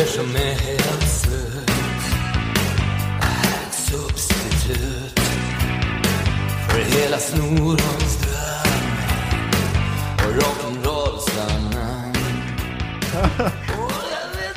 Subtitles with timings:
[0.00, 1.70] Er som är helt slut
[3.20, 5.20] är ett substitut
[6.68, 8.84] för hela Snorholms dröm
[10.14, 12.14] och rock'n'roll-slangen.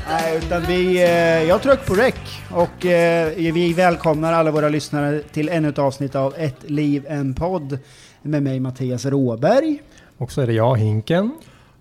[0.09, 2.15] Nej, utan vi, eh, jag tryck på rec
[2.51, 7.33] och eh, vi välkomnar alla våra lyssnare till ännu ett avsnitt av Ett liv, en
[7.33, 7.79] podd
[8.21, 9.81] med mig Mattias Råberg,
[10.17, 11.31] Och så är det jag, Hinken.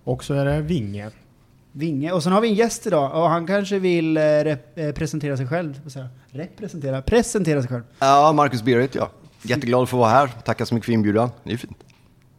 [0.05, 1.11] Och så är det Vinge.
[1.79, 4.93] Vinge och sen har vi en gäst idag och han kanske vill eh, rep- eh,
[4.93, 5.81] presentera sig själv.
[6.31, 7.03] Representera?
[7.03, 7.83] Presentera sig själv.
[7.99, 9.09] Ja, Marcus Beer heter jag.
[9.43, 10.27] Jätteglad för att vara här.
[10.45, 11.31] Tackar så mycket för inbjudan.
[11.45, 11.77] Det är fint.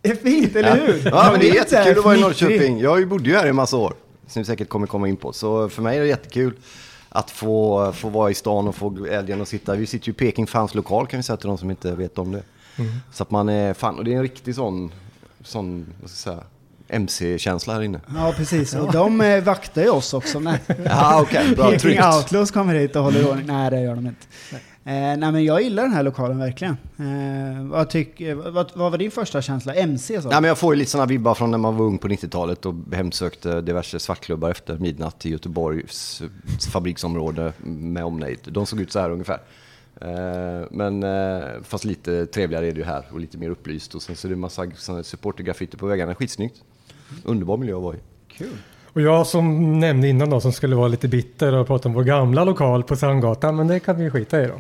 [0.02, 1.02] Det är fint, eller hur?
[1.06, 2.22] Ja, men det är jättekul att vara i.
[2.22, 2.80] Norrköping.
[2.80, 3.94] Jag bodde ju här i en massa år,
[4.28, 5.34] som vi säkert kommer komma in på.
[5.34, 6.54] Så för mig är det jättekul
[7.10, 9.76] att få, få vara i stan och få älgen och sitta.
[9.76, 12.18] Vi sitter ju i Peking Fans lokal kan vi säga till de som inte vet
[12.18, 12.44] om det.
[13.14, 14.92] Så att man är fan, och det är en riktig sån,
[15.44, 16.48] sån vad ska jag säga,
[16.90, 18.00] MC-känsla här inne.
[18.16, 18.76] Ja, precis.
[18.76, 20.40] Och de eh, vaktar ju oss också.
[20.40, 20.60] Nej.
[20.86, 22.04] Ja, okej, bra, Peking tryggt.
[22.16, 23.46] Outlaws kommer hit och håller ordning.
[23.48, 24.26] Nej, det gör de inte.
[24.84, 26.78] Eh, nej, men jag gillar den här lokalen verkligen.
[27.00, 29.74] Eh, vad, tyck, vad, vad var din första känsla?
[29.74, 30.28] MC så?
[30.32, 32.66] Ja, men jag får ju lite sådana vibbar från när man var ung på 90-talet
[32.66, 36.22] och hemsökte diverse svartklubbar efter midnatt i Göteborgs
[36.72, 38.40] fabriksområde med omnejd.
[38.44, 39.40] De såg ut så här ungefär.
[40.02, 43.96] Eh, Men eh, fast lite trevligare är det ju här och lite mer upplyst.
[43.96, 44.68] Och sen så är det en massa
[45.04, 46.16] supportergraffiti på väggarna.
[46.16, 46.64] Skitsnyggt.
[47.24, 48.00] Underbar miljö att vara i.
[48.38, 48.48] Kul.
[48.94, 52.04] Och jag som nämnde innan då som skulle vara lite bitter och prata om vår
[52.04, 53.56] gamla lokal på Sandgatan.
[53.56, 54.54] Men det kan vi skita i då.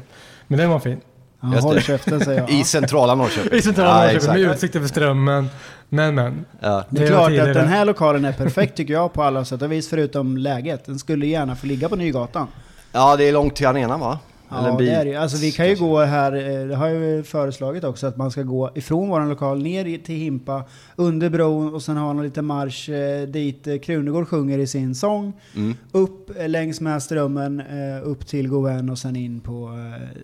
[0.48, 1.00] Men den var fin.
[1.42, 2.50] Ja, håll käften säger jag.
[2.60, 3.60] I centrala Norrköping.
[3.60, 4.56] I centrala Ja, Norrköping med exakt.
[4.56, 5.48] utsikt över Strömmen.
[5.90, 6.46] Men men.
[6.60, 6.84] Ja.
[6.90, 9.46] Det är Det klart var att den här lokalen är perfekt tycker jag på alla
[9.46, 10.86] sätt och vis förutom läget.
[10.86, 12.48] Den skulle gärna få ligga på Nygatan.
[12.92, 14.20] ja, det är långt till arenan va?
[14.52, 14.88] Eller Ja, bil.
[14.88, 15.16] det är det.
[15.16, 18.32] Alltså vi kan ju gå här, eh, det har jag ju föreslagit också, att man
[18.32, 20.64] ska gå ifrån våran lokal ner till Himpa,
[20.96, 24.96] under bron och sen ha en liten marsch eh, dit eh, Krunegård sjunger i sin
[24.96, 25.34] sång.
[25.56, 25.74] Mm.
[25.92, 27.64] Upp längs med Strömmen,
[28.04, 29.70] upp till Goven och sen in på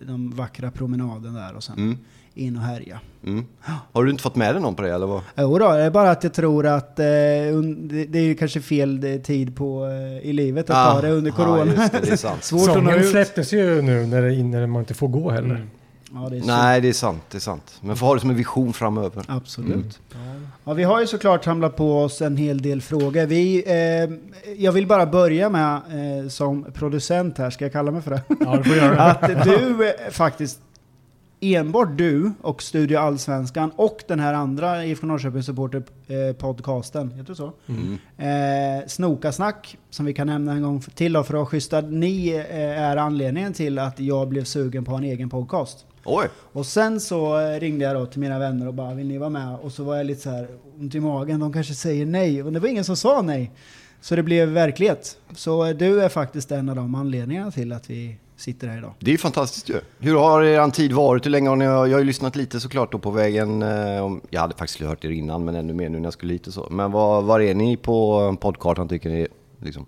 [0.06, 1.98] de vackra promenaden där och sen Mm.
[2.34, 3.00] In och härja.
[3.26, 3.44] Mm.
[3.92, 5.22] Har du inte fått med dig någon på det eller vad?
[5.36, 9.04] Jo då, det är bara att jag tror att eh, det, det är kanske fel
[9.04, 11.72] eh, tid på, eh, i livet att ta det under corona.
[11.76, 12.44] Ja, just det, det är sant.
[12.44, 13.10] Svårt att nå Sången ut.
[13.10, 15.66] släpptes ju nu när, det, när man inte får gå heller.
[16.14, 16.46] Ja, det.
[16.46, 17.22] Nej, det är sant.
[17.30, 17.78] Det är sant.
[17.80, 19.24] Men får ha det som en vision framöver.
[19.28, 20.00] Absolut.
[20.64, 23.26] Ja, vi har ju såklart samlat på oss en hel del frågor.
[23.26, 28.02] Vi, eh, jag vill bara börja med, eh, som producent här, ska jag kalla mig
[28.02, 28.22] för det?
[28.40, 29.02] Ja, du får göra det.
[29.38, 30.58] Att du eh, faktiskt,
[31.44, 37.34] enbart du och Studio Allsvenskan och den här andra IFK Norrköping Supporter eh, heter det
[37.34, 37.52] så?
[37.66, 37.98] Mm.
[38.18, 41.80] Eh, Snokasnack, som vi kan nämna en gång till för att schyssta.
[41.80, 45.86] Ni eh, är anledningen till att jag blev sugen på en egen podcast.
[46.04, 46.28] Oj!
[46.52, 49.30] Och sen så eh, ringde jag då till mina vänner och bara, vill ni vara
[49.30, 49.56] med?
[49.62, 52.42] Och så var jag lite så här ont i magen, de kanske säger nej.
[52.42, 53.50] Och det var ingen som sa nej.
[54.00, 55.18] Så det blev verklighet.
[55.34, 58.92] Så du är faktiskt en av de anledningarna till att vi sitter här idag.
[58.98, 59.80] Det är ju fantastiskt ju.
[59.98, 61.26] Hur har er tid varit?
[61.26, 61.64] Hur länge har ni...
[61.64, 63.62] Jag har ju lyssnat lite såklart då på vägen.
[63.62, 63.68] eh,
[64.30, 66.52] Jag hade faktiskt hört er innan, men ännu mer nu när jag skulle hit och
[66.54, 66.68] så.
[66.70, 69.26] Men var, var är ni på poddkartan tycker ni?
[69.62, 69.86] Liksom?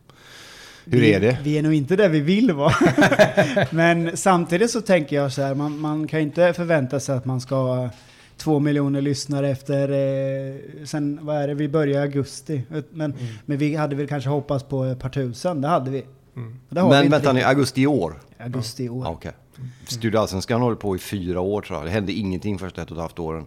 [0.84, 1.39] Hur vi, är det?
[1.43, 2.73] Vi är nog inte där vi vill vara.
[3.71, 7.25] Men samtidigt så tänker jag så här, man, man kan ju inte förvänta sig att
[7.25, 7.89] man ska
[8.37, 12.63] två miljoner lyssnare efter, eh, sen vad är det, vi börjar i augusti.
[12.69, 13.27] Men, Mm.
[13.47, 16.05] men vi hade väl kanske hoppats på ett par tusen, det hade vi.
[16.36, 18.20] Vi Men vänta nu, augusti i år?
[18.38, 19.04] Augusti i år.
[19.04, 19.32] Ja, Okej.
[19.86, 21.86] Studio Allsvenskan håller på i fyra år tror jag.
[21.86, 23.47] Det hände ingenting första ett och ett halvt åren.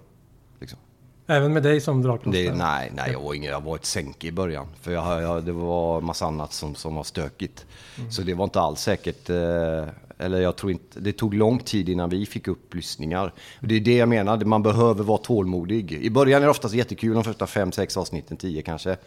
[0.59, 0.79] Liksom.
[1.27, 2.53] Även med dig som dragplåster.
[2.53, 4.67] Nej, nej, jag var, ingen, jag var ett sänke i början.
[4.81, 7.65] För jag, jag, det var massa annat som, som var stökigt.
[8.11, 9.29] Så det var inte alls säkert.
[9.29, 9.85] Eh,
[10.17, 13.33] eller jag tror inte, det tog lång tid innan vi fick upp lyssningar.
[13.59, 15.91] Det är det jag menar, man behöver vara tålmodig.
[15.91, 18.97] I början är det oftast jättekul, de första fem, sex avsnitten, tio kanske.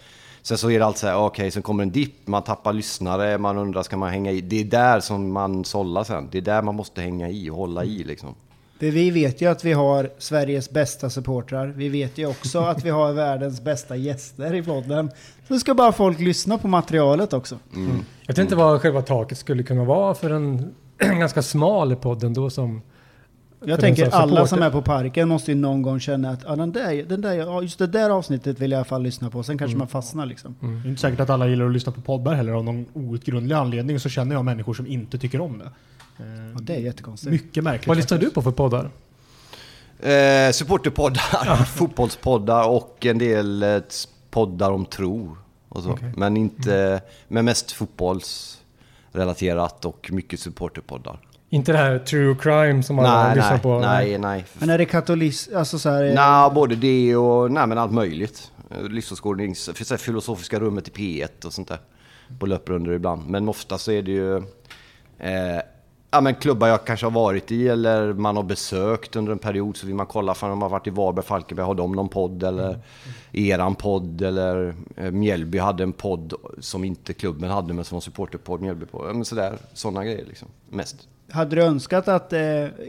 [0.43, 3.39] Sen så är det alltid så här, okej, sen kommer en dipp, man tappar lyssnare,
[3.39, 4.41] man undrar, ska man hänga i?
[4.41, 6.29] Det är där som man sållar sen.
[6.33, 8.35] Det är där man måste hänga i och hålla i liksom.
[8.79, 11.67] För vi vet ju att vi har Sveriges bästa supportrar.
[11.67, 15.11] Vi vet ju också att vi har världens bästa gäster i podden.
[15.49, 17.59] Så ska bara folk lyssna på materialet också.
[18.21, 22.51] Jag vet inte vad själva taket skulle kunna vara för en ganska smal podd ändå
[22.51, 22.83] som
[23.65, 24.47] Jag tänker som alla supporter.
[24.47, 27.63] som är på parken måste ju någon gång känna att ah, den där, den där,
[27.63, 29.43] just det där avsnittet vill jag i alla fall lyssna på.
[29.43, 30.57] Sen kanske man fastnar liksom.
[30.61, 32.53] Det är inte säkert att alla gillar att lyssna på poddar heller.
[32.53, 35.71] Av någon outgrundlig anledning så känner jag människor som inte tycker om det.
[36.55, 37.33] Ja, det är jättekonstigt.
[37.33, 37.89] Mycket märkligt.
[37.89, 38.91] Vad lyssnar du på för poddar?
[40.01, 43.79] Eh, supporterpoddar, fotbollspoddar och en del eh,
[44.31, 45.37] poddar om tro.
[45.69, 45.91] Och så.
[45.91, 46.13] Okej.
[46.17, 51.19] Men, inte, men mest fotbollsrelaterat och mycket supporterpoddar.
[51.53, 53.79] Inte det här true crime som alla Nej, lyssnar nej, på?
[53.79, 54.45] nej, nej.
[54.59, 57.93] Men är det katolis, alltså så här, eh, Nej, både det och nej, men allt
[57.93, 58.51] möjligt.
[58.91, 61.79] Livsåskådnings, så här filosofiska rummet i P1 och sånt där.
[62.39, 63.31] På löprundor ibland.
[63.31, 64.37] Men ofta så är det ju
[65.19, 65.61] eh,
[66.11, 69.77] ja, men klubbar jag kanske har varit i eller man har besökt under en period.
[69.77, 72.09] Så vill man kolla för om man har varit i Varberg, Falkenberg, har de någon
[72.09, 72.43] podd?
[72.43, 72.79] Eller
[73.33, 74.23] eran podd?
[74.23, 78.61] Eller eh, Mjällby hade en podd som inte klubben hade men som var supporterpodd.
[78.61, 79.07] Mjällby på.
[79.07, 80.49] Ja, men sådär, sådana grejer liksom.
[80.71, 81.09] Mest.
[81.33, 82.33] Hade du önskat att...
[82.33, 82.39] eh,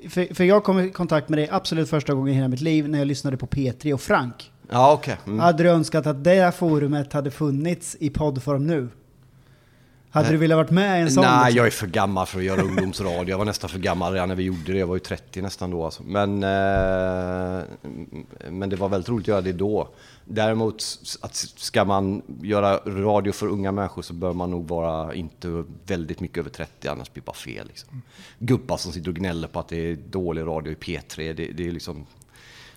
[0.10, 2.90] För, för jag kom i kontakt med dig absolut första gången i hela mitt liv
[2.90, 4.52] när jag lyssnade på P3 och Frank.
[4.72, 5.18] Ja, okej.
[5.28, 5.40] Mm.
[5.40, 8.90] Hade du önskat att det forumet hade funnits i poddform nu?
[10.14, 11.24] Hade du velat varit med i en sån?
[11.24, 11.58] Nej, liksom?
[11.58, 13.30] jag är för gammal för att göra ungdomsradio.
[13.30, 14.78] Jag var nästan för gammal redan när vi gjorde det.
[14.78, 16.04] Jag var ju 30 nästan då alltså.
[16.04, 17.64] Men, eh,
[18.50, 19.90] men det var väldigt roligt att göra det då.
[20.26, 20.84] Däremot,
[21.22, 26.20] att ska man göra radio för unga människor så bör man nog vara inte väldigt
[26.20, 27.68] mycket över 30, annars blir det bara fel.
[27.68, 28.02] Liksom.
[28.40, 31.68] Gubbar som sitter och gnäller på att det är dålig radio i P3, det, det
[31.68, 32.06] är liksom...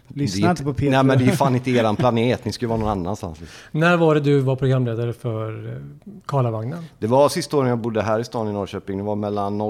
[0.08, 0.90] Lyssna inte på P3.
[0.90, 3.40] Nej men det är fan inte eran planet, ni ju vara någon annanstans.
[3.40, 3.56] Liksom.
[3.80, 5.82] När var det du var programledare för eh,
[6.26, 6.84] Karlavagnen?
[6.98, 9.60] Det var sista åren jag bodde här i stan i Norrköping, det var mellan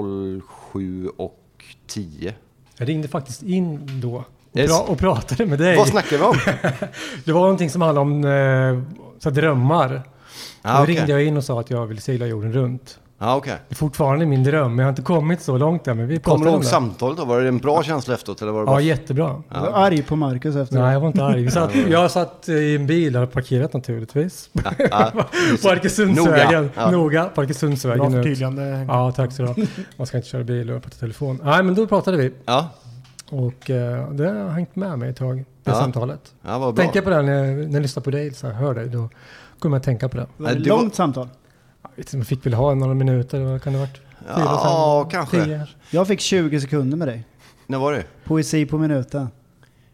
[0.73, 1.39] 07 och
[1.87, 2.33] 10.
[2.77, 4.15] Jag ringde faktiskt in då
[4.51, 4.71] och, Yes.
[4.71, 5.77] pra- och pratade med dig.
[5.77, 6.35] Vad snackar vi om?
[7.25, 10.01] Det var någonting som handlade om eh, så här drömmar.
[10.61, 10.95] Ah, då okej.
[10.95, 12.99] ringde jag in och sa att jag vill segla jorden runt.
[13.19, 13.55] Ja, okej.
[13.69, 15.97] Det är fortfarande min dröm, men jag har inte kommit så långt än.
[15.97, 16.65] Men vi Kommer du ihåg det.
[16.65, 17.25] samtalet då?
[17.25, 18.81] Var det en bra känsla efteråt eller var det Ja, bara...
[18.81, 19.43] jättebra.
[19.53, 21.43] Jag var arg på Marcus efter Nej, jag var inte arg.
[21.43, 24.49] Vi satt, jag satt i en bil, jag hade parkerat naturligtvis.
[25.63, 26.63] På Arkesundsvägen.
[26.63, 26.91] Noga, ja.
[26.91, 28.11] Noga, på Bra Arkesundsvägen ut.
[28.13, 28.85] förtydligande.
[28.87, 29.67] Ja, tack så du.
[29.97, 31.39] Man ska inte köra bil och prata telefon.
[31.43, 32.33] Nej, men då pratade vi.
[32.45, 32.69] Ja,
[33.29, 35.73] Och eh, det har hängt med mig ett tag, det Ja.
[35.73, 36.33] samtalet.
[36.41, 36.83] ja vad bra.
[36.83, 39.09] Tänka på det när, när jag lyssnar på dig, så här, hör dig, då
[39.59, 40.27] kommer jag att tänka på det.
[40.37, 41.27] Var det var- långt samtal?
[41.83, 43.97] Jag vet inte, man fick väl ha några minuter, vad kan det ha varit?
[44.19, 45.45] Fyra, Ja, fem, kanske.
[45.45, 45.67] tio?
[45.91, 47.23] Jag fick 20 sekunder med dig.
[47.67, 48.03] När var det?
[48.25, 49.27] Poesi på minuten.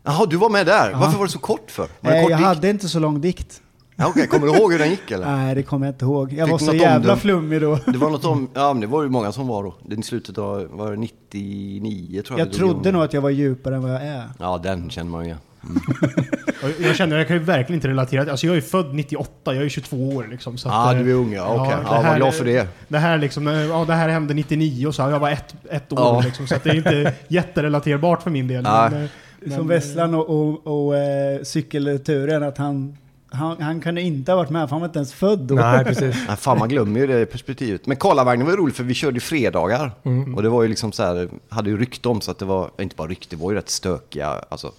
[0.03, 0.93] Jaha, du var med där.
[0.93, 1.81] Varför var det så kort för?
[1.81, 2.47] Var det Nej, kort jag dikt?
[2.47, 3.61] hade inte så lång dikt.
[3.95, 5.35] Ja, Okej, kommer du ihåg hur den gick eller?
[5.35, 6.33] Nej, det kommer jag inte ihåg.
[6.33, 7.79] Jag Fick var så jävla flummig då.
[7.85, 8.49] Det var något om...
[8.53, 9.75] Ja, men det var ju många som var då.
[9.85, 10.67] Den i slutet av...
[10.71, 13.91] Var det 99 tror jag Jag det trodde nog att jag var djupare än vad
[13.91, 14.29] jag är.
[14.39, 15.39] Ja, den känner man ju igen.
[16.63, 18.31] Och Jag känner, jag kan ju verkligen inte relatera.
[18.31, 20.57] Alltså jag är född 98, jag är 22 år liksom.
[20.57, 21.47] Så Ja, att, eh, du är ung ja.
[21.47, 21.75] Okej.
[21.77, 22.67] det Ja, här- var glad för det.
[22.87, 25.91] Det här liksom, eh, ja det här hände 99 och så jag var ett, ett
[25.93, 26.21] år Ja.
[26.25, 26.47] liksom.
[26.47, 28.63] Så att det är inte jätterelaterbart för min del.
[28.63, 28.89] Nej.
[28.91, 32.97] Men, eh, men, Som Vesslan och, och, och eh, cykelturen, att han,
[33.31, 35.55] han, han kunde inte ha varit med, för han var inte ens född då.
[35.55, 36.15] Nej, precis.
[36.27, 37.85] Nej, fan man glömmer ju det perspektivet.
[37.87, 39.91] Men Karlavagnen var ju roligt för vi körde ju fredagar.
[40.03, 40.35] Mm.
[40.35, 42.69] Och det var ju liksom så här, hade ju rykte om så att det var,
[42.79, 44.71] inte bara rykte, det var ju rätt stökiga, alltså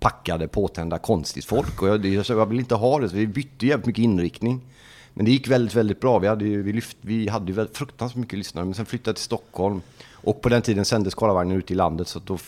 [0.00, 1.82] packade, påtända, konstigt folk.
[1.82, 4.60] Och jag, jag vill inte ha det, så vi bytte jävligt mycket inriktning.
[5.14, 6.18] Men det gick väldigt, väldigt bra.
[6.18, 8.64] Vi hade ju, vi lyft, vi hade ju väldigt, fruktansvärt mycket lyssnare.
[8.64, 9.82] Men sen flyttade jag till Stockholm.
[10.12, 12.38] Och på den tiden sändes Karlavagnen ute i landet så då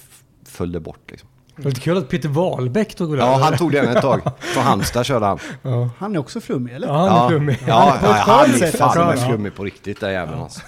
[0.44, 1.28] föll det bort liksom.
[1.56, 3.24] Det var lite kul att Peter Wahlbeck tog över.
[3.26, 4.20] Ja, han tog den ett tag.
[4.38, 5.38] Från Halmstad körde han.
[5.62, 6.86] Ja, Han är också flummig, eller?
[6.88, 7.58] ja han är Ja, flummig.
[7.66, 9.26] ja, ja, han är fan med Ja.
[9.28, 10.60] flummig på riktigt där jäveln alltså.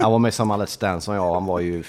[0.00, 1.82] Han var med som Let's Dance som jag, han var ju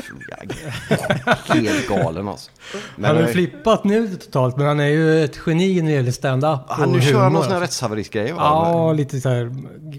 [1.47, 2.51] ja, helt galen alltså.
[2.95, 5.95] Han har Men, ju flippat nu totalt, men han är ju ett geni när det
[5.95, 7.63] gäller stand-up han nu kör han någon sån här alltså.
[7.63, 8.39] rättshaveristgrej va?
[8.41, 9.51] Ja, lite så här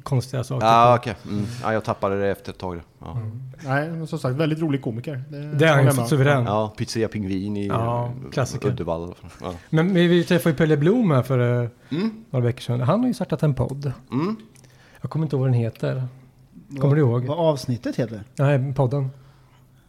[0.02, 0.66] konstiga saker.
[0.66, 1.14] Ja, okej.
[1.24, 1.46] Mm.
[1.62, 2.80] Ja, jag tappade det efter ett tag.
[3.00, 3.18] Ja,
[3.64, 5.22] Nej, men som sagt, väldigt rolig komiker.
[5.30, 6.44] Det är håller han suverän.
[6.44, 8.68] ja Pizzeria Pingvin i Ja, klassiker.
[8.68, 9.14] Uddevalla.
[9.42, 9.54] Ja.
[9.70, 12.10] Men vi, träffade ju Pelle Blom här för eh, Mm.
[12.30, 12.80] några veckor sedan.
[12.80, 13.92] Han har ju startat en podd.
[14.12, 14.36] Mm.
[15.00, 16.04] Jag kommer inte ihåg vad den heter.
[16.80, 17.24] Kommer du ihåg?
[17.26, 18.22] Vad avsnittet heter?
[18.36, 19.10] Nej, podden.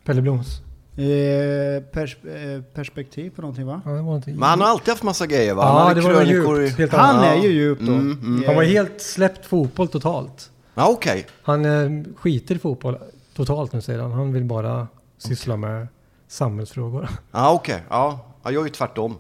[0.06, 0.62] Pelle Bloms.
[0.98, 3.82] Eh, pers eh, perspektiv på någonting va?
[3.86, 4.30] Ja, det var inte...
[4.30, 5.64] Men han har alltid haft massa grejer va?
[5.64, 6.78] Ja, Han det var djupt.
[6.78, 7.92] i- Helt Han är ju djup då.
[7.92, 8.44] Mm, mm.
[8.48, 10.52] Han var helt släppt fotboll totalt.
[10.74, 11.26] Ja, okej.
[11.44, 12.98] Han eh, skiter i fotboll
[13.36, 14.12] totalt nu säger han.
[14.12, 14.88] Han vill bara
[15.18, 15.88] syssla med
[16.28, 17.10] samhällsfrågor.
[17.32, 17.84] Ja, okej.
[17.90, 18.20] Ja.
[18.44, 19.16] ja, jag är ju tvärtom.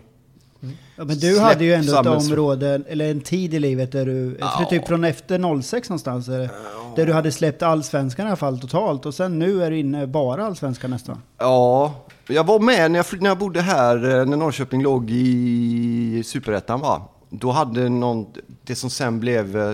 [0.95, 4.05] Ja, men du Släpp hade ju ändå ett område, eller en tid i livet där
[4.05, 6.49] du, för typ från efter 06 någonstans, eh,
[6.95, 10.07] där du hade släppt allsvenskan i alla fall totalt och sen nu är du inne
[10.07, 11.21] bara allsvenskan nästan.
[11.37, 11.93] Ja,
[12.27, 16.79] jag var med när jag, när jag bodde här, eh, när Norrköping låg i Superettan
[16.79, 17.01] va?
[17.33, 18.25] Då hade någon,
[18.63, 19.73] det som sen blev eh,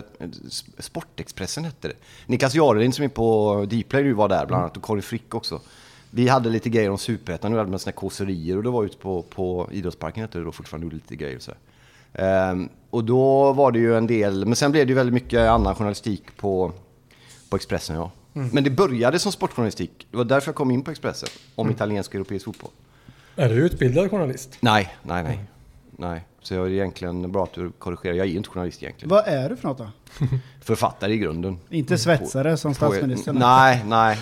[0.80, 1.94] Sportexpressen hette det.
[2.26, 5.62] Niklas Jarelin som är på Dplay nu var där bland annat och Karin Frick också.
[6.10, 8.98] Vi hade lite grejer om Superettan, nu hade man här kåserier och det var ute
[8.98, 11.52] på, på idrottsparken hette det då fortfarande, gjorde lite grejer och så.
[12.14, 15.40] Ehm, och då var det ju en del, men sen blev det ju väldigt mycket
[15.40, 16.72] annan journalistik på,
[17.50, 18.12] på Expressen ja.
[18.34, 22.10] Men det började som sportjournalistik, det var därför jag kom in på Expressen, om italiensk
[22.10, 22.72] och europeisk fotboll.
[23.36, 24.58] Är du utbildad journalist?
[24.60, 25.40] Nej, nej, nej.
[25.92, 28.16] Nej, så jag är egentligen bra att du korrigerar.
[28.16, 29.10] Jag är inte journalist egentligen.
[29.10, 29.88] Vad är du för något då?
[30.62, 31.58] Författare i grunden.
[31.70, 33.36] Inte svetsare som statsministern?
[33.40, 34.18] Nej, nej.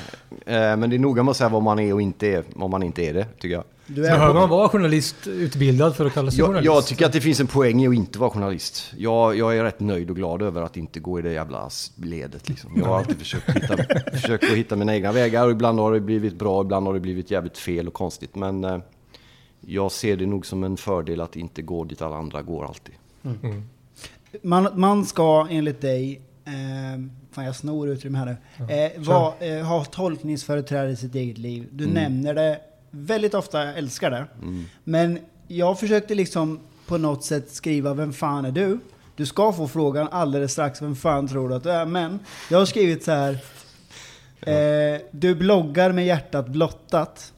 [0.45, 2.71] Eh, Men det är noga med att säga vad man är och inte är, om
[2.71, 3.63] man inte är det, tycker jag.
[3.87, 6.65] Du Behöver man vara journalistutbildad för att kalla sig Jag, journalist?
[6.65, 8.93] jag tycker att det finns en poäng i att inte vara journalist.
[8.97, 12.49] Jag, jag är rätt nöjd och glad över att inte gå i det jävla ledet.
[12.49, 12.71] Liksom.
[12.75, 13.77] Jag har alltid försökt hitta,
[14.11, 16.99] försökt att hitta mina egna vägar och ibland har det blivit bra, ibland har det
[16.99, 18.35] blivit jävligt fel och konstigt.
[18.35, 18.77] Men eh,
[19.61, 22.95] jag ser det nog som en fördel att inte gå dit alla andra går alltid.
[24.41, 29.65] man, man ska enligt dig, eh, fan jag snor utrymme här nu, eh, var, eh,
[29.65, 31.67] ha tolkningsföreträde i sitt eget liv.
[31.71, 32.59] Du nämner det
[32.91, 34.25] väldigt ofta, jag älskar det.
[34.83, 38.79] Men jag försökte liksom på något sätt skriva, vem fan är du?
[39.15, 41.85] Du ska få frågan alldeles strax, vem fan tror du att du är?
[41.85, 42.19] Men
[42.49, 43.37] jag har skrivit så här,
[44.41, 47.33] eh, du bloggar med hjärtat blottat.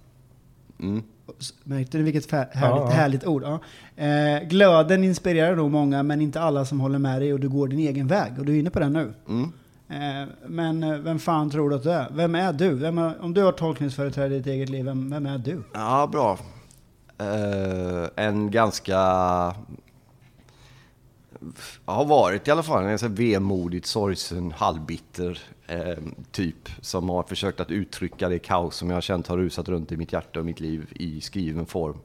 [1.63, 2.88] Märkte ni vilket härligt, Ja, ja.
[2.88, 3.43] härligt ord?
[3.43, 3.60] Ja.
[4.03, 7.67] Eh, glöden inspirerar nog många, men inte alla som håller med dig och du går
[7.67, 8.39] din egen väg.
[8.39, 9.13] Och du är inne på den nu.
[9.29, 9.51] Mm.
[9.89, 12.07] Eh, men eh, vem fan tror du att du är?
[12.12, 12.74] Vem är du?
[12.74, 15.63] Vem är, om du har tolkningsföreträde i ditt eget liv, vem, vem är du?
[15.74, 16.38] Ja, bra.
[17.17, 18.98] Eh, en ganska...
[21.86, 26.70] Har varit i alla fall en vemodigt, sorgsen, halvbitter eh, typ.
[26.82, 29.98] Som har försökt att uttrycka det kaos som jag har känt har rusat runt i
[29.98, 31.98] mitt hjärta och mitt liv i skriven form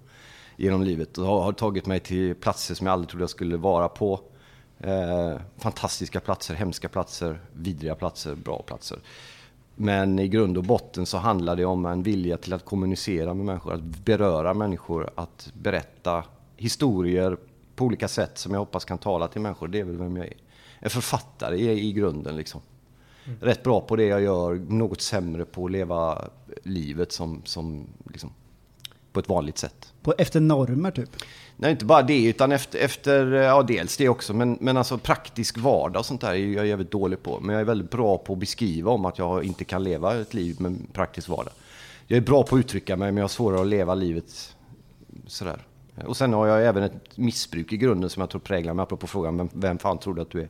[0.57, 1.19] genom livet.
[1.19, 4.21] Och har, har tagit mig till platser som jag aldrig trodde jag skulle vara på.
[4.79, 8.99] Eh, fantastiska platser, hemska platser, vidriga platser, bra platser.
[9.75, 13.47] Men i grund och botten så handlar det om en vilja till att kommunicera med
[13.47, 16.25] människor, att beröra människor, att berätta
[16.57, 17.37] historier
[17.75, 19.69] på olika sätt som jag hoppas kan tala till människor.
[19.69, 20.37] Det är väl vem jag är.
[20.79, 22.61] En författare i, i grunden liksom.
[23.41, 26.29] Rätt bra på det jag gör, något sämre på att leva
[26.63, 28.33] livet som, som liksom,
[29.13, 29.93] på ett vanligt sätt.
[30.03, 31.11] På, efter normer typ?
[31.57, 35.59] Nej, inte bara det, utan efter, efter ja dels det också, men, men alltså praktisk
[35.59, 37.41] vardag och sånt där är jag jävligt dålig på.
[37.41, 40.35] Men jag är väldigt bra på att beskriva om att jag inte kan leva ett
[40.35, 41.53] liv med praktisk vardag.
[42.07, 44.57] Jag är bra på att uttrycka mig, men jag har svårare att leva livet
[45.27, 45.63] sådär.
[45.95, 49.07] Och sen har jag även ett missbruk i grunden som jag tror präglar mig, apropå
[49.07, 50.49] frågan vem, vem fan tror du att du är?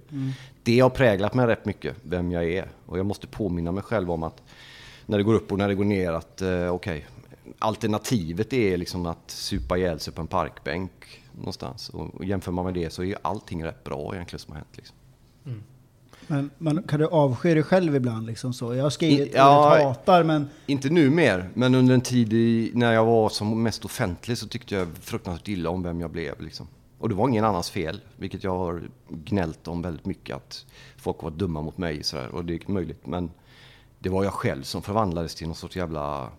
[0.63, 2.71] Det har präglat mig rätt mycket, vem jag är.
[2.87, 4.43] Och jag måste påminna mig själv om att
[5.07, 7.07] när det går upp och när det går ner att eh, okej,
[7.59, 11.89] alternativet är liksom att supa ihjäl sig på en parkbänk någonstans.
[11.89, 14.59] Och, och jämför man med det så är ju allting rätt bra egentligen som har
[14.59, 14.77] hänt.
[14.77, 14.97] Liksom.
[16.27, 18.75] Men, men kan du avsky dig själv ibland liksom så?
[18.75, 22.71] Jag har skrivit ja, ordet hatar, men Inte nu mer, men under en tid i,
[22.75, 26.41] när jag var som mest offentlig så tyckte jag fruktansvärt illa om vem jag blev.
[26.41, 26.67] Liksom.
[26.99, 30.37] Och det var ingen annans fel, vilket jag har gnällt om väldigt mycket.
[30.37, 33.07] Att folk var dumma mot mig sådär, och det är möjligt.
[33.07, 33.31] Men
[33.99, 36.31] det var jag själv som förvandlades till någon sorts jävla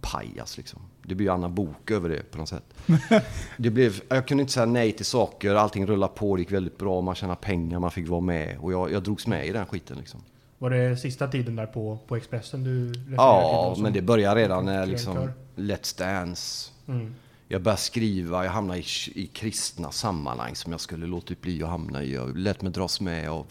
[0.00, 0.80] pajas liksom.
[1.04, 2.64] Det blir ju Anna Bok över det på något sätt.
[3.56, 6.78] det blev, jag kunde inte säga nej till saker, allting rullade på, det gick väldigt
[6.78, 8.58] bra, man tjänade pengar, man fick vara med.
[8.58, 10.20] Och jag, jag drogs med i den skiten liksom.
[10.58, 13.16] Var det sista tiden där på, på Expressen du refererade?
[13.16, 15.30] Ja, men det började redan när liksom?
[15.56, 16.70] Let's Dance.
[16.88, 17.14] Mm.
[17.48, 21.68] Jag började skriva, jag hamnade i, i kristna sammanhang som jag skulle låtit bli att
[21.68, 22.14] hamna i.
[22.14, 23.46] Jag lät mig dras med av.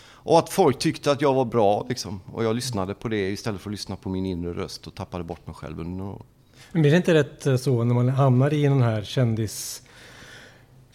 [0.00, 2.20] Och att folk tyckte att jag var bra liksom.
[2.32, 5.24] Och jag lyssnade på det istället för att lyssna på min inre röst och tappade
[5.24, 6.22] bort mig själv under några år.
[6.72, 9.82] Men blir det inte rätt eh, så när man hamnar i den här kändis...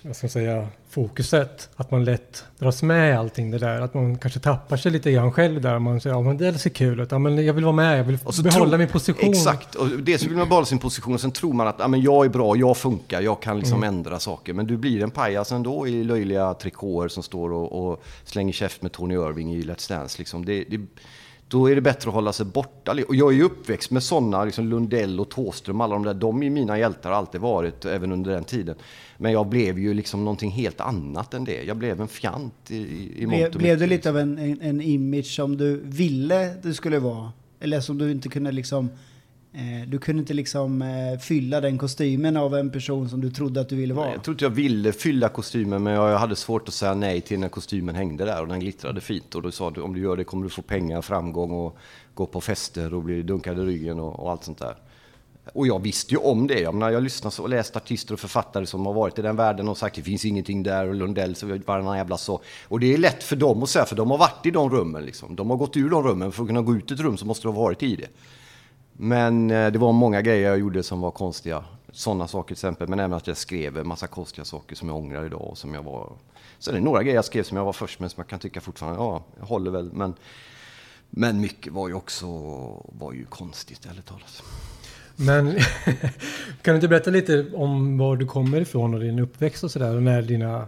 [0.01, 0.68] Vad ska man säga?
[0.89, 1.70] Fokuset.
[1.75, 3.82] Att man lätt dras med i allting det där.
[3.82, 5.80] Att man kanske tappar sig lite grann själv där.
[5.80, 7.12] Man säger ja men det ser kul ut.
[7.12, 8.00] Ja men jag vill vara med.
[8.00, 9.30] Jag vill behålla tror- min position.
[9.30, 12.01] Exakt, och dels vill man behålla sin position och sen tror man att ah, men
[12.01, 14.53] jag är bra, jag funkar, jag kan liksom ändra saker.
[14.53, 18.82] Men du blir en pajas ändå i löjliga trikåer som står och, och slänger käft
[18.82, 20.20] med Tony Irving i Let's Dance.
[20.20, 20.46] Liksom.
[20.46, 20.80] Det, det,
[21.53, 22.95] då är det bättre att hålla sig borta.
[23.07, 26.13] Och jag är ju uppväxt med sådana, liksom Lundell och Thåström, alla de där.
[26.13, 28.75] De är mina hjältar, har alltid varit, även under den tiden.
[29.17, 31.63] Men jag blev ju liksom någonting helt annat än det.
[31.63, 34.38] Jag blev en fjant i, i, mångt blev, och blev du mycket, lite av en,
[34.38, 37.31] en, en image som du ville du skulle vara?
[37.60, 38.89] Eller som du inte kunde liksom...
[39.55, 43.62] Eh, du kunde inte liksom eh, fylla den kostymen av en person som du trodde
[43.62, 44.12] att du ville vara?
[44.12, 47.39] Jag tror inte jag ville fylla kostymen men jag hade svårt att säga nej till
[47.39, 49.36] när kostymen hängde där och den glittrade fint.
[49.36, 51.77] Och då sa du om du gör det kommer du få pengar, framgång och
[52.13, 54.75] gå på fester och bli dunkad i ryggen och, och allt sånt där.
[55.53, 56.60] Och jag visste ju om det.
[56.60, 59.69] Jag, menar, jag lyssnat och läst artister och författare som har varit i den världen
[59.69, 62.41] och sagt det finns ingenting där och Lundell så varannan jävla så.
[62.67, 65.05] Och det är lätt för dem att säga för de har varit i de rummen
[65.05, 65.36] liksom.
[65.36, 66.31] De har gått ur de rummen.
[66.31, 68.07] För att kunna gå ut i ett rum så måste de ha varit i det.
[68.93, 71.63] Men eh, det var många grejer jag gjorde som var konstiga.
[71.91, 72.88] Sådana saker till exempel.
[72.88, 75.41] Men även att jag skrev en massa konstiga saker som jag ångrar idag.
[75.41, 76.13] Och som jag var...
[76.59, 78.39] Så det är några grejer jag skrev som jag var först med som jag kan
[78.39, 79.91] tycka fortfarande, ja, jag håller väl.
[79.93, 80.13] Men,
[81.09, 82.25] men mycket var ju också
[82.85, 84.43] var ju konstigt, ärligt talat.
[85.15, 85.51] Men
[86.62, 89.95] kan du inte berätta lite om var du kommer ifrån och din uppväxt och sådär
[89.95, 90.67] och när dina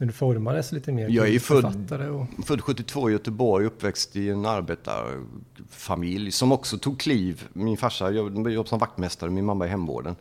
[0.00, 2.46] när du formades lite mer Jag är född, och...
[2.46, 7.48] född 72 i Göteborg, uppväxt i en arbetarfamilj som också tog kliv.
[7.52, 10.16] Min farsa jobbade jobb som vaktmästare, min mamma i hemvården.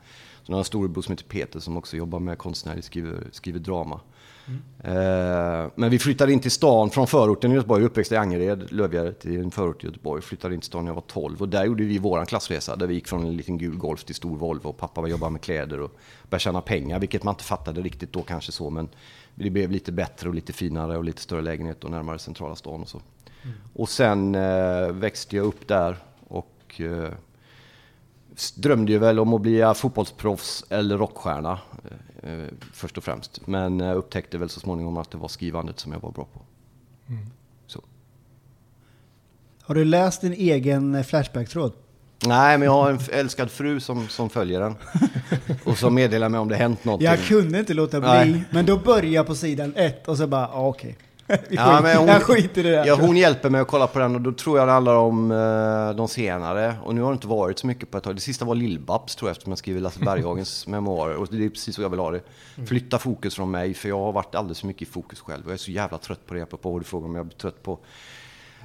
[0.46, 4.00] Jag har en storebror som heter Peter som också jobbar med konstnärligt, skriver, skriver drama.
[4.84, 9.26] Eh, men vi flyttade in till stan från förorten i Göteborg, uppväxt i Angered, Lövgärdet
[9.26, 10.22] i en förort i Göteborg.
[10.22, 12.88] Flyttade in till stan när jag var 12 och där gjorde vi våran klassresa där
[12.88, 15.82] vi gick från en liten gul Golf till stor Volvo och pappa jobbade med kläder
[15.82, 15.92] och
[16.30, 18.90] började tjäna pengar, vilket man inte fattade riktigt då kanske så men
[19.44, 22.82] det blev lite bättre och lite finare och lite större lägenhet och närmare centrala stan
[22.82, 23.02] och så.
[23.74, 27.14] Och sen eh, växte jag upp där och eh,
[28.56, 31.60] drömde ju väl om att bli fotbollsproffs eller rockstjärna
[32.24, 33.48] eh, först och främst.
[33.48, 36.42] Men eh, upptäckte väl så småningom att det var skrivandet som jag var bra på.
[37.68, 37.82] Så.
[39.62, 41.74] Har du läst din egen eh, Flashback-tråd?
[42.26, 44.76] Nej, men jag har en älskad fru som, som följer den.
[45.64, 47.06] Och som meddelar mig om det hänt någonting.
[47.08, 48.44] Jag kunde inte låta bli, Nej.
[48.50, 50.98] men då börjar jag på sidan ett och så bara, ah, okej.
[51.28, 52.86] Vi Ja, skit- men hon- jag skiter i det där.
[52.86, 55.32] Ja, hon hjälper mig att kolla på den och då tror jag det handlar om
[55.32, 56.76] eh, de senare.
[56.84, 58.16] Och nu har det inte varit så mycket på ett tag.
[58.16, 61.16] Det sista var Lill-Babs tror jag eftersom jag skriver Lasse Berghagens memoarer.
[61.16, 62.22] Och det är precis så jag vill ha det.
[62.68, 65.44] Flytta fokus från mig för jag har varit alldeles för mycket i fokus själv.
[65.46, 66.42] Och jag är så jävla trött på det.
[66.42, 67.80] Apropå vad du frågar om jag blir trött på.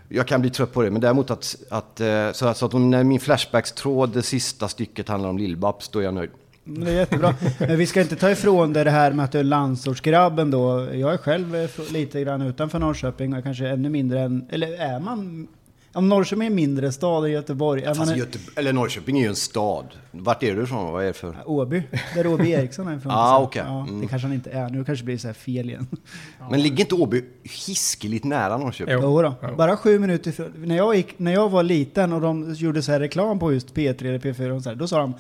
[0.09, 2.75] Jag kan bli trött på det, men däremot att, att eh, så att, så att
[2.75, 6.31] om när min Flashbacks-tråd, det sista stycket handlar om Lill-Babs, då är jag nöjd.
[6.67, 7.35] Mm, det är jättebra.
[7.59, 10.89] Men vi ska inte ta ifrån dig det här med att du är landsortsgrabben då.
[10.93, 15.01] Jag är själv eh, lite grann utanför Norrköping och kanske ännu mindre än, eller är
[15.01, 15.49] man,
[15.95, 19.85] om Norrköping är en mindre stad Göteborg, Fast Göte- eller Norrköping är ju en stad.
[20.11, 20.93] Vart är du ifrån?
[20.93, 21.37] Vad är det för?
[21.47, 21.83] Åby,
[22.15, 23.13] där Åby Eriksson är ifrån.
[23.15, 23.63] Ah, Så, okej.
[23.67, 24.01] ja, Mm.
[24.01, 24.69] Det kanske han inte är.
[24.71, 25.87] Nu kanske det blir så här fel igen.
[26.51, 27.25] Men ligger inte Åby
[27.67, 28.95] hiskeligt nära Norrköping?
[28.95, 29.01] Jo.
[29.03, 29.35] Jo då.
[29.43, 29.55] Ja.
[29.57, 30.53] Bara sju minuter ifrån.
[30.57, 33.75] När jag, gick, när jag var liten och de gjorde så här reklam på just
[33.75, 35.15] P3 eller P4, och så här, då sa de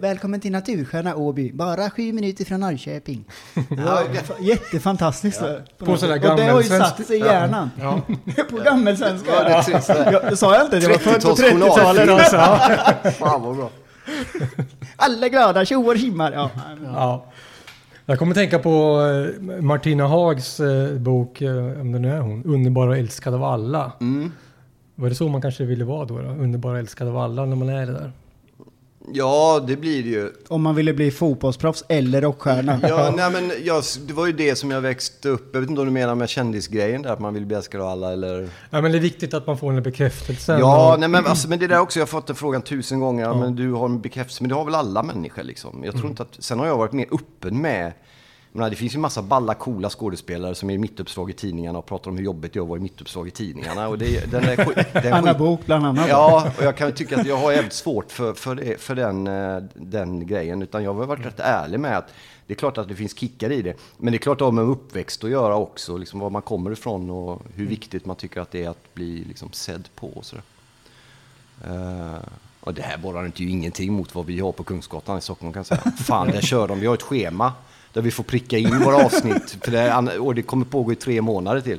[0.00, 3.24] Välkommen till Natursköna Åby, bara sju minuter från Norrköping.
[3.54, 5.40] Fa- jättefantastiskt.
[5.40, 7.70] På, På något sådär och det har ju satt sig i hjärnan.
[7.80, 8.00] Ja.
[8.50, 9.30] på gammelsvenska.
[9.30, 10.36] Ja, det det.
[10.36, 12.08] Sa jag inte, det var på 30-tals 30-talet.
[12.08, 12.36] Alltså.
[13.24, 13.70] Fan vad bra.
[14.96, 16.32] Alla glada, tjoar och tjimmar.
[16.32, 16.50] Ja.
[16.94, 17.24] Ja.
[18.06, 19.00] Jag kommer tänka på
[19.40, 23.44] eh, Martina Hags eh, bok, eh, om det nu är hon, Underbar och älskad av
[23.44, 23.92] alla.
[24.00, 24.32] Mm.
[24.94, 26.18] Var det så man kanske ville vara då?
[26.18, 26.28] då?
[26.28, 28.12] Underbar och älskad av alla när man är det där?
[29.12, 30.32] Ja, det blir det ju.
[30.48, 32.80] Om man ville bli fotbollsproffs eller rockstjärna.
[32.82, 35.50] Ja, nej, men jag, det var ju det som jag växte upp.
[35.52, 37.88] Jag vet inte om du menar med kändisgrejen där, att man vill bli älskad av
[37.88, 38.48] alla eller?
[38.70, 40.60] Ja, men det är viktigt att man får den bekräftelsen.
[40.60, 43.00] Ja, och- nej, men, alltså, men det där också, jag har fått den frågan tusen
[43.00, 43.34] gånger.
[43.34, 45.82] Men du har en bekräftelse, men det har väl alla människor liksom.
[45.84, 47.92] Jag tror inte att, sen har jag varit mer öppen med
[48.56, 51.86] menar, det finns ju massa balla, coola skådespelare som är i mittuppslag i tidningarna och
[51.86, 53.88] pratar om hur jobbigt det är att vara i mittuppslag i tidningarna.
[53.88, 56.08] Och det, den är, den Anna skit- Bok bland annat.
[56.08, 59.62] Ja, och jag kan tycka att jag har jävligt svårt för, för, för den, eh,
[59.74, 60.62] den grejen.
[60.62, 62.08] Utan jag har varit rätt ärlig med att
[62.46, 63.74] det är klart att det finns kickar i det.
[63.96, 65.96] Men det är klart att det har med uppväxt att göra också.
[65.96, 69.24] Liksom var man kommer ifrån och hur viktigt man tycker att det är att bli
[69.24, 70.06] liksom sedd på.
[70.08, 70.42] Och, sådär.
[71.64, 72.18] Eh,
[72.60, 75.52] och det här borrar inte ju ingenting mot vad vi har på Kungsgatan i Stockholm
[75.52, 75.92] kan jag säga.
[75.96, 76.80] Fan, där kör de.
[76.80, 77.52] Vi har ett schema
[77.96, 79.56] där vi får pricka in våra avsnitt.
[79.64, 81.78] För det, och det kommer pågå i tre månader till.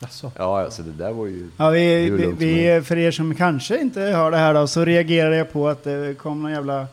[0.00, 0.32] Alltså.
[0.36, 1.48] Ja, alltså det där var ju...
[1.56, 5.36] Ja, vi, vi, vi, för er som kanske inte hör det här då, så reagerade
[5.36, 6.86] jag på att det kom någon jävla Ja,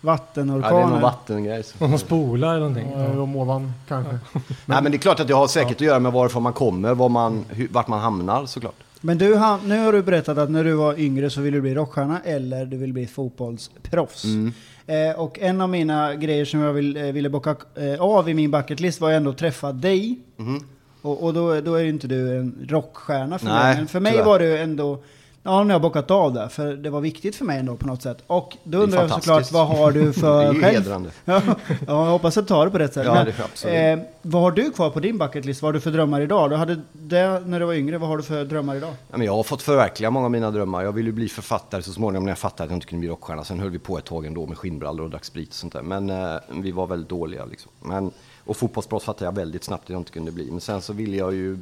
[0.00, 0.74] vattenorkan.
[0.74, 1.64] det är någon vattengrej.
[1.78, 2.92] Någon som spolar eller någonting.
[2.96, 3.22] Ja.
[3.22, 4.18] Om ovan kanske.
[4.66, 6.94] Nej, men det är klart att det har säkert att göra med varifrån man kommer,
[6.94, 8.74] var man, hur, vart man hamnar såklart.
[9.00, 9.28] Men du,
[9.64, 12.66] nu har du berättat att när du var yngre så ville du bli rockstjärna eller
[12.66, 14.24] du vill bli fotbollsproffs.
[14.24, 14.52] Mm.
[14.88, 18.34] Eh, och en av mina grejer som jag vill, eh, ville bocka eh, av i
[18.34, 20.18] min bucketlist var ju ändå att träffa dig.
[20.36, 20.64] Mhm.
[21.02, 23.76] Och, och då, då är ju inte du en rockstjärna för Nej, mig.
[23.76, 24.24] Men för mig tyvärr.
[24.26, 25.02] var det ändå...
[25.42, 26.48] Ja, nu har jag bockat av det.
[26.48, 28.18] För det var viktigt för mig ändå på något sätt.
[28.26, 30.74] Och då undrar jag såklart, vad har du Det för är ju själv?
[30.74, 31.10] hedrande.
[31.24, 33.06] Ja, ja, jag hoppas att du tar det på rätt sätt.
[33.06, 33.98] Ja, det är absolut.
[33.98, 35.62] eh, vad har du kvar på din bucketlist?
[35.62, 36.50] Vad har du för drömmar idag?
[36.50, 37.98] Du hade det när du var yngre.
[37.98, 38.94] Vad har du för drömmar idag?
[39.10, 40.82] Ja, men jag har fått förverkliga många av mina drömmar.
[40.84, 43.44] Jag ville bli författare så småningom när jag fattade att jag inte kunde bli rockstjärna.
[43.44, 45.82] Sen höll vi på ett tag ändå med skinnbrallor och drack sprit och sånt där.
[45.82, 47.70] Men eh, vi var väldigt dåliga liksom.
[47.80, 48.10] Men,
[48.44, 50.50] och fotbollsproffs fattade jag väldigt snabbt att jag inte kunde bli.
[50.50, 51.58] Men sen så ville jag ju...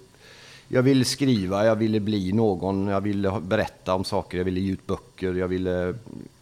[0.69, 4.73] jag ville skriva, jag ville bli någon, jag ville berätta om saker, jag ville ge
[4.73, 5.95] ut böcker, jag ville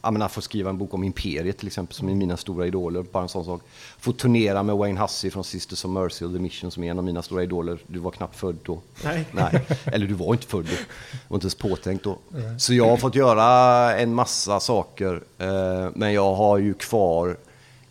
[0.02, 3.04] jag menar, få skriva en bok om Imperiet till exempel, som är mina stora idoler,
[3.12, 3.62] bara en sån sak.
[3.98, 6.98] Få turnera med Wayne Hussey från Sisters of Mercy och The Mission som är en
[6.98, 7.78] av mina stora idoler.
[7.86, 8.80] Du var knappt född då.
[9.04, 9.26] Nej.
[9.32, 9.66] Nej.
[9.84, 10.76] Eller du var inte född då.
[11.28, 12.18] var inte ens påtänkt då.
[12.58, 17.36] Så jag har fått göra en massa saker, eh, men jag har ju kvar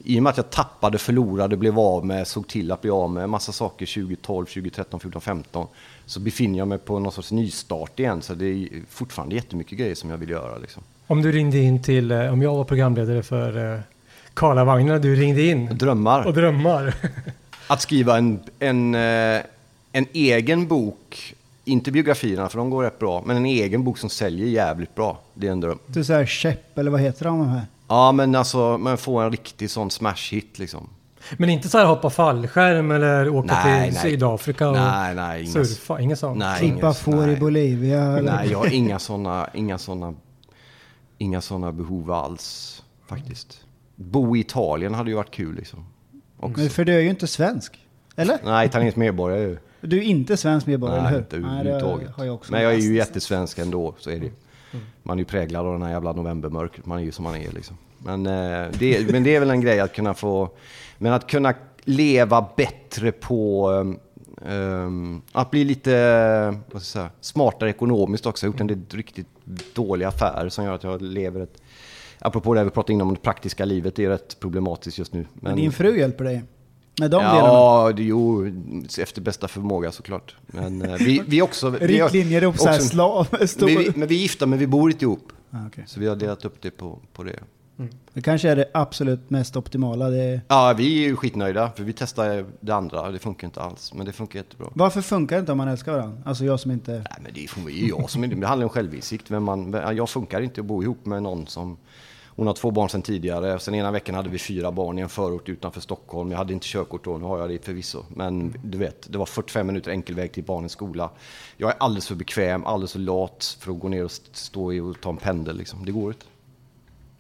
[0.06, 3.12] i och med att jag tappade, förlorade, blev av med, såg till att bli av
[3.12, 5.68] med en massa saker 2012, 2013, 14, 15
[6.06, 8.22] så befinner jag mig på någon sorts nystart igen.
[8.22, 10.58] Så det är fortfarande jättemycket grejer som jag vill göra.
[10.58, 10.84] Liksom.
[11.08, 13.80] Om du ringde in till, eh, om jag var programledare för eh,
[14.34, 16.26] Karlavagnen, du ringde in Drömmar.
[16.28, 16.94] och drömmar.
[17.68, 19.42] Att skriva en, en, eh,
[19.92, 21.36] en egen bok,
[21.66, 25.20] inte biografierna för de går rätt bra, men en egen bok som säljer jävligt bra.
[25.34, 25.80] Det är en dröm.
[25.86, 27.62] Du säger käpp, eller vad heter de här?
[27.88, 30.90] Ja, men alltså man får en riktig sån smash-hit liksom.
[31.38, 34.12] Men inte så här hoppa fallskärm eller åka Nej, till nej.
[34.12, 36.38] Sydafrika och Nej, nej, inga, surfa, inget sånt.
[36.38, 37.36] nej, Klippa inga- får i nej.
[37.40, 38.02] Bolivia?
[38.04, 38.32] Eller?
[38.36, 40.14] Nej, jag har inga såna, inga såna,
[41.18, 43.60] inga såna behov alls faktiskt.
[43.96, 45.86] Bo i Italien hade ju varit kul liksom.
[46.40, 46.60] Också.
[46.62, 47.80] Men för du är ju inte svensk.
[48.16, 48.38] Eller?
[48.44, 49.58] Nej, italiensk medborgare är ju.
[49.82, 51.46] Du är inte svensk medborgare, Nej, eller inte hur?
[51.46, 52.10] överhuvudtaget.
[52.16, 54.32] har jag också Men jag är ju jättesvensk ändå, så är det ju.
[55.04, 57.52] Man är ju präglad av den här jävla novembermörkret, man är ju som man är
[57.52, 57.78] liksom.
[57.98, 60.50] Men, eh, det, men det är väl en grej att kunna få,
[61.04, 63.70] men att kunna leva bättre på,
[64.46, 65.92] um, att bli lite
[66.82, 68.46] säga, smartare ekonomiskt också.
[68.46, 69.28] Jag har gjort en del riktigt
[69.74, 71.62] dåliga affärer som gör att jag lever ett,
[72.20, 75.26] apropå det vi pratade innan om det praktiska livet, det är rätt problematiskt just nu.
[75.34, 76.44] Men din fru hjälper dig?
[77.00, 77.38] Med de delarna?
[77.38, 78.46] Ja, det, jo,
[79.00, 80.36] efter bästa förmåga såklart.
[80.48, 81.70] Men eh, vi, vi också...
[81.70, 83.28] vi har- Riktlinjer upp såhär slav...
[83.46, 83.66] Stor...
[83.68, 85.32] men, vi, men vi är gifta, men vi bor inte ihop.
[85.52, 85.84] Ah, okej.
[85.88, 87.40] Så vi har delat upp det på, på det.
[88.14, 90.10] Det kanske är det absolut mest optimala.
[90.10, 90.42] Det...
[90.48, 93.12] Ja, vi är ju skitnöjda, för vi testade det andra.
[93.12, 94.68] Det funkar inte alls, men det funkar jättebra.
[94.74, 96.18] Varför funkar det inte om man älskar varandra?
[96.26, 96.92] Alltså jag som inte...
[96.92, 99.30] Nej, men det är ju jag som är, det handlar om självinsikt.
[99.30, 101.78] Men man, jag funkar inte att bo ihop med någon som...
[102.36, 103.60] Hon har två barn sedan tidigare.
[103.60, 106.32] Sen ena veckan hade vi fyra barn i en förort utanför Stockholm.
[106.32, 108.04] Jag hade inte körkort då, nu har jag det förvisso.
[108.10, 111.10] Men du vet, det var 45 minuter enkel väg till barnens skola.
[111.58, 114.74] Jag är alldeles för bekväm, alldeles för lat för att gå ner och st- stå
[114.74, 115.58] i och ta en pendel.
[115.58, 115.86] Liksom.
[115.86, 116.26] Det går inte.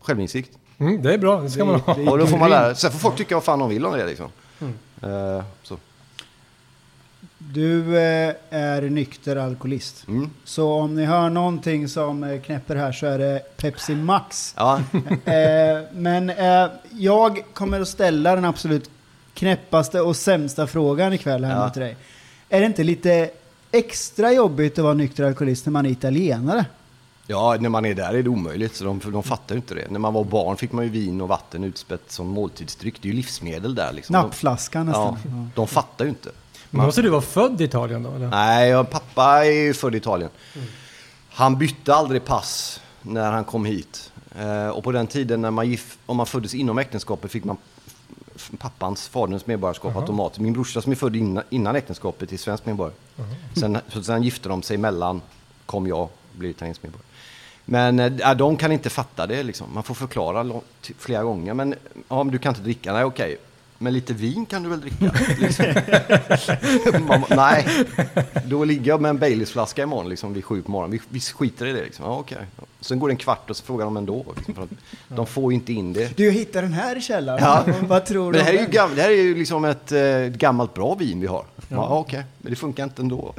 [0.03, 0.57] Självinsikt.
[0.77, 2.11] Mm, det är bra, det ska man ha.
[2.11, 4.05] Och då får man lära Sen får folk tycka vad fan de vill om det
[4.05, 4.27] liksom.
[5.01, 5.77] Eh, så.
[7.37, 10.07] Du eh, är nykter alkoholist.
[10.07, 10.29] Mm.
[10.43, 14.53] Så om ni hör någonting som eh, knäpper här så är det Pepsi Max.
[14.57, 14.77] Ja,
[15.25, 15.33] eh,
[15.93, 18.89] men eh, jag kommer att ställa den absolut
[19.33, 21.69] knäppaste och sämsta frågan ikväll här Ja.
[21.69, 21.97] till dig.
[22.49, 23.29] Är det inte lite
[23.71, 26.65] extra jobbigt att vara nykter alkoholist när man är italienare?
[27.27, 29.89] Ja, när man är där är det omöjligt, så de, de fattar ju inte det.
[29.89, 33.01] När man var barn fick man ju vin och vatten utspätt som måltidsdryck.
[33.01, 34.13] Det är ju livsmedel där liksom.
[34.13, 35.17] Nappflaskan De, nästan.
[35.23, 36.29] ja, de fattar ju inte.
[36.69, 38.11] Men måste du vara född i Italien då?
[38.11, 38.27] Eller?
[38.27, 40.29] Nej, jag, pappa är ju född i Italien.
[41.29, 44.11] Han bytte aldrig pass när han kom hit.
[44.39, 47.57] Eh, och på den tiden när man gif, om man föddes inom äktenskapet fick man
[48.57, 50.39] pappans, faderns medborgarskap automatiskt.
[50.39, 52.95] Min brorsa som är född innan, innan äktenskapet är svensk medborgare.
[53.55, 55.21] Sen, så sen gifte de sig emellan,
[55.65, 57.07] kom jag, blev italiensk medborgare.
[57.65, 59.67] Men äh, de kan inte fatta det liksom.
[59.73, 60.61] Man får förklara
[60.97, 61.53] flera gånger.
[61.53, 61.75] Men
[62.07, 63.37] ja, men du kan inte dricka, nej okej.
[63.83, 65.11] Men lite vin kan du väl dricka?
[65.39, 65.65] Liksom.
[67.07, 67.65] Man, nej,
[68.45, 70.91] då ligger jag med en Baileysflaska imorgon liksom, vid sju på morgonen.
[70.91, 71.83] Vi, vi skiter i det.
[71.83, 72.05] Liksom.
[72.05, 72.37] Ja, okej.
[72.81, 74.25] Sen går det en kvart och så frågar de ändå.
[74.35, 74.69] Liksom, för att
[75.07, 76.17] de får ju inte in det.
[76.17, 77.39] Du hittade den här i källaren.
[77.41, 77.65] Ja.
[77.87, 78.71] Vad tror du det här är ju, den?
[78.71, 81.45] gam, det här är ju liksom ett eh, gammalt bra vin vi har.
[81.69, 83.33] Ja, okej, men det funkar inte ändå.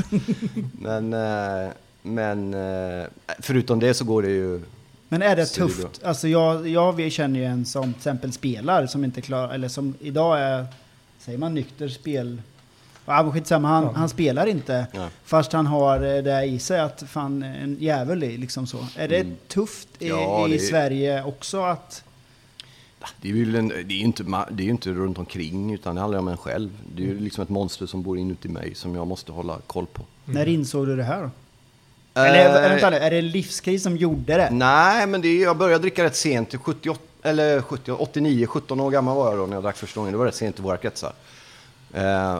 [0.72, 1.70] men eh,
[2.06, 3.04] men eh,
[3.38, 4.60] förutom det så går det ju...
[5.08, 6.04] Men är det det är tufft?
[6.04, 9.94] Alltså jag, jag känner ju en som till exempel spelar som inte klarar, eller som
[10.00, 10.66] idag är,
[11.18, 12.42] säger man nykter spel...
[13.06, 14.86] Ja skitsamma, han, han spelar inte.
[14.92, 15.08] Ja.
[15.24, 18.86] Fast han har eh, det i sig att fan en jävel i liksom så.
[18.96, 19.36] Är det Mm.
[19.48, 22.04] tufft i, Ja, i det är- Sverige också att...
[23.20, 26.18] Det är ju en, det är inte, det är inte runt omkring utan det handlar
[26.18, 26.70] om en själv.
[26.94, 29.86] Det är ju liksom ett monster som bor inuti mig som jag måste hålla koll
[29.86, 30.02] på.
[30.24, 31.30] När insåg du det här då?
[32.14, 34.50] Eller Eh, vänta nu, är det livskris som gjorde det?
[34.50, 38.80] Nej, men det är, jag började dricka rätt sent, till 78, eller 70, 89, 17
[38.80, 40.12] år gammal var jag då när jag drack första gången.
[40.12, 41.12] Det var rätt sent i våra kretsar.
[41.92, 42.36] Eh,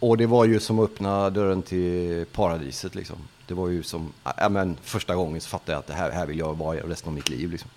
[0.00, 3.16] och det var ju som att öppna dörren till paradiset liksom.
[3.46, 6.26] Det var ju som, ja men första gången så fattade jag att det här, här
[6.26, 7.70] vill jag vara resten av mitt liv liksom.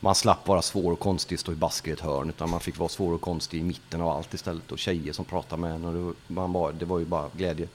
[0.00, 2.78] Man slapp vara svår och konstig, stå i basker i ett hörn, utan man fick
[2.78, 4.72] vara svår och konstig i mitten av allt istället.
[4.72, 7.68] Och tjejer som pratade med en och det, man var, det var ju bara glädje.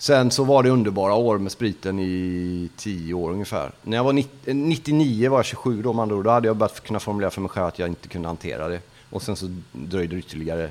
[0.00, 3.72] Sen så var det underbara år med spriten i tio år ungefär.
[3.82, 6.24] När jag var 90, 99 var jag 27 då, andra ord.
[6.24, 8.80] då hade jag börjat kunna formulera för mig själv att jag inte kunde hantera det.
[9.10, 10.70] Och sen så dröjde det ytterligare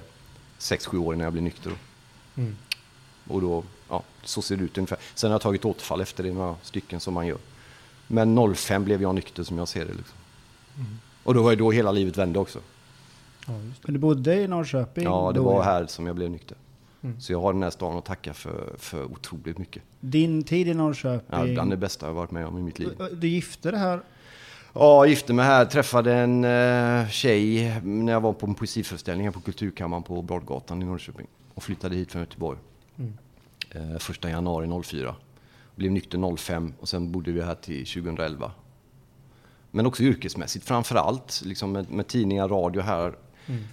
[0.60, 1.72] 6-7 år innan jag blev nykter.
[1.72, 2.44] då.
[3.34, 4.98] Och då ja, så ser det ut ungefär.
[5.16, 7.38] Sen har jag tagit återfall efter det, några stycken som man gör.
[8.08, 9.94] Men 05 blev jag nykter som jag ser det.
[9.94, 10.18] Liksom.
[11.24, 12.60] Och då var ju då hela livet vände också.
[13.46, 15.04] Men du bodde i Norrköping?
[15.04, 15.62] Ja, det då, var ja.
[15.62, 16.58] här som jag blev nykter.
[17.20, 19.84] Så jag har den här stan att tacka för, för otroligt mycket.
[20.00, 21.54] Din tid i Ja, Norrköping?
[21.54, 22.90] bland det bästa jag varit med om i mitt liv.
[23.14, 24.02] Du gifte dig här?
[24.74, 29.28] Ja, jag gifte mig här, träffade en uh, tjej när jag var på en poesiföreställning
[29.28, 31.28] här på Kulturkammaren på Brodgatan i Norrköping.
[31.54, 32.60] Och flyttade hit från Göteborg.
[33.72, 35.16] Eh, första januari 04.
[35.76, 38.52] Blev nykter 05 och sen bodde vi här till 2011.
[39.72, 43.14] Men också yrkesmässigt framför allt, liksom med, med tidningar, radio här.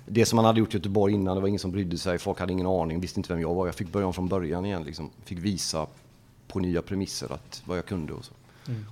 [0.07, 2.41] Det som man hade gjort i Göteborg innan, det var ingen som brydde sig, folk
[2.41, 3.67] hade ingen aning, visste inte vem jag var.
[3.67, 5.11] Jag fick börja om från början igen, liksom.
[5.25, 5.87] fick visa
[6.49, 8.33] på nya premisser att, vad jag kunde och så.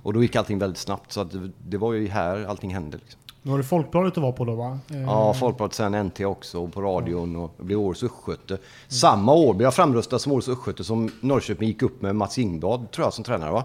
[0.03, 2.97] Och då gick allting väldigt snabbt, så att det, det var ju här allting hände.
[2.97, 3.19] Liksom.
[3.41, 4.79] Nu har du Folkbladet att vara på då va?
[4.89, 8.57] Eh, Ja, Folkbladet, sen NT också, och på radion och blev årets östgöte.
[8.87, 12.91] Samma år blev jag framröstad som årets östgöte som Norrköping gick upp med Mats Ingblad,
[12.91, 13.63] tror jag, som tränare va?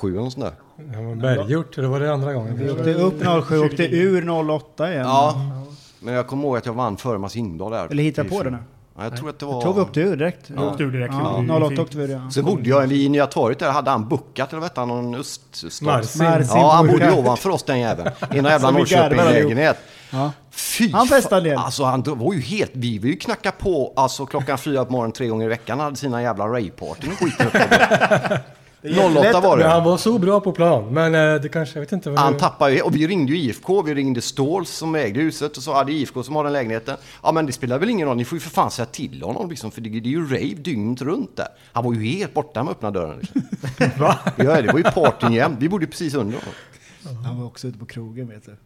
[0.00, 0.54] 07 eller något sånt där.
[0.76, 2.58] Det var Berggjort, det var det andra gången.
[2.58, 5.02] Vi åkte upp 07 och åkte ur 08 igen.
[5.06, 5.34] Ja,
[6.00, 7.86] men jag kommer ihåg att jag vann före Mats Ingblad där.
[7.90, 8.58] Eller hitta på det nu.
[8.96, 9.86] Ja, jag tror att det Jag tror vi var...
[9.86, 10.50] åkte ur direkt.
[10.50, 11.14] Jag åkte ur direkt.
[11.18, 11.66] Ja, Ja.
[11.66, 12.30] 08 åkte vi ur ja.
[12.30, 15.14] Sen bodde jag i Nya torget där, hade han bookat, eller vad hette han, någon
[15.14, 15.80] öststat?
[15.82, 16.24] Marcin.
[16.24, 18.10] Marcin Ja, han bodde ovanför oss den jäveln.
[18.34, 19.76] I en jävla Norrköping-lägenhet.
[20.10, 20.32] Ja.
[20.50, 21.58] Fy Han festade del.
[21.58, 25.12] Alltså han var ju helt, vi vill ju knacka på alltså klockan fyra på morgonen
[25.12, 25.78] tre gånger i veckan.
[25.78, 27.46] Han hade sina jävla rave-partyn och skiten.
[28.82, 29.90] 08 var Men han det.
[29.90, 32.10] var så bra på plan, men eh, det kanske, jag vet inte.
[32.10, 35.20] Vad Han det- tappade ju, och vi ringde ju IFK, vi ringde Ståls som ägde
[35.20, 36.96] huset och så hade IFK som har den lägenheten.
[37.22, 39.50] Ja men det spelar väl ingen roll, ni får ju för fan säga till honom
[39.50, 41.48] liksom, för det, det är ju rave dygnet runt där.
[41.72, 43.18] Han var ju helt borta med öppna dörren.
[43.20, 43.42] Liksom.
[43.98, 44.18] Va?
[44.36, 47.24] Ja, det var ju partyn jämt, vi bodde ju precis under honom.
[47.24, 48.56] Han var också ute på krogen vet du.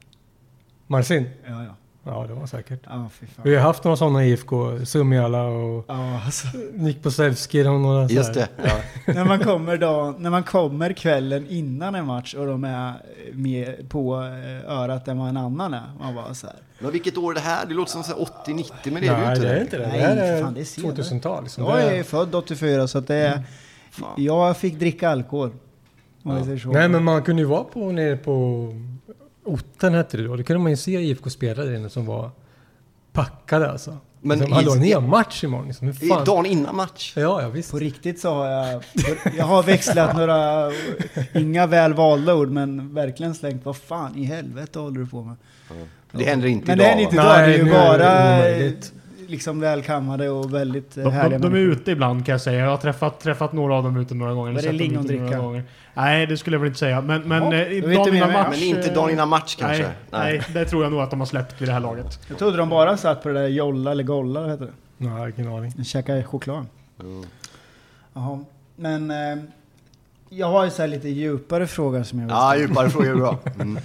[0.87, 1.31] Marcin?
[1.47, 1.77] Ja, ja.
[2.05, 2.81] Ja, det var säkert.
[2.85, 3.09] Ja.
[3.43, 6.47] Vi har haft några sådana IFK, Summiala och Ja, alltså.
[6.73, 8.49] Nick Posevski några Just det.
[8.65, 8.77] Ja.
[9.15, 12.93] när, man kommer då, när man kommer kvällen innan en match och de är
[13.33, 15.93] med på eh, örat än vad en annan är.
[16.01, 16.57] Man bara så här.
[16.79, 17.67] Men vilket år är det här?
[17.67, 19.79] Det låter som så här 80-90, men det är Nej, ju det är inte inte
[19.79, 19.89] det.
[19.89, 20.95] Nej, det här är, fan, det är senare.
[20.95, 21.43] 2000-tal.
[21.43, 21.65] Liksom.
[21.65, 23.43] Jag Det är född 84 så att det är...
[23.91, 24.15] Fan.
[24.17, 25.53] Jag fick dricka alkohol.
[26.63, 26.69] Så.
[26.69, 28.69] Nej, men man kunde ju vara på nere på
[29.45, 30.37] Otten hette det då.
[30.37, 32.31] Då kunde man ju se IFK-spelare där inne som var
[33.13, 33.91] packade alltså.
[33.91, 35.67] Men Men liksom, i- hallå, ni har match imorgon.
[35.67, 35.87] Liksom.
[35.87, 36.25] Hur I- fan?
[36.25, 37.13] Dagen innan match.
[37.17, 37.71] Ja, ja visst.
[37.71, 38.83] På riktigt så har jag...
[39.39, 40.71] Jag har växlat några...
[41.35, 45.37] Inga väl valda ord men verkligen slängt vad fan i helvete håller du på med?
[46.13, 46.99] Det händer inte Men det idag.
[46.99, 47.23] är inte va?
[47.23, 48.93] idag, det är Nej, ju nu är det bara omöjligt.
[49.27, 52.59] liksom välkammade och väldigt De, härliga de, de är ute ibland kan jag säga.
[52.61, 54.53] Jag har träffat, träffat några av dem ute några gånger.
[54.53, 55.41] Var det lingondricka?
[55.95, 57.01] Nej, det skulle jag väl inte säga.
[57.01, 58.47] Men, men Ja, eh, dagen innan match...
[58.51, 59.83] Men inte dagen innan match kanske?
[59.83, 62.19] Nej, nej, det tror jag nog att de har släppt vid det här laget.
[62.29, 64.73] Jag trodde de bara satt på det där jolla eller golla, vad heter det?
[64.97, 65.73] Nej, ingen aning.
[65.77, 66.67] De käkade choklad.
[67.01, 67.25] Mm.
[68.15, 68.45] Jaha.
[68.77, 69.45] Men eh,
[70.29, 72.69] jag har ju så här lite djupare frågor som jag vill Ja, ställa.
[72.69, 73.39] djupare frågor är bra.
[73.61, 73.77] Mm.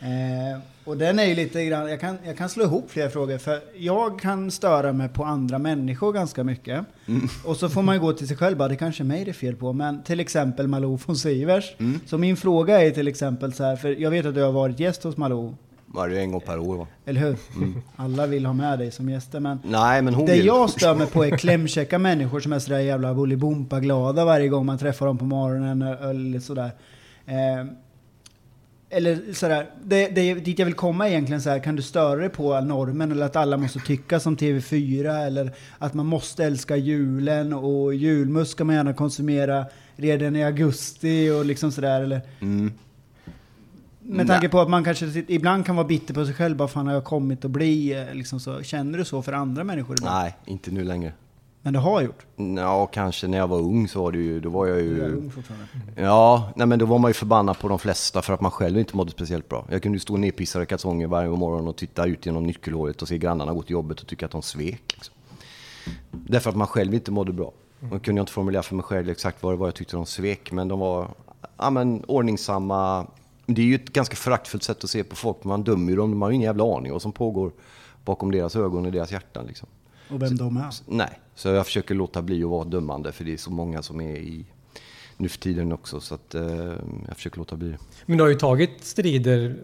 [0.00, 3.38] Eh, och den är ju lite grann, jag kan, jag kan slå ihop flera frågor
[3.38, 6.84] för jag kan störa mig på andra människor ganska mycket.
[7.06, 7.28] Mm.
[7.44, 9.30] Och så får man ju gå till sig själv, bara det kanske är mig det
[9.30, 9.72] är fel på.
[9.72, 11.74] Men till exempel Malou von Sivers.
[11.78, 12.00] Mm.
[12.06, 14.80] Så min fråga är till exempel så här, för jag vet att du har varit
[14.80, 15.54] gäst hos Malou,
[15.88, 16.86] Varje en gång per år va?
[17.04, 17.36] eller hur?
[17.56, 17.82] Mm.
[17.96, 20.46] Alla vill ha med dig som gäster men Nej, men hon det vill.
[20.46, 24.78] jag stör mig på är klämkäcka människor som är sådär jävla bolibompa-glada varje gång man
[24.78, 26.70] träffar dem på morgonen eller sådär.
[27.26, 27.66] Eh,
[28.90, 32.28] eller sådär, det, det, dit jag vill komma egentligen så här, kan du störa dig
[32.28, 37.52] på normen eller att alla måste tycka som TV4 eller att man måste älska julen
[37.52, 42.72] och julmust ska man gärna konsumera redan i augusti och liksom sådär eller Mm.
[44.00, 46.86] med tanke på att man kanske ibland kan vara bitter på sig själv, bara fan
[46.86, 48.62] har jag kommit att bli eh, liksom så.
[48.62, 50.16] Känner du så för andra människor ibland?
[50.16, 51.12] Nej, inte nu längre.
[51.66, 52.26] Men det har gjort?
[52.56, 55.08] Ja, kanske när jag var ung så var det ju, då var jag Du är
[55.08, 55.16] ju...
[55.16, 55.66] ung fortfarande.
[55.96, 58.78] Ja, nej men då var man ju förbannad på de flesta för att man själv
[58.78, 59.66] inte mådde speciellt bra.
[59.70, 63.08] Jag kunde ju stå nerpissad i kalsonger varje morgon och titta ut genom nyckelhålet och
[63.08, 64.94] se grannarna gå till jobbet och tycka att de svek.
[64.94, 65.14] Liksom.
[66.10, 67.52] Därför att man själv inte mådde bra.
[67.80, 70.06] Då kunde jag inte formulera för mig själv exakt vad det var jag tyckte de
[70.06, 71.08] svek, men de var
[71.56, 73.06] ja, men, ordningsamma.
[73.46, 76.10] Det är ju ett ganska föraktfullt sätt att se på folk, man dömer ju dem,
[76.10, 77.52] de har ju ingen jävla aning vad som pågår
[78.04, 79.46] bakom deras ögon och deras hjärtan.
[79.46, 79.68] Liksom.
[80.10, 80.70] Och vem de är.
[80.86, 84.00] Nej, så jag försöker låta bli att vara dömande för det är så många som
[84.00, 84.44] är i
[85.16, 86.42] nu för tiden också så att eh,
[87.08, 87.78] jag försöker låta bli det.
[88.06, 89.56] Men du har ju tagit strider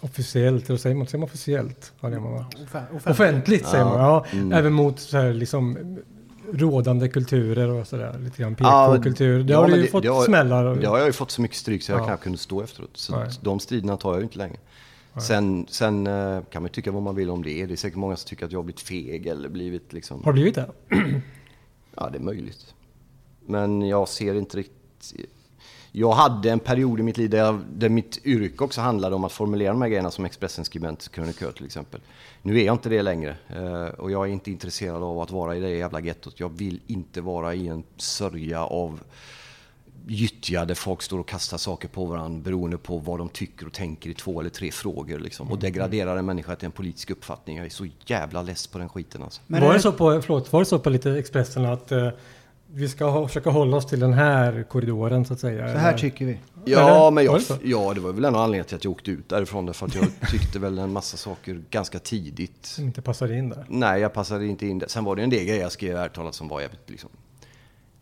[0.00, 1.92] officiellt, eller säger man, säger man officiellt?
[2.00, 2.46] Ja, det man va?
[3.06, 3.90] Offentligt säger Ja.
[3.90, 4.24] man, ja.
[4.32, 4.52] Mm.
[4.52, 5.78] Även mot så här liksom
[6.52, 8.18] rådande kulturer och sådär.
[8.18, 9.42] Lite grann Ja, PK-kultur.
[9.42, 10.64] Det ja, har du men ju det- fått det har- smällar.
[10.64, 12.04] och- Det har jag ju fått så mycket stryk så jag Ja.
[12.06, 12.90] knappt kunde stå efteråt.
[12.94, 13.26] Så Nej.
[13.26, 14.56] att de striderna tar jag ju inte längre.
[15.20, 17.66] Sen, sen eh, kan man tycka vad man vill om det.
[17.66, 20.24] Det är säkert många som tycker att jag har blivit feg eller blivit liksom...
[20.24, 20.70] Har du blivit det?
[21.94, 22.74] Ja, det är möjligt.
[23.46, 25.14] Men jag ser inte riktigt...
[25.92, 29.24] Jag hade en period i mitt liv där, jag, där mitt yrke också handlade om
[29.24, 32.00] att formulera de här grejerna som Expressen-skribent, krönikör till exempel.
[32.42, 35.56] Nu är jag inte det längre eh, och jag är inte intresserad av att vara
[35.56, 36.40] i det jävla gettot.
[36.40, 39.00] Jag vill inte vara i en sörja av
[40.06, 43.72] gyttja där folk står och kastar saker på varandra beroende på vad de tycker och
[43.72, 45.18] tänker i två eller tre frågor.
[45.18, 47.56] Liksom, och degraderar en människa till en politisk uppfattning.
[47.56, 49.42] Jag är så jävla less på den skiten alltså.
[49.46, 52.08] Men var, det så på, förlåt, var det så på lite Expressen att eh,
[52.74, 55.72] vi ska ha, försöka hålla oss till den här korridoren så att säga?
[55.72, 56.38] Så här tycker vi.
[56.64, 59.10] Ja, men jag, det ja, det var väl en av anledningarna till att jag åkte
[59.10, 59.66] ut därifrån.
[59.66, 62.66] Därför att jag tyckte väl en massa saker ganska tidigt.
[62.66, 63.66] Som inte passade in där.
[63.68, 64.88] Nej, jag passade inte in där.
[64.88, 67.10] Sen var det en del grejer jag skrev talat som var jävligt liksom...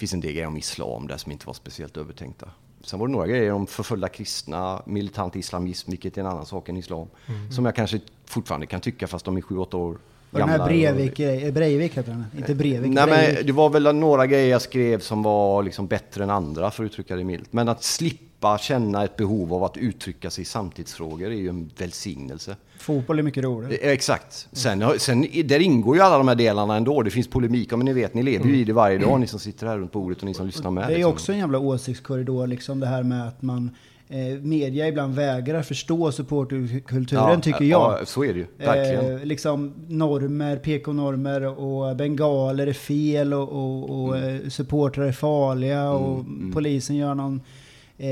[0.01, 2.49] Finns en del grejer om islam där som inte var speciellt övertänkta.
[2.85, 6.69] Sen var det några grejer om förföljda kristna, militant islamism, vilket är en annan sak
[6.69, 7.09] än islam.
[7.51, 9.99] Som jag kanske fortfarande kan tycka fast de är 7-8 år
[10.31, 10.67] Och den här gamla.
[10.67, 12.25] Breivik, eh, Breivik heter den.
[12.37, 13.37] Inte Breivik, Nej, Breivik.
[13.37, 16.85] men det var väl några grejer jag skrev som var liksom bättre än andra för
[16.85, 17.53] att uttrycka det milt.
[17.53, 21.71] Men att slippa känna ett behov av att uttrycka sig i samtidsfrågor är ju en
[21.79, 22.57] välsignelse.
[22.81, 23.75] Fotboll är mycket roligare.
[23.75, 24.49] Eh, Exakt.
[24.53, 27.03] Sen, sen, där ingår ju alla de här delarna ändå.
[27.03, 29.41] Det finns polemik, men ni vet, ni lever ju i det varje dag, ni som
[29.41, 30.83] sitter här runt bordet och ni som lyssnar med.
[30.89, 31.13] Det är liksom.
[31.13, 33.71] också en jävla åsiktskorridor, liksom det här med att man
[34.09, 37.99] eh, media ibland vägrar förstå supporterkulturen, tycker jag.
[38.01, 38.47] Ja, så är det ju.
[38.59, 39.17] Verkligen.
[39.19, 44.41] Eh, liksom normer, PK-normer och bengaler är fel och, och, och Mm.
[44.45, 47.41] eh, supportrar är farliga och polisen gör någon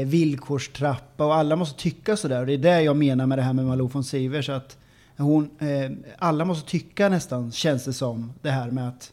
[0.05, 2.41] villkorstrappa och alla måste tycka sådär.
[2.41, 4.77] Och det är det jag menar med det här med Malou von Sivers att
[5.17, 9.13] hon, eh, alla måste tycka nästan, känns det som, det här med att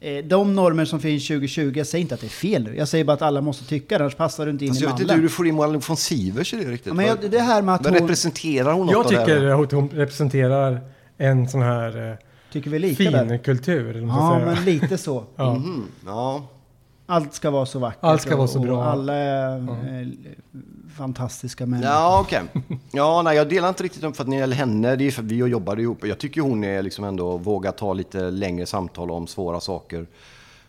[0.00, 2.76] eh, de normer som finns 2020, jag säger inte att det är fel nu.
[2.76, 4.86] Jag säger bara att alla måste tycka det, annars passar du inte in Alltså, i
[4.86, 5.20] jag vet inte mallen.
[5.20, 6.86] hur du får in Malou von Sivers i det riktigt.
[6.86, 9.72] Ja, men jag, det här med att Men hon representerar hon något Jag tycker att
[9.72, 10.80] hon representerar
[11.18, 12.16] en sån här eh,
[12.52, 13.38] tycker vi lika fin där.
[13.38, 14.00] kultur.
[14.08, 14.54] Ja, säga.
[14.54, 15.24] men lite så.
[15.36, 15.54] ja.
[15.54, 16.46] Mhm, ja.
[17.06, 18.04] Allt ska vara så vackert.
[18.04, 18.84] Allt ska vara så och bra.
[18.84, 20.08] Alla är eh,
[20.96, 21.92] fantastiska människor.
[21.92, 22.42] Ja, okej.
[22.92, 24.96] Ja, nej, jag delar inte riktigt uppfattningen när det gäller henne.
[24.96, 26.06] Det är för vi har jobbat ihop.
[26.06, 30.06] Jag tycker hon är liksom ändå vågar ta lite längre samtal om svåra saker.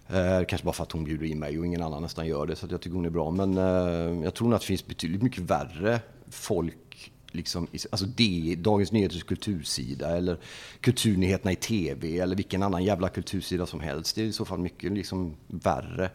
[0.09, 2.55] Eh, kanske bara för att hon bjuder in mig och ingen annan nästan gör det.
[2.55, 3.31] Så att jag tycker hon är bra.
[3.31, 7.11] Men eh, jag tror nog att det finns betydligt mycket värre folk.
[7.31, 10.37] Liksom, alltså det, Dagens Nyheters kultursida eller
[10.81, 14.15] Kulturnyheterna i TV eller vilken annan jävla kultursida som helst.
[14.15, 16.09] Det är i så fall mycket liksom värre.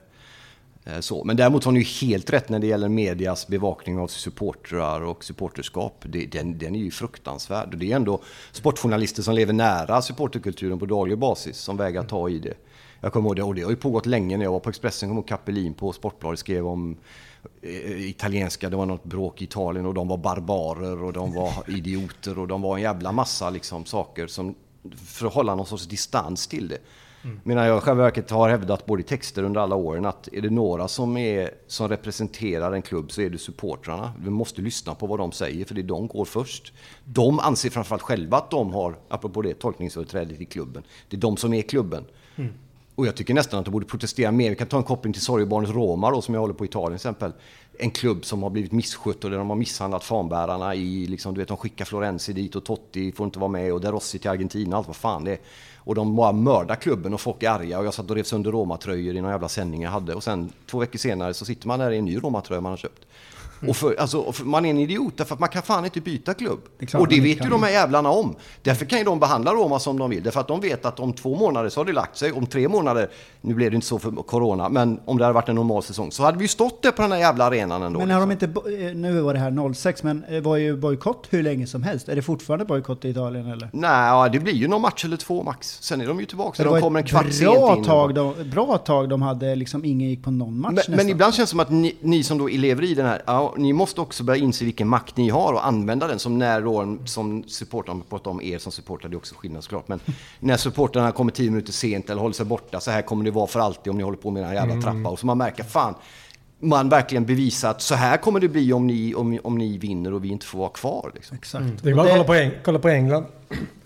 [0.84, 1.24] Eh, Så.
[1.24, 5.24] Men däremot har ni ju helt rätt när det gäller medias bevakning av supportrar och
[5.24, 6.04] supporterskap.
[6.08, 7.72] Det, den, den är ju fruktansvärd.
[7.72, 12.28] Och det är ändå sportjournalister som lever nära supporterkulturen på daglig basis som vägrar ta
[12.28, 12.54] i det.
[13.00, 15.08] Jag kommer ihåg det, och det har ju pågått länge när jag var på Expressen,
[15.08, 16.96] kom Capelin på Sportbladet skrev om
[17.62, 21.52] eh, italienska, det var något bråk i Italien och de var barbarer och de var
[21.70, 24.54] idioter och de var en jävla massa liksom saker som
[25.06, 26.78] för att hålla någon sorts distans till det.
[27.42, 30.40] Medan jag i själva verket har hävdat både i texter under alla åren att är
[30.40, 34.12] det några som, är, som representerar en klubb så är det supportrarna.
[34.18, 36.72] Vi måste lyssna på vad de säger för det är de går först.
[37.04, 40.82] De anser framförallt själva att de har, apropå det, tolkningsföreträdet i klubben.
[41.08, 42.04] Det är de som är klubben.
[42.94, 44.50] Och jag tycker nästan att de borde protestera mer.
[44.50, 46.90] Vi kan ta en koppling till sorgebarnet Roma då, som jag håller på i Italien
[46.90, 47.32] till exempel.
[47.78, 51.40] En klubb som har blivit misskött och där de har misshandlat fanbärarna i, liksom, du
[51.40, 54.30] vet, de skickar Florenzi dit och Totti får inte vara med och De Rossi till
[54.30, 55.38] Argentina, allt vad fan det är.
[55.84, 58.50] Och de bara mördar klubben och folk är arga och jag satt och rev sönder
[58.52, 61.78] Roma-tröjor i någon jävla sändning jag hade och sen två veckor senare så sitter man
[61.78, 63.06] där i en ny Roma-tröja man har köpt.
[63.68, 66.34] Och för, alltså, för, man är en idiot därför att man kan fan inte byta
[66.34, 66.60] klubb.
[66.78, 68.36] Det och det vet inte ju de här jävlarna om.
[68.62, 70.22] Därför kan ju de behandla Roma som de vill.
[70.22, 72.32] Därför att de vet att om två månader så har det lagt sig.
[72.32, 75.48] Om tre månader, nu blev det inte så för corona, men om det hade varit
[75.48, 77.98] en normal säsong så hade vi ju stått där på den här jävla arenan ändå.
[77.98, 78.48] Men har de liksom.
[78.48, 81.66] inte, bo- eh, nu var det här 06, men det var ju bojkott hur länge
[81.66, 82.08] som helst.
[82.08, 83.70] Är det fortfarande bojkott i Italien eller?
[83.72, 85.78] Nej, ja, det blir ju någon match eller två max.
[85.80, 86.62] Sen är de ju tillbaka.
[86.62, 90.24] Det de kommer en kvart bra tag, de, bra tag de hade, liksom ingen gick
[90.24, 90.96] på någon match Men, nästan.
[90.96, 93.22] men ibland känns det som att ni, ni som då lever i den här,
[93.58, 96.96] ni måste också börja inse vilken makt ni har och använda den som när då,
[97.04, 100.00] som supportrarna pratar om er som supportrar, det är också skillnad såklart, men
[100.40, 103.46] när supportrarna kommer tio minuter sent eller håller sig borta, så här kommer det vara
[103.46, 105.08] för alltid om ni håller på med den här jävla trappa.
[105.10, 105.94] Och så man märker, fan,
[106.60, 110.12] man verkligen bevisar att så här kommer det bli om ni, om, om ni vinner
[110.12, 111.12] och vi inte får vara kvar.
[111.14, 111.36] Liksom.
[111.36, 111.64] Exakt.
[111.82, 113.24] Det är bara att kolla på, Eng- kolla på England.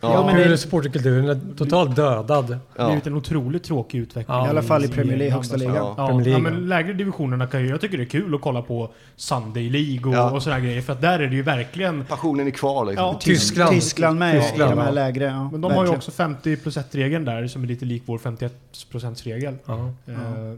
[0.01, 2.47] Ja, men Hur det, supporterkulturen är totalt dödad.
[2.47, 2.87] Det har Ja.
[2.87, 4.37] blivit en otroligt tråkig utveckling.
[4.37, 5.75] Ja, I alla fall i Premier League, högsta ligan.
[5.75, 5.95] Ja.
[5.97, 8.91] Ja, ja, men lägre divisionerna kan ju, jag tycker det är kul att kolla på
[9.17, 10.31] Sunday League och, Ja.
[10.31, 10.83] och sådana grejer.
[10.83, 12.05] För att där är det ju verkligen...
[12.05, 13.05] Passionen är kvar liksom.
[13.07, 13.19] Ja.
[13.21, 13.71] Tyskland.
[13.71, 14.93] Tyskland med Tyskland, i de här ja.
[14.95, 15.25] lägre.
[15.25, 15.97] Ja, Men de har ju verkligen.
[15.99, 19.55] också 50 plus 1-regeln där som är lite lik vår 51%-regel.
[19.67, 19.91] Ja.
[20.07, 20.15] Eh,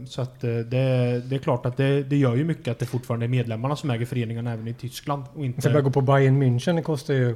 [0.07, 2.85] Så att eh, det, det är klart att det, det gör ju mycket att det
[2.85, 5.81] fortfarande är medlemmarna som äger föreningarna även i Tyskland och Jag ska bara inte...
[5.81, 7.35] gå på Bayern München, det kostar ju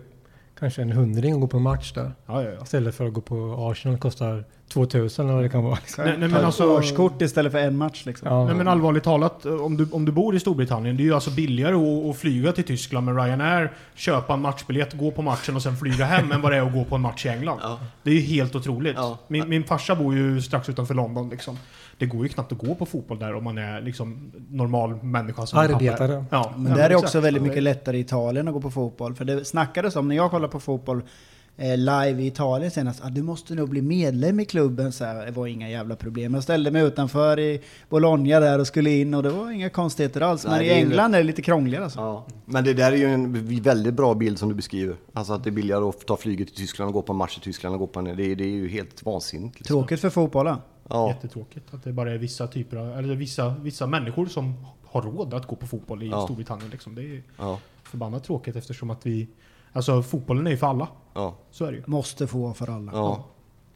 [0.59, 2.11] kanske en hundring och gå på en match där.
[2.25, 2.63] Ja, ja, ja.
[2.63, 4.43] Istället för att gå på Arsenal kostar
[4.73, 5.77] 2000 eller vad det kan vara.
[5.97, 8.27] Nej, nej, men alltså- årskort istället för en match liksom.
[8.27, 8.45] Ja.
[8.45, 11.31] Nej men allvarligt talat, om du, om du bor i Storbritannien, det är ju alltså
[11.31, 15.61] billigare att, att flyga till Tyskland med Ryanair, köpa en matchbiljett, gå på matchen och
[15.61, 17.59] sen flyga hem än vad det är att gå på en match i England.
[17.61, 17.79] Ja.
[18.03, 18.95] Det är ju helt otroligt.
[18.95, 19.17] Ja.
[19.27, 21.57] Min, min farsa bor ju strax utanför London liksom.
[22.03, 25.45] Det går ju knappt att gå på fotboll där om man är liksom normal människa
[25.45, 26.25] som Arbetare.
[26.31, 27.03] Ja, Men ja, där är exakt.
[27.03, 29.15] också väldigt mycket lättare i Italien att gå på fotboll.
[29.15, 31.01] För det snackades om när jag kollade på fotboll
[31.57, 34.91] eh, live i Italien senast, att du måste nog bli medlem i klubben.
[34.91, 36.33] Så här, det var inga jävla problem.
[36.33, 40.21] Jag ställde mig utanför i Bologna där och skulle in och det var inga konstigheter
[40.21, 40.45] alls.
[40.45, 41.99] Men i det England är det lite krångligare alltså.
[41.99, 42.25] Ja.
[42.45, 44.95] Men det där är ju en väldigt bra bild som du beskriver.
[45.13, 47.37] Alltså att det är billigare att ta flyget till Tyskland och gå på en match
[47.37, 48.05] i Tyskland och gå på en...
[48.05, 49.59] Det, är- det är ju helt vansinnigt.
[49.59, 49.73] Liksom.
[49.79, 50.57] Tråkigt för fotbollen.
[50.93, 51.07] Ja.
[51.07, 55.33] Jättetråkigt att det bara är vissa typer av, eller vissa, vissa människor som har råd
[55.33, 56.21] att gå på fotboll i Ja.
[56.23, 56.95] Storbritannien liksom.
[56.95, 57.59] Det är Ja.
[57.83, 59.27] förbannat tråkigt eftersom att vi,
[59.73, 60.87] alltså fotbollen är ju för alla.
[61.13, 61.35] Ja.
[61.51, 61.83] Så är det ju.
[61.85, 62.91] Måste få vara för alla.
[62.93, 63.23] Ja.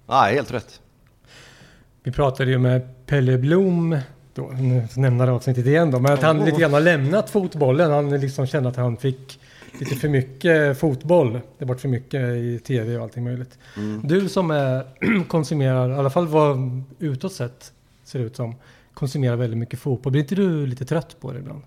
[0.08, 0.82] ja, helt rätt.
[2.04, 3.98] Vi pratade ju med Pelle Blom,
[4.34, 7.92] då, nu nämner det avsnittet igen då, men att han lite grann har lämnat fotbollen.
[7.92, 9.40] Han liksom kände att han fick
[9.80, 11.40] lite för mycket fotboll.
[11.58, 13.58] Det var för mycket i tv och allting möjligt.
[14.04, 14.84] Du som är,
[15.28, 17.72] konsumerar, i alla fall vad utåt sett
[18.04, 18.56] ser ut som,
[18.94, 20.12] konsumerar väldigt mycket fotboll.
[20.12, 21.62] Blir inte du lite trött på det ibland?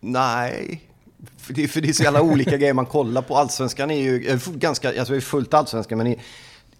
[0.00, 0.82] Nej.
[1.36, 3.36] För det, för det är så jävla olika grejer man kollar på.
[3.36, 6.18] Allsvenskan är ju f- ganska, alltså jag är fullt allsvenskan men i,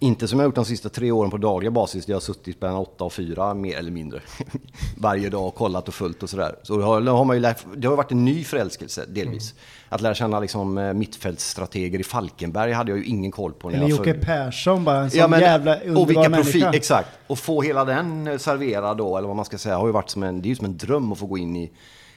[0.03, 2.05] inte som jag gjort de sista tre åren på dagliga basis.
[2.05, 4.19] där Jag har suttit mellan åtta och fyra mer eller mindre.
[4.97, 6.55] Varje dag och kollat och följt och sådär.
[6.63, 9.53] Så det har, man ju lärt, det har varit en ny förälskelse delvis.
[9.89, 13.69] Att lära känna liksom eh, mittfältsstrateger i Falkenberg hade jag ju ingen koll på.
[13.69, 14.25] När Eller jag Jocke följde.
[14.25, 16.43] Persson bara, en sån jävla och underbar vilka människa.
[16.43, 17.09] profil, exakt.
[17.27, 20.09] Och få hela den eh, serverad då, eller vad man ska säga, har ju varit
[20.09, 21.71] som en, det är ju som en dröm att få gå in i.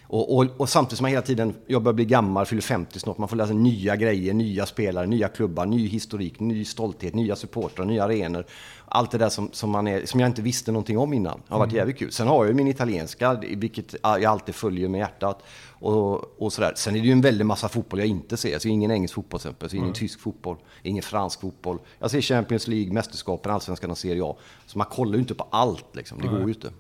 [0.07, 3.19] Och, och, och samtidigt som man hela tiden, jag börjar bli gammal, fyller 50 snart,
[3.19, 7.85] man får sig nya grejer, nya spelare, nya klubbar, ny historik, ny stolthet, nya supportrar,
[7.85, 8.45] nya arenor.
[8.87, 11.43] Allt det där som, som, man är, som jag inte visste någonting om innan.
[11.49, 12.13] Har varit jävligt kul.
[12.13, 15.43] Sen har jag ju min italienska, vilket jag alltid följer med hjärtat.
[15.71, 16.73] Och, och sådär.
[16.77, 18.53] Sen är det ju en väldig massa fotboll jag inte ser.
[18.53, 21.79] Jag ser ingen engelsk fotboll till exempel, ser ingen tysk fotboll, ingen fransk fotboll.
[21.99, 24.37] Jag ser Champions League, mästerskapen, allsvenskan och Serie A.
[24.67, 26.73] Så man kollar ju inte på allt liksom, det går ju inte.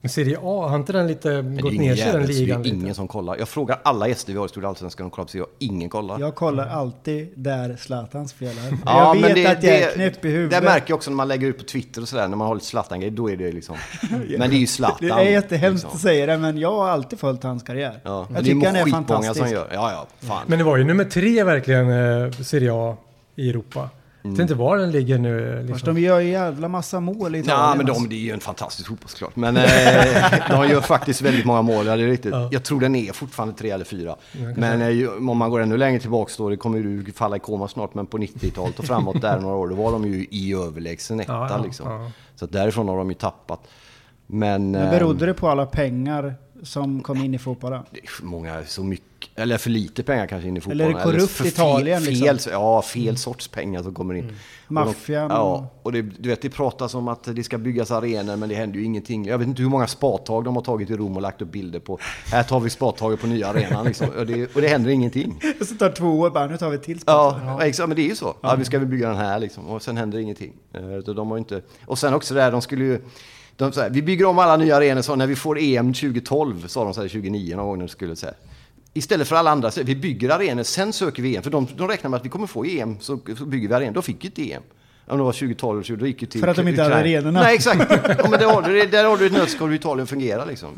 [0.00, 2.38] Men Serie A, har inte den lite är gått ingen ner sig den så det
[2.38, 2.76] ligan är lite?
[2.76, 3.36] ingen som kollar.
[3.38, 5.88] Jag frågar alla gäster vi har i Stora Allsvenskan och kollar på Serie A, ingen
[5.88, 6.20] kollar.
[6.20, 8.62] Jag kollar alltid där Zlatan spelar.
[8.84, 10.60] Ja, jag men vet det, att jag är det, knäpp i huvudet.
[10.60, 12.54] Det märker jag också när man lägger ut på Twitter och sådär, när man har
[12.54, 13.76] lite Zlatan-grejer, då är det liksom...
[14.38, 15.08] Men det är ju Zlatan.
[15.08, 15.96] Det är jättehemskt liksom.
[15.96, 18.00] att säga det, men jag har alltid följt hans karriär.
[18.02, 19.38] Ja, jag det är tycker han är fantastisk.
[19.38, 19.68] som gör.
[19.72, 20.42] Ja, ja, fan.
[20.46, 22.96] Men det var ju nummer tre verkligen, eh, Serie A
[23.36, 23.88] i Europa.
[24.22, 25.48] Jag vet inte var den ligger nu.
[25.50, 25.94] eh, Fast Liksom.
[25.94, 27.60] de gör ju jävla massa mål i Italien.
[27.60, 28.02] Ja, men alltså.
[28.02, 29.36] de, det är ju en fantastisk fotboll såklart.
[29.36, 29.62] Men eh,
[30.50, 32.32] de gör faktiskt väldigt många mål, ja, det är riktigt.
[32.32, 32.48] Ja.
[32.52, 34.16] Jag tror den är fortfarande tre eller fyra.
[34.56, 37.68] Men eh, om man går ännu längre tillbaka då, det kommer ju falla i koma
[37.68, 41.20] snart, men på 90-talet och framåt där några år, då var de ju i överlägsen
[41.20, 41.90] etta Ja, ja, liksom.
[41.90, 42.10] ja.
[42.36, 43.60] Så därifrån har de ju tappat.
[44.26, 44.70] Men...
[44.70, 47.82] Men eh, berodde det på alla pengar som kom in i fotbollen?
[47.90, 50.86] Det är för många, så mycket, eller för lite pengar kanske in i fotbollen.
[50.86, 52.38] Eller är det korrupt för Italien, fel, liksom?
[52.38, 54.26] fel, Ja, fel sorts pengar som kommer in.
[54.28, 54.34] De-
[54.74, 58.48] Maffian Ja, och det, du vet, det pratas om att det ska byggas arenor men
[58.48, 59.24] det händer ju ingenting.
[59.26, 61.80] Jag vet inte hur många spadtag de har tagit i Rom och lagt upp bilder
[61.80, 61.98] på.
[62.26, 64.08] Här tar vi spadtaget på nya arenan liksom.
[64.18, 65.40] och, det, och det händer ingenting.
[65.60, 67.62] Och så tar två år bara, nu tar vi ett till Ja, sponsor.
[67.62, 68.34] exakt, men det är ju så.
[68.40, 69.66] Ja, vi ska vi bygga den här liksom.
[69.68, 70.52] Och sen händer ingenting.
[70.72, 70.80] Eh,
[71.14, 71.62] De har inte...
[71.86, 73.00] Och sen också det här, de skulle ju...
[73.58, 76.66] De, så här, vi bygger om alla nya arenor så när vi får EM 2012,
[76.66, 78.34] sa de så här 2009 någon gång när de skulle säga.
[78.94, 81.42] Istället för alla andra, så vi bygger arenor, sen söker vi EM.
[81.42, 83.92] För de, de räknar med att vi kommer få EM, så, så bygger vi arenor.
[83.92, 84.62] Då fick ju ett EM.
[85.06, 87.40] Om det var 2012 20, då gick ju till För att de inte hade arenorna.
[87.40, 87.90] Nej, exakt.
[88.18, 90.68] Ja, men där har du, där har du ett nötskal hur Italien fungerar liksom.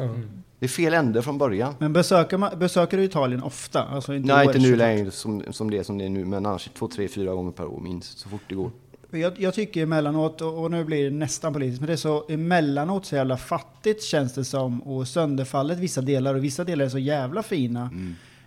[0.58, 1.74] Det är fel ände från början.
[1.78, 3.82] Men besöker, man, besöker du Italien ofta?
[3.82, 4.78] Alltså inte Nej, inte nu 21.
[4.78, 7.52] längre som, som det är som det är nu, men annars två, tre, fyra gånger
[7.52, 8.70] per år minst, så fort det går.
[9.10, 13.06] Jag, jag tycker emellanåt, och nu blir det nästan politiskt, men det är så emellanåt
[13.06, 16.98] så jävla fattigt känns det som och sönderfallet vissa delar och vissa delar är så
[16.98, 17.90] jävla fina.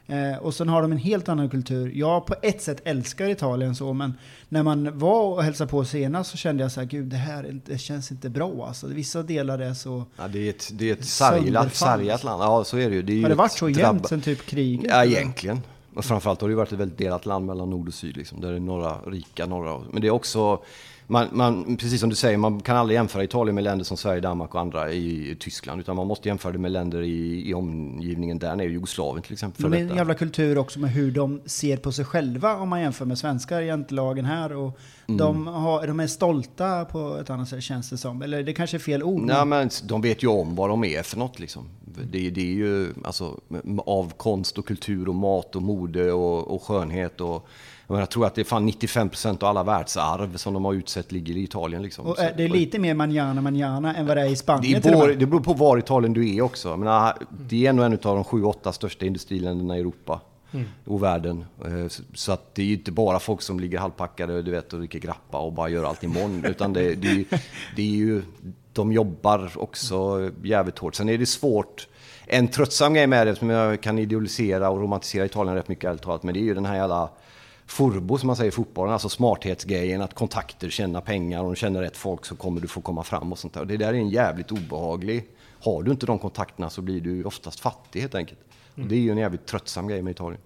[0.07, 1.91] Eh, och sen har de en helt annan kultur.
[1.95, 4.13] Jag på ett sätt älskar Italien så, men
[4.49, 7.59] när man var och hälsade på senast så kände jag så här, gud det här
[7.65, 8.87] det känns inte bra alltså.
[8.87, 10.05] Vissa delar är så...
[10.17, 12.43] Ja, det är ett, det är ett sargat, sargat land.
[12.43, 13.01] Ja, så är det ju.
[13.01, 14.85] Det är ju Har det varit så jämnt sen typ kriget?
[14.89, 15.61] Ja, egentligen.
[15.95, 18.17] Och framförallt har det ju varit ett väldigt delat land mellan nord och syd.
[18.17, 19.81] Liksom, där det är några rika, norra...
[19.91, 20.63] Men det är också
[21.07, 24.21] man, man, precis som du säger, man kan aldrig jämföra Italien med länder som Sverige,
[24.21, 25.81] Danmark och andra i, i Tyskland.
[25.81, 29.61] Utan man måste jämföra det med länder i, i omgivningen där nere, Jugoslavien till exempel.
[29.61, 32.69] För Det är en jävla kultur också med hur de ser på sig själva om
[32.69, 34.53] man jämför med svenskar jantelagen här.
[34.53, 35.17] Och Mm.
[35.17, 38.21] de, har, de är stolta på ett annat sätt känns det som.
[38.21, 39.21] Eller det kanske är fel ord.
[39.21, 41.65] Nej, men de vet ju om vad de är för något liksom.
[42.11, 43.39] Det, det är ju alltså,
[43.85, 47.47] av konst och kultur och mat och mode och, och skönhet och
[47.87, 50.73] jag, menar, jag tror att det är fan 95% av alla världsarv som de har
[50.73, 52.05] utsett ligger i Italien liksom.
[52.05, 54.81] och eh, det är lite mer manjana manjana än vad det är i det, Spanien
[54.83, 55.19] är både, med.
[55.19, 56.69] det beror på var i Italien du är också.
[56.69, 60.21] Jag menar, det är ändå en av de sju, åtta största industriländerna i Europa
[60.85, 61.45] och världen.
[61.65, 64.79] Eh, så- att det är ju inte bara folk som ligger halvpackade du vet, och
[64.79, 66.45] dricker grappa och bara gör allt imorgon.
[66.47, 67.25] utan det, det, är ju,
[67.75, 68.21] det är ju,
[68.73, 70.95] de jobbar också jävligt hårt.
[70.95, 71.87] Sen är det svårt.
[72.25, 76.01] En tröttsam grej med det som jag kan idealisera och romantisera Italien rätt mycket ärligt
[76.01, 76.23] talat.
[76.23, 77.09] Men det är ju den här jävla
[77.73, 81.81] furbo som man säger i fotbollen, alltså smarthetsgrejen, att kontakter, tjäna pengar, om du känner
[81.81, 83.61] rätt folk så kommer du få komma fram och sånt där.
[83.61, 85.27] Och det där är en jävligt obehaglig.
[85.63, 88.39] Har du inte de kontakterna så blir du oftast fattig helt enkelt.
[88.75, 90.41] Och det är ju en jävligt tröttsam grej med Italien.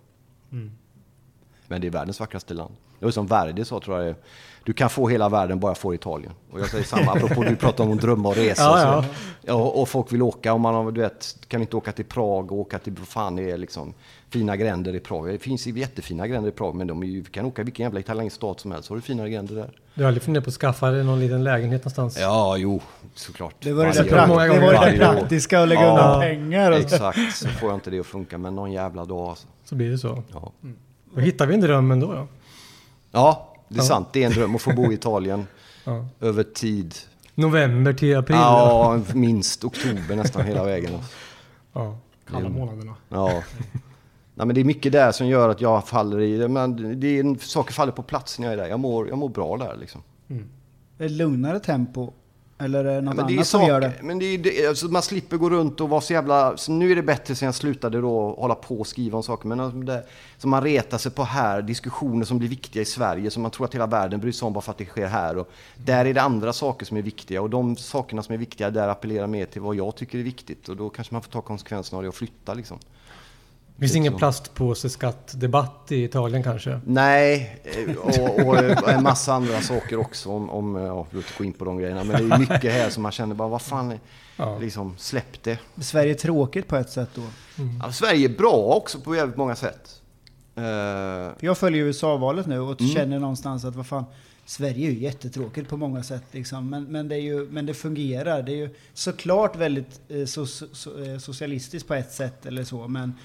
[1.67, 2.75] Men det är världens vackraste land.
[2.99, 4.15] Det var som Verdi sa tror jag.
[4.63, 6.33] Du kan få hela världen bara få Italien.
[6.51, 8.61] Och jag säger samma, apropå du pratar om att drömma och resa.
[8.63, 9.09] Ja, och, så.
[9.41, 12.51] Ja, och folk vill åka, och man har, du vet, kan inte åka till Prag
[12.51, 13.93] och åka till, vad fan det är liksom,
[14.29, 15.27] fina gränder i Prag.
[15.27, 17.99] Det finns jättefina gränder i Prag, men de är ju, kan åka i vilken jävla
[17.99, 19.71] italiensk stad som helst, så har du finare gränder där.
[19.93, 22.17] Du har aldrig funderat på att skaffa dig någon liten lägenhet någonstans?
[22.19, 22.81] Ja, jo,
[23.15, 23.55] såklart.
[23.59, 25.89] Det var det där, prakt, det, var det där praktiska att lägga Ja.
[25.89, 26.71] undan pengar.
[26.71, 26.83] Och så.
[26.95, 29.47] Exakt, så får jag inte det att funka, men någon jävla dag alltså.
[29.63, 30.23] Så blir det så.
[30.33, 30.51] Ja,
[31.15, 32.27] Då hittar vi en dröm ändå då.
[33.11, 33.83] ja det är Ja.
[33.83, 34.07] sant.
[34.13, 35.47] Det är en dröm att få bo i Italien
[35.83, 36.05] Ja.
[36.21, 36.95] över tid.
[37.35, 38.37] November till april.
[38.39, 40.95] Ja, minst oktober nästan hela vägen.
[40.95, 41.11] alltså.
[41.73, 41.97] Ja.
[42.31, 42.93] Kalla månaderna.
[43.09, 43.43] Ja.
[44.37, 46.47] Nej, men det är mycket där som gör att jag faller i det.
[46.47, 48.67] Men det är saker faller på plats när jag är där.
[48.67, 50.03] Jag mår, jag mår bra där liksom.
[50.99, 52.11] Ett lugnare tempo.
[52.59, 53.91] Eller är det något Ja, men det är annat som gör det?
[53.91, 56.57] saker, men det är, det, alltså man slipper gå runt och vara så jävla...
[56.57, 59.47] Så nu är det bättre sen jag slutade då hålla på och skriva om saker.
[59.47, 60.03] Men alltså det,
[60.37, 63.65] som man retar sig på här, diskussioner som blir viktiga i Sverige, som man tror
[63.65, 65.37] att hela världen bryr sig om bara för att det sker här.
[65.37, 67.41] Och där är det andra saker som är viktiga.
[67.41, 70.69] Och de sakerna som är viktiga där appellerar mer till vad jag tycker är viktigt.
[70.69, 72.79] Och då kanske man får ta konsekvenserna av det och flytta liksom.
[73.79, 74.19] Finns ingen så.
[74.19, 76.79] plastpåseskattdebatt i Italien kanske?
[76.85, 78.47] Nej, eh, och,
[78.83, 81.65] och en massa andra saker också om, om ja, jag vill inte gå in på
[81.65, 82.03] de grejerna.
[82.03, 83.99] Men det är mycket här som man känner bara, vad fan,
[84.39, 84.57] Ja.
[84.59, 85.59] liksom släpp det.
[85.81, 87.21] Sverige är tråkigt på ett sätt då.
[87.83, 90.01] Ja, Sverige är bra också på jävligt många sätt.
[90.55, 90.63] Eh,
[91.39, 92.93] jag följer USA-valet nu och Mm.
[92.93, 94.05] känner någonstans att vad fan,
[94.45, 96.69] Sverige är ju jättetråkigt på många sätt liksom.
[96.69, 98.41] Men, men, det, är ju, men det fungerar.
[98.41, 102.87] Det är ju såklart väldigt eh, so, so, eh, socialistiskt på ett sätt eller så.
[102.87, 103.15] Men, eh,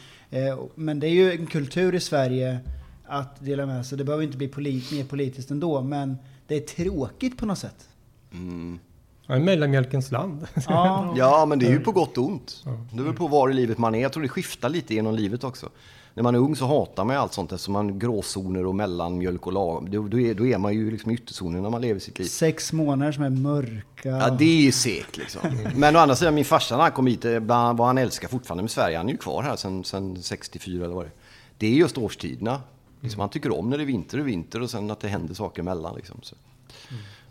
[0.75, 2.61] men det är ju en kultur i Sverige
[3.07, 3.99] att dela med sig.
[3.99, 5.83] Det behöver inte bli polit, mer politiskt ändå.
[5.83, 6.17] Men
[6.47, 7.89] det är tråkigt på något sätt.
[8.33, 8.79] mm.
[9.27, 10.47] Ja, mellanmjölkens land.
[10.69, 11.15] Ja.
[11.17, 12.65] Ja, men det är ju på gott och ont.
[12.93, 14.03] Det beror på var i livet man är.
[14.03, 15.69] Jag tror det skiftar lite genom livet också.
[16.15, 19.47] När man är ung så hatar man ju allt sånt eftersom man gråzoner och mellanmjölk
[19.47, 19.91] och lagom.
[19.91, 22.27] Då, då, är, då är man ju liksom i ytterzonen när man lever sitt liv.
[22.27, 24.09] Sex månader som är mörka.
[24.09, 25.41] Ja, det är ju segt liksom.
[25.77, 28.63] Men å andra sidan, min farsa när han kom hit, eh, vad han älskar fortfarande
[28.63, 31.13] med Sverige, han är ju kvar här sedan, sedan 64 eller vad det är.
[31.59, 32.61] Det är just årstiderna.
[33.01, 35.35] Liksom, han tycker om när det är vinter och vinter och sen att det händer
[35.35, 35.97] saker emellan.
[35.97, 36.21] Liksom.
[36.23, 36.37] Så,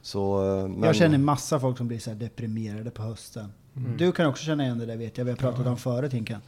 [0.02, 3.54] så, eh, men, Jag känner massa folk som blir så här deprimerade på hösten.
[3.78, 3.97] Mm.
[3.97, 6.39] Du kan också känna igen det där vet jag, vi har pratat om förut Hinken.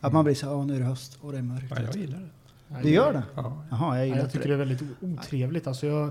[0.00, 1.66] Att man blir så här, åh nu är det höst och det är mörkt.
[1.70, 2.82] Ja, jag gillar det.
[2.82, 3.22] Du gör det?
[3.34, 3.62] Ja.
[3.70, 4.56] Jaha, jag gillar jag tycker det.
[4.56, 5.66] det är väldigt otrevligt.
[5.66, 6.04] Alltså jag,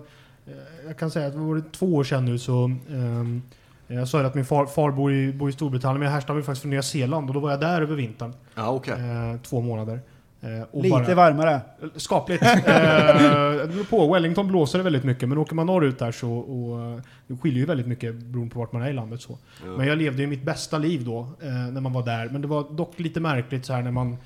[0.46, 0.54] eh,
[0.88, 3.42] jag kan säga att det var två år sedan nu så ehm,
[3.88, 6.42] jag sa ju att min far, far bor, i, bor i Storbritannien, men jag härstammar
[6.42, 8.34] faktiskt från Nya Zeeland och då var jag där över vintern.
[8.56, 8.94] Ja, okej.
[8.94, 10.00] Eh, två månader.
[10.44, 11.62] Eh, och Lite bara- varmare.
[11.96, 12.44] Skapligt.
[12.46, 14.14] eh, på.
[14.14, 17.60] Wellington blåser det väldigt mycket, men åker man norrut där så och, eh, det skiljer
[17.60, 19.22] ju väldigt mycket beroende på vart man är i landet.
[19.22, 19.38] Så.
[19.66, 19.78] Ja.
[19.78, 22.30] Men jag levde ju mitt bästa liv då, eh, när man var där.
[22.30, 24.18] Men det var dock lite märkligt så här när man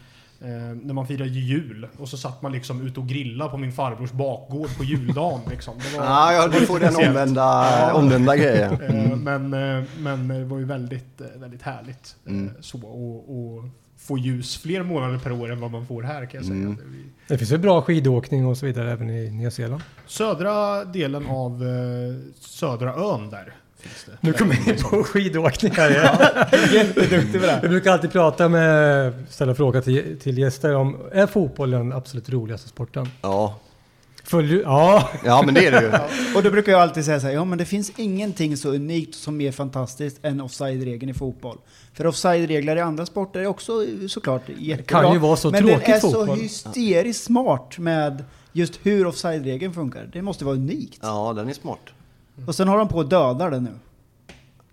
[0.42, 0.48] Eh,
[0.84, 4.12] när man firade jul och så satt man liksom ute och grillade på min farbrors
[4.12, 5.40] bakgård på juldagen.
[5.50, 5.74] Liksom.
[5.92, 7.94] Det var, Ja, ja, du får den omvända, Ja.
[7.94, 8.82] omvända grejen.
[8.82, 12.16] Eh, Men, eh, men det var ju väldigt, väldigt härligt.
[12.26, 12.52] eh, Mm.
[12.60, 13.64] Så, och, och
[13.98, 16.58] få ljus fler månader per år än vad man får här kan jag säga.
[16.58, 16.78] Mm.
[17.28, 19.82] Det finns ju bra skidåkning och så vidare även i Nya Zeeland.
[20.08, 24.28] Södra delen av eh, södra ön där finns det.
[24.28, 26.16] Nu kommer in på skidåkning här igen.
[26.74, 27.70] Jätteduktig på det.
[27.70, 32.70] brukar alltid prata med, ställa fråga till, till gäster om, är fotboll den absolut roligaste
[32.70, 33.10] sporten?
[33.22, 33.60] Ja.
[34.26, 35.92] Följer, ja, ja, men det är det ju.
[36.38, 39.16] Och då brukar jag alltid säga så här, ja men det finns ingenting så unikt
[39.16, 41.58] som mer fantastiskt än offside-regeln i fotboll.
[41.94, 45.02] För offside-regler i andra sporter är också såklart jättebra.
[45.02, 46.28] kan ju vara så men tråkigt den är fotboll.
[46.28, 50.10] så hysteriskt smart med just hur offside-regeln funkar.
[50.14, 51.00] Det måste vara unikt.
[51.02, 51.90] Ja, den är smart.
[52.48, 53.72] Och sen har de på och dödar det nu.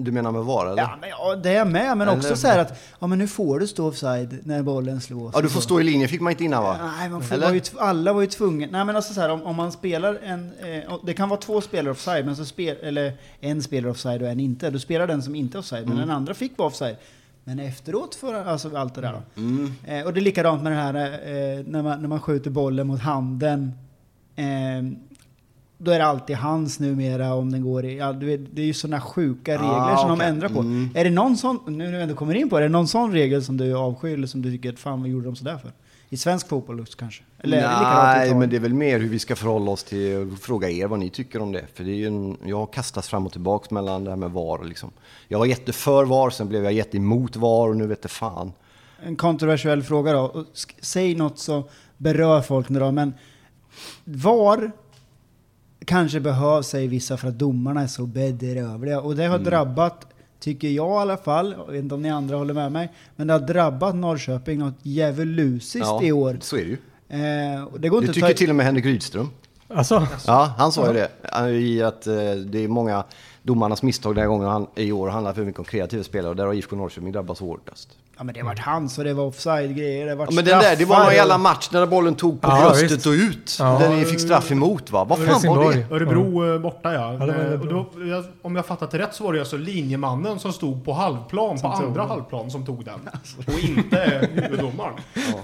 [0.04, 0.82] Du menar med VAR eller?
[0.82, 3.28] Ja, men, ja, det är med, men Eller- också så här att ja, men nu
[3.28, 5.32] får du stå offside när bollen slås.
[5.34, 6.76] Ja, du får stå i linjen fick man inte innan va?
[6.98, 8.66] Nej, man får, var ju, alla var ju tvungna.
[8.70, 10.50] Nej men alltså så här, om, om man spelar en...
[10.86, 14.28] Eh, det kan vara två spelare offside, men så spel, eller en spelare offside och
[14.28, 14.70] en inte.
[14.70, 15.96] Då spelar den som inte är offside, Mm.
[15.98, 16.96] men den andra fick vara offside.
[17.44, 19.12] Men efteråt för alltså allt det där.
[19.12, 19.40] då.
[19.40, 19.72] Mm.
[19.86, 22.86] Eh, och det är likadant med det här eh, när, man, när man skjuter bollen
[22.86, 23.72] mot handen.
[25.84, 27.96] Då är det alltid hans numera om den går i...
[27.98, 30.28] Ja, det är ju sådana sjuka regler Ah, som de okej.
[30.28, 30.60] ändrar på.
[30.60, 30.88] Mm.
[30.94, 32.88] Är det någon sån, nu när vi ändå kommer in på det, är det någon
[32.88, 35.58] sån regel som du avskyr eller som du tycker att fan vad gjorde de sådär
[35.58, 35.72] för?
[36.08, 37.22] I svensk fotboll kanske?
[37.38, 40.70] Eller det Nej, men det är väl mer hur vi ska förhålla oss till, fråga
[40.70, 41.64] er vad ni tycker om det.
[41.74, 44.30] För det är ju en, jag har kastats fram och tillbaks mellan det här med
[44.30, 44.90] VAR liksom.
[45.28, 48.52] Jag var jätteför VAR, sen blev jag jätteemot VAR och nu vet det fan.
[49.06, 50.44] En kontroversiell fråga då.
[50.80, 51.62] Säg något som
[51.96, 53.14] berör folk nu då, men
[54.04, 54.72] VAR
[55.86, 59.00] kanske behövs, säger vissa, för att domarna är så bedrövliga.
[59.00, 59.44] Och det har Mm.
[59.44, 60.06] drabbat,
[60.40, 63.26] tycker jag i alla fall, jag vet inte om ni andra håller med mig, men
[63.26, 66.36] det har drabbat Norrköping något djävulusiskt Ja, i år.
[66.40, 66.76] så är det ju.
[67.54, 68.34] Eh, och det går Det inte att tycker ta...
[68.34, 69.28] till och med Henrik Rydström.
[69.68, 71.50] Alltså, Ja, han sa ju det.
[71.50, 72.14] I att eh,
[72.46, 73.04] det är många
[73.42, 76.36] domarnas misstag den här gången han, i år handlar för mycket om kreativa spelare och
[76.36, 77.88] där har IFK Norrköping drabbats hårdast.
[78.18, 80.58] Ja men det har varit hans och det var offside-grejer, det varit Ja, men den
[80.58, 83.06] där, det var någon jävla match när bollen tog på Ja, bröstet visst.
[83.06, 83.56] och ut.
[83.58, 83.78] Ja.
[83.80, 85.04] Där ni fick straff emot va?
[85.04, 85.86] Vad fan var det?
[85.90, 87.12] Örebro eh, borta ja.
[87.12, 87.78] Ja, det var Eh, Örebro.
[87.78, 91.58] och då, om jag fattat rätt så var det alltså linjemannen som stod på halvplan,
[91.60, 93.08] på andra halvplan som tog den.
[93.46, 94.94] Och inte huvuddomaren.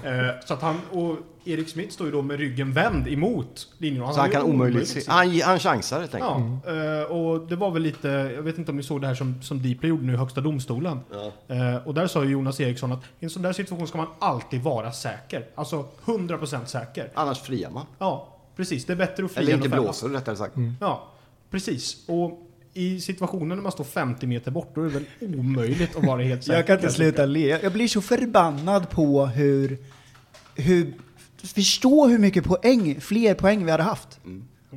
[0.03, 0.11] Eh,
[0.45, 1.15] så att han, och
[1.49, 4.13] Erik Smith står ju då med ryggen vänd emot linjen.
[4.13, 5.01] Så han kan ju omöjligt se.
[5.07, 6.65] Han, han chansar helt enkelt.
[6.65, 9.15] Ja, eh, och det var väl lite, jag vet inte om ni såg det här
[9.15, 10.99] som, som Deeply gjorde nu i Högsta domstolen.
[11.47, 14.07] Eh, och där sa ju Jonas Eriksson att i en sån där situation ska man
[14.19, 15.45] alltid vara säker.
[15.55, 17.11] Alltså 100% säker.
[17.13, 17.85] Annars friar man.
[17.99, 18.85] Ja, precis.
[18.85, 20.55] Det är bättre att fria Eller inte blåser rättare sagt.
[20.79, 21.07] Ja,
[21.51, 21.97] precis.
[22.07, 26.05] Och i situationen när man står 50 meter bort, då är det väl omöjligt att
[26.05, 26.57] vara helt säker.
[26.57, 27.59] Jag kan inte sluta le.
[27.63, 29.77] Jag blir så förbannad på hur...
[30.55, 30.93] hur
[31.41, 34.19] förstå hur mycket poäng, fler poäng vi hade haft.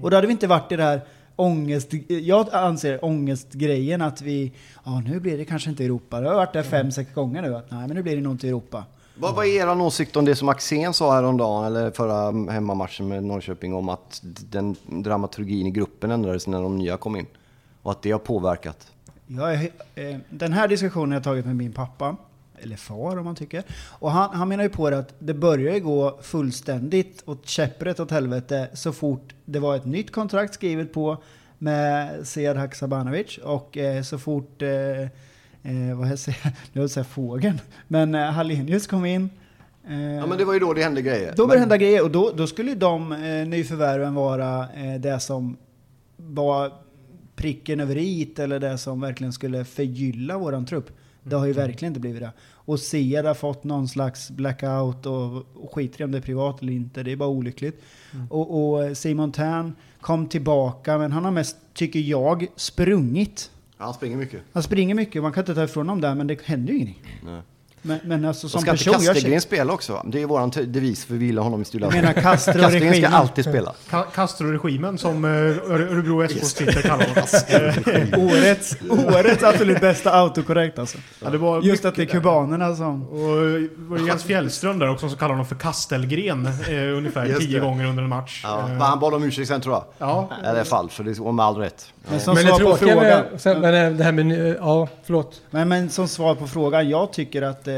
[0.01, 1.01] Och då hade vi inte varit i det här
[1.37, 1.93] ångest...
[2.09, 4.53] Jag anser ångestgrejen att vi...
[4.85, 6.21] Ja, nu blir det kanske inte Europa.
[6.21, 7.57] Det har varit där fem, sex gånger nu.
[7.57, 8.85] Att, nej, men nu blir det nog inte Europa.
[9.15, 13.25] Vad vad är er åsikt om det som Axén sa häromdagen, eller förra hemmamatchen med
[13.25, 17.27] Norrköping, om att den dramaturgin i gruppen ändrades när de nya kom in?
[17.83, 18.93] Och att det har påverkat?
[19.27, 22.17] Jag eh, den här diskussionen har jag tagit med min pappa,
[22.63, 23.63] eller far om man tycker.
[23.99, 28.01] Och han, han menar ju på det att det börjar ju gå fullständigt åt käpprätt
[28.01, 31.23] åt helvete så fort det var ett nytt kontrakt skrivet på
[31.59, 36.91] med Sead Haksabanovic och eh, så fort, eh, eh, vad jag säger, nu vill jag
[36.91, 39.31] säga fågeln, men eh, Hallenius kom in.
[39.89, 41.35] Eh, Ja men det var ju då det hände grejer.
[41.37, 45.01] då började det hända grejer och då, då skulle ju de eh, nyförvärven vara eh,
[45.01, 45.57] det som
[46.17, 46.73] var
[47.37, 50.91] pricken över i eller det som verkligen skulle förgylla våran trupp.
[51.23, 52.33] Det har ju verkligen inte blivit det.
[52.65, 56.63] Och Sead har fått någon slags blackout och, och skiter i om det är privat
[56.63, 57.03] eller inte.
[57.03, 57.83] Det är bara olyckligt.
[58.31, 63.51] Och, och Simon Tern kom tillbaka men han har mest, tycker jag, sprungit.
[63.77, 64.43] Han springer mycket.
[64.53, 67.21] Han springer mycket, man kan inte ta ifrån honom där men det händer ju ingenting.
[67.25, 67.43] Nej.
[67.85, 70.03] Men, men alltså Och som ska inte person, jag, Kastegren spela också?
[70.07, 72.13] Det är våran te- devis för vi gillar honom i jag menar.
[72.23, 73.75] Castro Kastegren ska alltid spela.
[73.91, 78.31] Ka- Castro-regimen som eh, Öre- Örebro SKs Twitter kallar honom.
[78.33, 80.99] Årets, årets absolut bästa autokorrekt alltså.
[81.25, 83.03] Ja, det var Just att det är kubanerna som...
[83.09, 87.59] Och ju Jens Fjällström där också som kallar honom för Kastelgren eh, ungefär Just tio
[87.59, 87.65] det.
[87.67, 88.41] gånger under en match.
[88.45, 89.85] Ja, Eh, men han bad om ursäkt sen tror jag.
[89.99, 91.93] ja, I alla fall, för det var med all rätt.
[92.11, 92.97] Men som men svar på frågan.
[92.99, 95.41] med, sen, men det här med, ja, förlåt.
[95.51, 97.72] Men, men som svar på frågan, jag tycker att eh,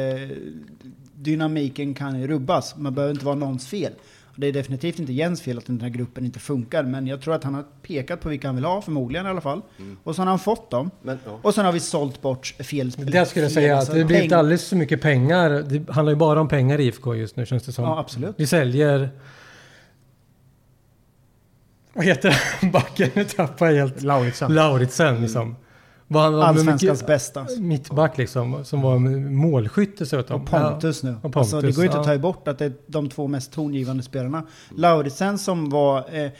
[1.14, 2.76] dynamiken kan rubbas.
[2.76, 3.92] Man behöver inte vara någons fel.
[4.36, 7.34] Det är definitivt inte Jens fel att den här gruppen inte funkar, men jag tror
[7.34, 9.62] att han har pekat på vilka han vill ha, förmodligen i alla fall.
[10.04, 10.90] Och så har han fått dem.
[11.02, 11.38] Men, ja.
[11.42, 14.22] Och sen har vi sålt bort fel Det jag skulle fel, säga att det blir
[14.22, 15.50] inte alldeles så mycket pengar.
[15.50, 17.84] Det handlar ju bara om pengar i IFK just nu känns det som.
[17.84, 18.34] Ja, absolut.
[18.38, 19.10] Vi säljer...
[21.92, 22.30] Vad heter
[22.60, 22.70] han?
[22.70, 23.10] Backen?
[23.14, 24.02] Nu tappar jag helt.
[24.02, 24.54] Lauritsen.
[24.54, 25.56] Lauritsen liksom.
[26.08, 27.46] Var han Allsvenskans mycket- bästa.
[27.60, 28.98] Mittback liksom, som var
[29.30, 30.42] målskytt dessutom.
[30.42, 31.16] Och Pontus nu.
[31.22, 33.26] och Pontus, alltså, det går ju inte att ta bort att det är de två
[33.28, 34.42] mest tongivande spelarna.
[34.76, 35.98] Lauritsen som var...
[36.24, 36.30] Eh,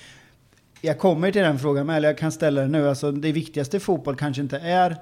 [0.85, 2.89] jag kommer till den frågan med, eller jag kan ställa den nu.
[2.89, 4.97] Alltså, det viktigaste i fotboll kanske inte är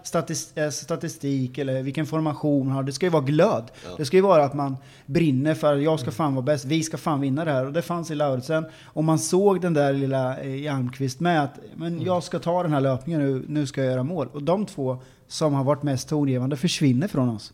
[0.55, 2.83] eh, statistik eller vilken formation man har.
[2.83, 3.71] Det ska ju vara glöd.
[3.97, 4.77] Det ska ju vara att man
[5.07, 7.67] brinner för att jag ska fan vara bäst, vi ska fan vinna det här.
[7.67, 8.65] Och det fanns i Lauritsen.
[8.85, 12.73] Och man såg den där lilla eh, Almqvist med att men jag ska ta den
[12.73, 14.29] här löpningen nu, nu ska jag göra mål.
[14.33, 17.53] Och de två som har varit mest tongivande försvinner från oss.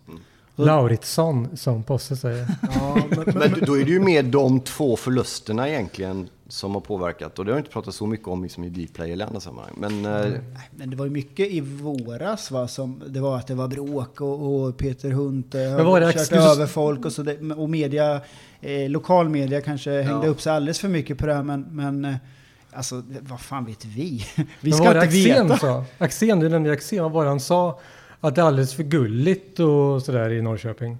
[0.56, 2.46] Lauritsson som Posse säger.
[2.62, 6.80] Ja, men, men, Men då är det ju mer de två förlusterna egentligen som har
[6.80, 7.38] påverkat.
[7.38, 9.74] Och det har jag inte pratat så mycket om liksom i Dplay eller andra sammanhang.
[9.76, 10.32] Men eh,
[10.70, 14.20] Men det var ju mycket i våras va, som det var att det var bråk
[14.20, 18.20] och, och Peter Hunt eh, exklusiv- över folk och så det, och media,
[18.60, 20.30] eh, lokal media kanske hängde Ja.
[20.32, 22.14] upp sig alldeles för mycket på det här men, men eh,
[22.72, 24.24] alltså vad fan vet vi?
[24.60, 25.58] Vi ska inte Axén veta.
[25.58, 25.84] sa?
[25.98, 27.80] Axén, du nämnde Axén, vad var det han sa?
[28.20, 30.98] Att det är alldeles för gulligt och sådär i Norrköping.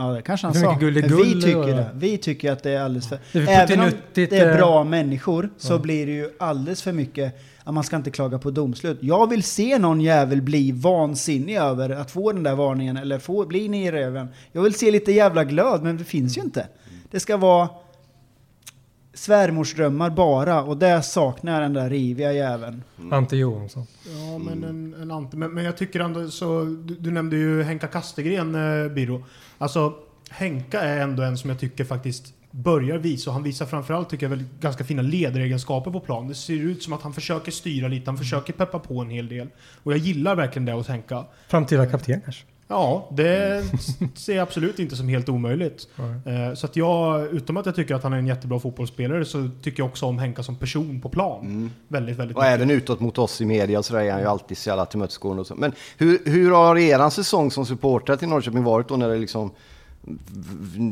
[0.00, 0.76] Ja det kanske han Hur sa.
[0.80, 1.90] Men vi tycker det.
[1.94, 3.18] Vi tycker att det är alldeles för...
[3.32, 5.78] Det är för Även om det är eh, bra människor så Ja.
[5.78, 8.98] blir det ju alldeles för mycket att man ska inte klaga på domslut.
[9.00, 13.46] Jag vill se någon jävel bli vansinnig över att få den där varningen eller få,
[13.46, 14.28] bli ni i röven.
[14.52, 16.66] Jag vill se lite jävla glöd men det finns ju inte.
[17.10, 17.68] Det ska vara
[19.14, 22.82] svärmorsdrömmar bara och där saknar den där riviga jäveln.
[23.10, 23.86] Ante Johansson.
[24.06, 26.64] ja, men, en, en ante, men, men jag tycker ändå så...
[26.64, 29.24] Du, du nämnde ju Henka Kastegren, eh, Biro.
[29.60, 29.94] Alltså,
[30.30, 34.26] Henka är ändå en som jag tycker faktiskt börjar visa, och han visar framförallt tycker
[34.26, 36.28] jag väl ganska fina ledaregenskaper på plan.
[36.28, 39.28] Det ser ut som att han försöker styra lite, han försöker peppa på en hel
[39.28, 39.48] del.
[39.82, 41.24] Och jag gillar verkligen det hos Henka.
[41.48, 42.44] Framtida kapten kanske.
[42.72, 43.64] Ja, det
[44.14, 45.88] ser jag absolut inte som helt omöjligt.
[45.98, 49.50] Eh, Så att jag, utom att jag tycker att han är en jättebra fotbollsspelare, så
[49.62, 51.70] tycker jag också om Henka som person på plan.
[51.88, 54.58] Väldigt, väldigt och även utåt mot oss i media så där är han ju alltid
[54.58, 55.54] så jävla tillmötesgående och så.
[55.54, 59.50] Men hur, hur har eran säsong som supporter till Norrköping varit då när det liksom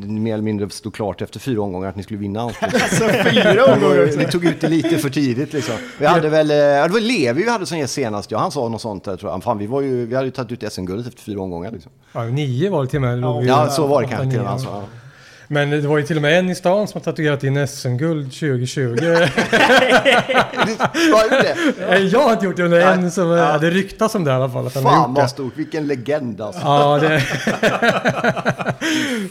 [0.06, 2.59] mer eller mindre stod klart efter fyra omgångar att ni skulle vinna allt?
[2.62, 4.18] Alltså fyra omgångar också.
[4.18, 5.74] Ni tog ut det lite för tidigt liksom.
[5.98, 8.68] Vi hade väl, eh, det var Levi vi hade som gäst senast, ja han sa
[8.68, 9.42] något sånt där tror jag.
[9.42, 11.92] Fan, vi, var ju, vi hade ju tagit ut SM-guldet efter fyra omgångar liksom.
[12.12, 13.42] Ja, nio var det till och med.
[13.42, 14.52] vi- Ja, så var det kanske till och med.
[14.52, 14.82] Alltså.
[15.51, 18.24] Men det var ju till och med en i stan som har tatuerat in SM-guld
[18.24, 18.88] 2020.
[21.12, 21.57] Vad är det?
[21.88, 23.59] Nej, Jag har inte gjort det, men en som, ja.
[23.59, 24.66] det ryktas om det i alla fall.
[24.66, 25.20] Att Fan det.
[25.20, 26.61] vad stort, vilken legend alltså.
[26.61, 27.09] Ja, det...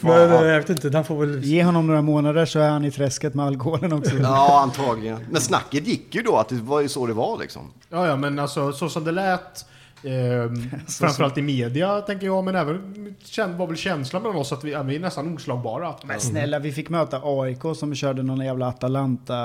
[0.02, 1.44] men eh, jag vet inte, han får väl...
[1.44, 4.16] Ge honom några månader så är han i träsket med alkoholen också.
[4.22, 5.26] Ja, antagligen.
[5.32, 7.62] Men snacket gick ju då att det var ju så det var liksom.
[7.90, 9.66] Ja, ja, men alltså så som det lät,
[10.04, 13.16] ehm, framförallt i media tänker jag, men även
[13.58, 15.96] var väl känslan mellan oss att vi, vi är nästan oslagbara.
[16.04, 19.36] Men snälla, vi fick möta AIK som körde någon jävla Atalanta.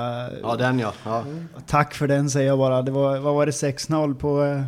[0.42, 0.92] Ja, den ja.
[1.04, 1.24] ja.
[1.66, 2.82] Tack för den säger jag bara.
[2.82, 4.62] Det var, vad var det, 6-0 på eh,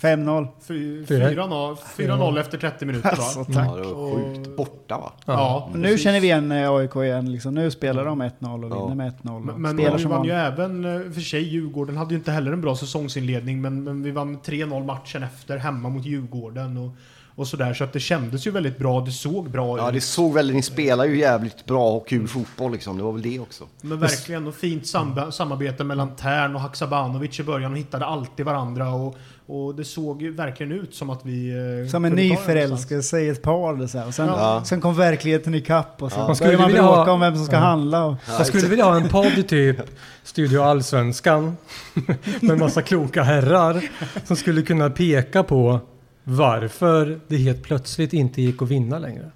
[0.00, 0.48] 5-0?
[0.68, 1.30] Fy- Fyra.
[1.30, 3.16] 4-0 4-0 efter 30 minuter va?
[3.16, 3.56] Alltså, tack.
[3.68, 5.12] ja det var sjukt borta va?
[5.26, 7.32] Ja, Och nu känner vi igen eh, AIK igen.
[7.32, 7.54] Liksom.
[7.54, 8.82] Nu spelar de 1-0 och Ja.
[8.84, 9.44] vinner med 1-0.
[9.44, 12.32] Men, men spelar vi som vann ju även, eh, för sig Djurgården hade ju inte
[12.32, 16.90] heller en bra säsongsinledning, men, men vi vann 3-0 matchen efter hemma mot Djurgården och,
[17.38, 17.74] och sådär.
[17.74, 19.94] Så att det kändes ju väldigt bra, det såg bra Ja, ut.
[19.94, 22.96] det såg väl, ni spelar ju jävligt bra och kul fotboll liksom.
[22.96, 23.64] Det var väl det också.
[23.80, 27.72] Men verkligen, och fint samba, samarbete mellan Tern och Haksabanovic i början.
[27.72, 29.16] De hittade alltid varandra och,
[29.46, 31.50] och det såg ju verkligen ut som att vi...
[31.84, 33.74] eh, Som en ny förälskelse i ett par.
[33.74, 34.06] Det, så här.
[34.06, 34.62] Och sen, Ja.
[34.64, 36.26] sen kom verkligheten ikapp och så Ja.
[36.26, 37.60] Man skulle man bråka ha- om vem som ska Ja.
[37.60, 38.04] handla.
[38.04, 39.76] Och, Jag skulle vilja ha en podd typ
[40.24, 41.56] Studio Allsvenskan
[42.40, 43.82] med en massa kloka herrar
[44.24, 45.80] som skulle kunna peka på
[46.28, 49.30] varför det helt plötsligt inte gick att vinna längre.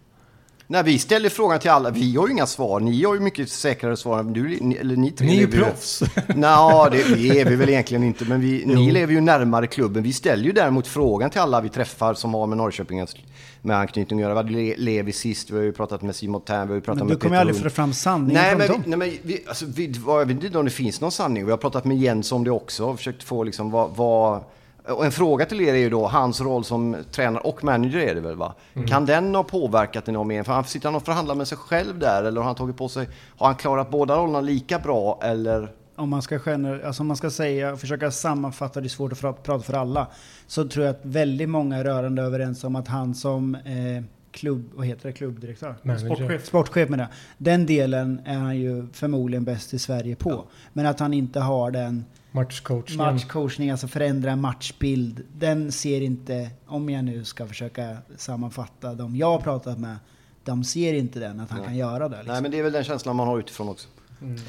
[0.67, 2.81] När vi ställer frågan till alla, vi har ju inga svar.
[2.81, 5.27] Ni har ju mycket säkrare svar än du, ni, eller ni tre.
[5.27, 6.03] Ni är ju lever proffs.
[6.37, 7.01] Nå, det
[7.41, 10.03] är vi väl egentligen inte, men vi, ni lever ju närmare klubben.
[10.03, 13.07] Vi ställer ju däremot frågan till alla vi träffar som har med Norrköping
[13.63, 14.33] med anknytning att göra.
[14.35, 16.81] Vi hade Le- Levi sist, vi har ju pratat med Simon Tern, vi har ju
[16.81, 18.99] pratat men med du kommer Peter ju aldrig få fram sanningen Nej, men, vi, nej,
[18.99, 21.45] men vi, alltså, vi, vad- jag vet inte om det finns någon sanning.
[21.45, 24.41] Vi har pratat med Jens om det också och försökt få liksom vad...
[24.85, 27.99] vad och en fråga till er är ju då, hans roll som tränare och manager
[27.99, 28.55] är det väl va?
[28.89, 30.43] Kan den ha påverkat det något mer?
[30.43, 32.89] För han sitter han och förhandlar med sig själv där eller har han tagit på
[32.89, 33.09] sig...
[33.37, 35.73] Har han klarat båda rollerna lika bra eller?
[35.97, 39.43] Om man ska, gener- alltså om man ska säga, försöka sammanfatta, det är svårt att
[39.43, 40.07] prata för alla.
[40.47, 44.71] Så tror jag att väldigt många är rörande överens om att han som eh, klubb,
[44.75, 45.75] vad heter det, klubbdirektör?
[45.83, 46.15] Manager.
[46.15, 46.47] Sportchef.
[46.47, 47.09] Sportchef med det.
[47.39, 50.45] Den delen är han ju förmodligen bäst i Sverige på.
[50.73, 52.99] Men att han inte har den Matchcoachning.
[52.99, 55.23] matchcoachning, alltså förändra matchbild.
[55.39, 59.97] Den ser inte, om jag nu ska försöka sammanfatta de jag har pratat med,
[60.45, 61.67] de ser inte den, att han Nej.
[61.69, 62.17] kan göra det.
[62.17, 62.33] Liksom.
[62.33, 63.89] Nej men det är väl den känslan man har utifrån också.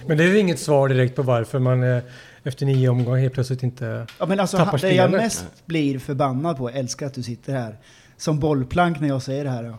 [0.07, 2.03] Men det är ju inget svar direkt på varför man eh,
[2.43, 4.07] efter nio omgångar helt plötsligt inte...
[4.19, 5.23] Ja, men alltså, Tappar han- det jag spelet.
[5.23, 7.77] mest blir förbannad på, jag älskar att du sitter här,
[8.17, 9.63] som bollplank när jag säger det här.
[9.63, 9.77] Då.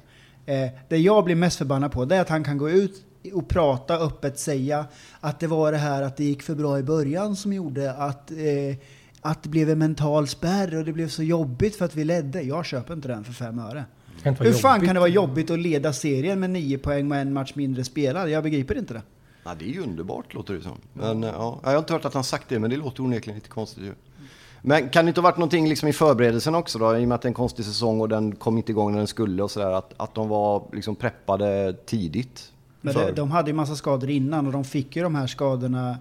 [0.53, 3.49] Eh, det jag blir mest förbannad på, det är att han kan gå ut och
[3.49, 4.87] prata öppet, säga
[5.21, 8.31] att det var det här att det gick för bra i början som gjorde att,
[8.31, 8.77] eh,
[9.21, 12.43] att det blev en mental spärr och det blev så jobbigt för att vi ledde.
[12.43, 13.85] Jag köper inte den för fem öre.
[14.23, 14.87] Hur fan jobbigt.
[14.87, 18.31] kan det vara jobbigt att leda serien med nio poäng med en match mindre spelad?
[18.31, 19.03] Jag begriper inte det.
[19.45, 20.79] Ja, det är ju underbart låter det som.
[20.93, 23.35] Men, eh, ja, jag har inte hört att han sagt det, men det låter onekligen
[23.35, 23.93] lite konstigt ju.
[24.63, 26.97] Men kan det inte ha varit någonting liksom i förberedelsen också då?
[26.97, 28.99] I och med att det är en konstig säsong och den kom inte igång när
[28.99, 29.73] den skulle och sådär.
[29.73, 32.53] Att, att de var liksom preppade tidigt.
[32.85, 35.99] Men det, de hade ju massa skador innan och de fick ju de här skadorna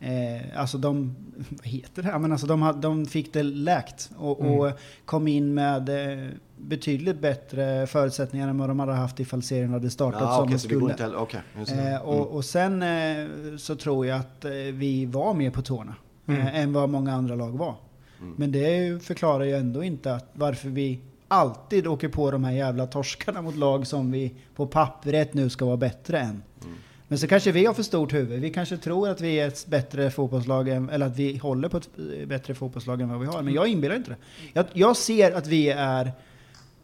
[0.00, 1.14] Eh, alltså de,
[1.48, 2.18] vad heter det?
[2.18, 4.52] Men alltså de, de fick det läkt och, Mm.
[4.60, 4.70] och
[5.04, 9.90] kom in med eh, betydligt bättre förutsättningar än vad de hade haft ifall serien hade
[9.90, 11.16] startat Ja, som går skulle.
[11.16, 11.80] Okej, just det.
[11.82, 12.02] Eh, Mm.
[12.02, 13.26] och, och sen eh,
[13.58, 15.94] så tror jag att eh, vi var mer på tårna
[16.28, 17.74] eh, än vad många andra lag var.
[18.20, 18.34] Mm.
[18.36, 22.86] Men det förklarar ju ändå inte att varför vi alltid åker på de här jävla
[22.86, 26.42] torskarna mot lag som vi på pappret nu ska vara bättre än.
[26.62, 26.74] Mm.
[27.08, 28.40] Men så kanske vi har för stort huvud.
[28.40, 31.76] Vi kanske tror att vi är ett bättre fotbollslag, än, eller att vi håller på
[31.76, 31.88] ett
[32.26, 33.42] bättre fotbollslag än vad vi har.
[33.42, 34.16] Men jag inbillar inte det.
[34.52, 36.12] Jag, jag ser att vi är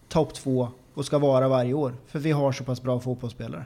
[0.08, 1.94] topp två och ska vara varje år.
[2.06, 3.64] För vi har så pass bra fotbollsspelare.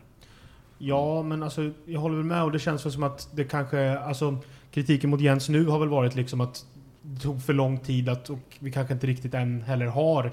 [0.79, 3.99] Ja, men alltså jag håller väl med och det känns väl som att det kanske,
[3.99, 4.37] alltså
[4.71, 6.67] kritiken mot Jens nu har väl varit liksom att
[7.03, 10.33] det tog för lång tid att, och vi kanske inte riktigt än heller har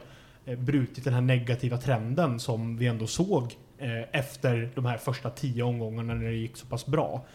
[0.58, 5.64] brutit den här negativa trenden som vi ändå såg eh, efter de här första tio
[5.64, 7.26] omgångarna när det gick så pass bra.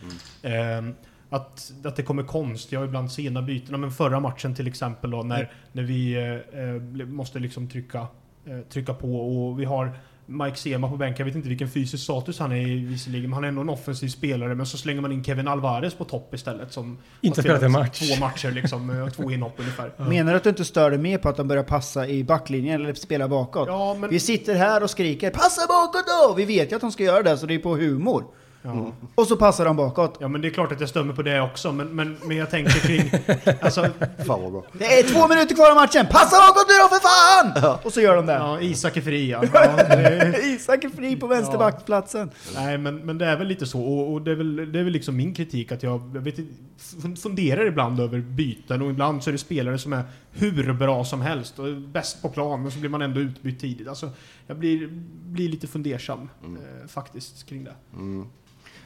[0.43, 0.83] Eh,
[1.31, 5.11] att, att det kommer konst, jag har ibland sena byten, men förra matchen till exempel
[5.11, 8.07] då när, när vi eh, eh, måste liksom trycka,
[8.47, 9.93] eh, trycka på och vi har
[10.27, 13.33] Mike Sema på bänken, jag vet inte vilken fysisk status han är i visserligen, men
[13.33, 14.55] han är ändå en offensiv spelare.
[14.55, 17.99] Men så slänger man in Kevin Alvarez på topp istället som Inte spelat en match.
[18.09, 19.93] Två matcher liksom, eh, två inhopp ungefär.
[20.09, 22.81] Menar du att du inte stör dig mer på att de börjar passa i backlinjen
[22.81, 23.69] eller spela bakåt?
[23.69, 24.11] Ja, men...
[24.11, 27.23] Vi sitter här och skriker 'Passa bakåt då!' Vi vet ju att de ska göra
[27.23, 28.25] det, så det är på humor.
[28.63, 28.93] Ja.
[29.15, 30.17] Och så passar de bakåt.
[30.21, 32.51] ja, men det är klart att jag stämmer på det också, men, men, men jag
[32.51, 33.11] tänker kring...
[33.61, 33.87] alltså,
[34.27, 34.65] Fan vad bra.
[34.73, 36.07] Det är två minuter kvar av matchen!
[36.11, 37.79] Passa bakåt nu då för fan!
[37.85, 38.33] Och så gör de det.
[38.33, 39.45] ja, Isak är fri ja.
[39.53, 42.31] ja det, Isak är fri på vänsterbacksplatsen.
[42.55, 43.81] Nej, men, men det är väl lite så.
[43.81, 46.37] Och, och det, är väl, det är väl liksom min kritik att jag, jag vet,
[47.23, 50.03] funderar ibland över byten och ibland så är det spelare som är
[50.39, 53.89] hur bra som helst och bäst på plan men så blir man ändå utbytt tidigt.
[53.89, 54.11] Alltså,
[54.47, 54.89] jag blir,
[55.25, 57.75] blir lite fundersam eh, faktiskt kring det.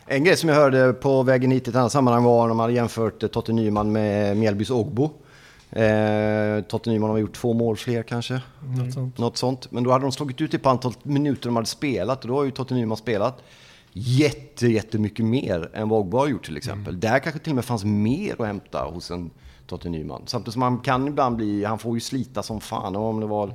[0.07, 2.65] En grej som jag hörde på vägen hit i ett annat sammanhang var när man
[2.65, 5.11] hade jämfört eh, Totte Nyman med Mjällbys Ogbo.
[5.71, 8.41] Eh, Totte Nyman har gjort två mål fler kanske.
[8.77, 9.19] Något sånt.
[9.19, 9.73] Något sånt.
[9.73, 12.35] Men då hade de slagit ut det på antal minuter de hade spelat och då
[12.37, 13.43] har ju Totte Nyman spelat
[13.93, 17.01] jätte, jättemycket mer än vad Ogbo har gjort till exempel.
[17.01, 19.31] Där kanske till och med fanns mer att hämta hos en
[19.71, 20.23] Totte Nyman.
[20.27, 22.97] Samtidigt som han kan ibland bli, han får ju slita som fan.
[22.97, 23.55] Och om det var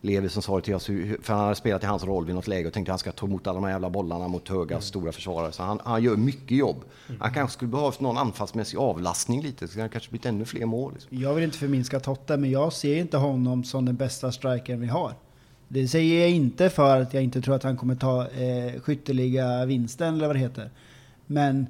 [0.00, 2.48] Levi som sa det till oss, för han hade spelat i hans roll vid något
[2.48, 4.80] läge och tänkte att han ska ta emot alla de här jävla bollarna mot höga,
[4.80, 5.52] stora försvarare.
[5.52, 6.84] Så han, han gör mycket jobb.
[7.20, 10.92] Han kanske skulle behövt någon anfallsmässig avlastning lite, så det kanske blivit ännu fler mål.
[10.92, 11.22] Liksom.
[11.22, 14.86] Jag vill inte förminska Totte, men jag ser inte honom som den bästa strikern vi
[14.86, 15.14] har.
[15.68, 19.64] Det säger jag inte för att jag inte tror att han kommer ta eh, skytteliga
[19.64, 20.70] vinsten eller vad det heter.
[21.26, 21.66] Men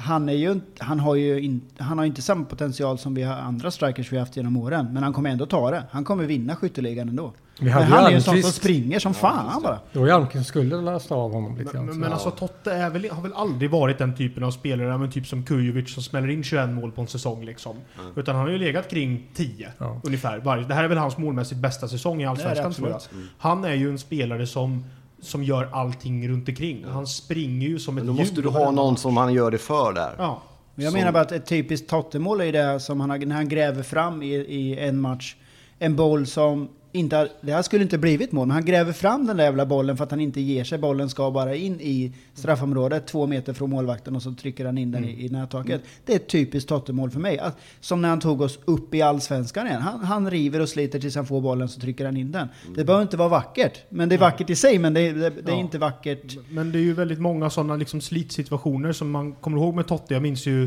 [0.00, 3.34] han, är ju, han, har ju in, han har inte samma potential som vi har
[3.34, 4.88] andra strikers vi har haft genom åren.
[4.92, 5.82] Men han kommer ändå ta det.
[5.90, 7.32] Han kommer vinna skytteligan ändå.
[7.62, 8.56] Vi hade Men han är ju en sån som Almqvist.
[8.56, 9.80] springer som fan bara.
[9.92, 11.98] Det var ju Almqvist skulle lasta av honom lite Men, grann.
[11.98, 15.10] men så- alltså Totte är väl, har väl aldrig varit den typen av spelare, men
[15.10, 17.76] typ som Kujovic som smäller in 21 mål på en säsong liksom.
[18.16, 20.00] Utan han har ju legat kring 10 Ja.
[20.04, 20.38] ungefär.
[20.38, 23.00] Varje, det här är väl hans målmässigt bästa säsong i Allsvenskan tror jag.
[23.38, 24.84] Han är ju en spelare som,
[25.22, 26.84] som gör allting runt omkring.
[26.84, 29.50] Han springer ju som ett Men då måste djur du ha någon som han gör
[29.50, 30.14] det för där.
[30.16, 30.42] Men Ja.
[30.74, 33.82] jag Som- menar bara att ett typiskt Totte-mål är det som han, när han gräver
[33.82, 35.36] fram i, i en match.
[35.78, 39.36] En boll som inte, det här skulle inte blivit mål, men han gräver fram den
[39.36, 40.78] där jävla bollen för att han inte ger sig.
[40.78, 44.90] Bollen ska bara in i straffområdet, två meter från målvakten och så trycker han in
[44.90, 45.82] den i, i nättaket.
[46.06, 47.38] Det är ett typiskt Totte-mål för mig.
[47.38, 49.82] Att, som när han tog oss upp i Allsvenskan igen.
[49.82, 52.48] Han, han river och sliter tills han får bollen så trycker han in den.
[52.76, 53.78] Det behöver inte vara vackert.
[53.88, 55.60] Men det är vackert i sig, men det, det, det är Ja.
[55.60, 56.36] inte vackert.
[56.50, 60.14] Men det är ju väldigt många sådana liksom slitsituationer som man kommer ihåg med Totte.
[60.14, 60.62] Jag minns ju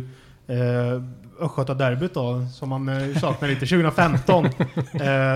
[0.47, 1.03] eh,
[1.39, 4.45] Östgötaderbyt då, som man eh, saknar lite, 2015.
[4.45, 4.51] eh,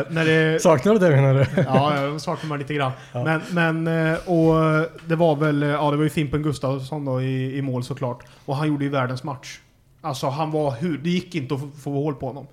[0.09, 1.61] när det, Saknar du det menar du?
[1.61, 2.91] Ja, jag saknar man lite grann.
[3.13, 7.57] Men, men eh, och det var väl, ja det var ju Fimpen Gustafsson då i,
[7.57, 8.25] i mål såklart.
[8.45, 9.59] Och han gjorde ju världens match.
[10.01, 12.47] Alltså han var hur, det gick inte att få, få hål på honom.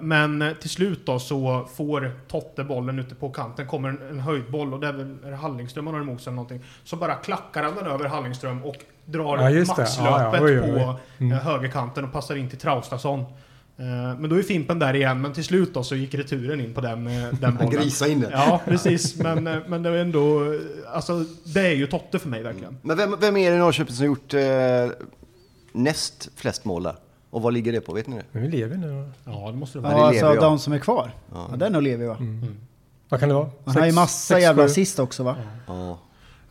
[0.00, 4.74] Men till slut då så får Totte bollen ute på kanten, kommer en, en höjdboll
[4.74, 6.60] och det är väl Hallingström han har emot sig eller någonting.
[6.84, 8.76] Så bara klackar han den över Hallingström och
[9.12, 9.58] drar Ja, det.
[9.68, 10.44] maxlöpet Ja, ja.
[10.44, 10.80] Oj, oj, oj.
[10.82, 11.32] på Mm.
[11.32, 13.20] eh, högerkanten och passar in till Traustason.
[13.20, 13.26] Eh,
[14.18, 16.80] Men då är Fimpen där igen, men till slut då så gick returen in på
[16.80, 17.70] den, eh, den Han bollen.
[17.82, 18.28] grisade in det.
[18.32, 19.16] Ja, precis.
[19.16, 20.54] Men, men det är ändå...
[20.94, 22.76] Alltså, det är ju Totte för mig verkligen.
[22.82, 24.40] Men vem, vem är det i Norrköping som gjort eh,
[25.72, 26.94] näst flest mål där?
[27.30, 27.92] Och vad ligger det på?
[27.92, 28.24] Vet ni det?
[28.32, 29.10] Men vi lever nu.
[29.24, 30.12] Ja, det måste det Ja, vara.
[30.12, 31.10] det alltså de som är kvar.
[31.32, 32.16] Ja, den och lever va?
[33.08, 33.50] Vad kan det vara?
[33.64, 34.66] Han har ju massa sex, jävla sju?
[34.66, 35.36] assist också va?
[35.66, 35.98] Ja.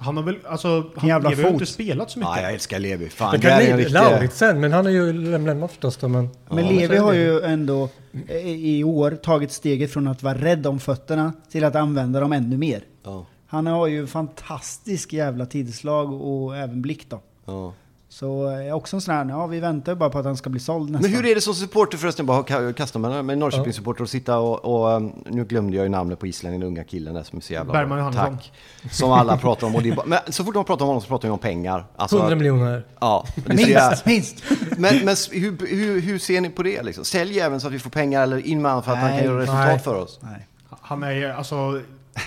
[0.02, 1.62] Han har väl, alltså, han jävla Levi har fot.
[1.62, 2.34] inte spelat så mycket.
[2.36, 3.10] Ja, jag älskar Levi.
[3.10, 6.30] Fan, Det är en riktig- Lauritsen, men han har ju lämnat då, men...
[6.50, 7.90] Men Ja, Levi så är har ju ändå
[8.28, 12.34] eh, i år tagit steget från att vara rädd om fötterna till att använda dem
[12.34, 12.84] ännu mer.
[13.04, 17.22] Ja, Han har ju fantastisk jävla tidslag och även blick då.
[17.46, 17.74] ja.
[18.12, 20.60] Så eh, också en sån här, ja vi väntar bara på att han ska bli
[20.60, 21.12] såld nästan.
[21.12, 24.38] Men hur är det som supporter förresten, bara ka- kasta mig med Norrköpingssupporter och sitta
[24.38, 27.38] och, och, um, nu glömde jag ju namnet på islänningen, den unga killen där som
[27.38, 27.98] är så jävla Bergman bra.
[28.08, 28.38] Johannesson.
[28.38, 28.52] Tack.
[28.92, 29.76] Som alla pratar om.
[29.76, 31.40] Och det är bara, men så fort de pratar om honom så pratar de om
[31.40, 31.86] pengar.
[31.96, 32.86] Alltså, 100 miljoner.
[33.00, 34.44] Ja, är så jävla- Minst, minst!
[34.78, 37.06] Men, men hur, hur, hur ser ni på det liksom?
[37.06, 39.20] Sälj även så att vi får pengar eller in med honom för att han Nej,
[39.20, 39.80] kan göra resultat nej.
[39.80, 40.20] för oss?
[40.24, 40.48] Nej.
[40.82, 41.82] Han är, ju- alltså,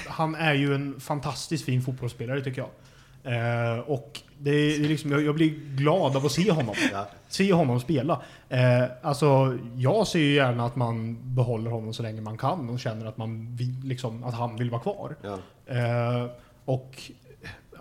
[0.09, 2.69] han är ju en fantastiskt fin fotbollsspelare tycker jag.
[3.25, 6.75] Eh, och det är, det är liksom, jag, jag blir glad av att se honom.
[6.93, 7.07] Ja.
[7.29, 8.23] Se honom spela.
[8.49, 12.81] Eh, alltså, jag ser ju gärna att man behåller honom så länge man kan och
[12.81, 15.17] känner att, man vill, liksom, att han vill vara kvar.
[15.23, 15.39] Ja.
[15.67, 16.27] Eh,
[16.65, 17.11] och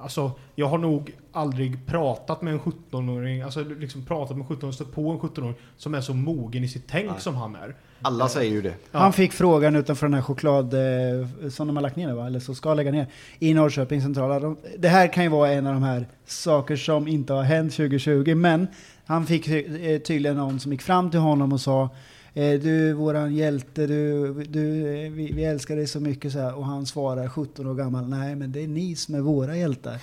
[0.02, 4.74] alltså, jag har nog aldrig pratat med en 17-åring, alltså liksom pratat med en 17-åring,
[4.74, 7.20] stött på en 17-åring som är så mogen i sitt tänk Nej.
[7.20, 7.76] som han är.
[8.02, 8.74] Alla säger ju det.
[8.92, 9.00] Ja.
[9.00, 12.28] Han fick frågan utanför den här choklad eh, som de har lagt ner nu va?
[12.28, 13.08] Eller så ska lägga ner.
[13.40, 14.40] I Norrköping centrala.
[14.40, 17.72] De, det här kan ju vara en av de här saker som inte har hänt
[17.74, 18.36] 2020.
[18.36, 18.68] Men
[19.06, 21.90] han fick eh, tydligen någon som gick fram till honom och sa
[22.34, 26.54] eh, du våran hjälte, du, du, eh, vi, vi älskar dig så mycket så här.
[26.58, 29.98] Och han svarar 17 år gammal, nej men det är ni som är våra hjältar.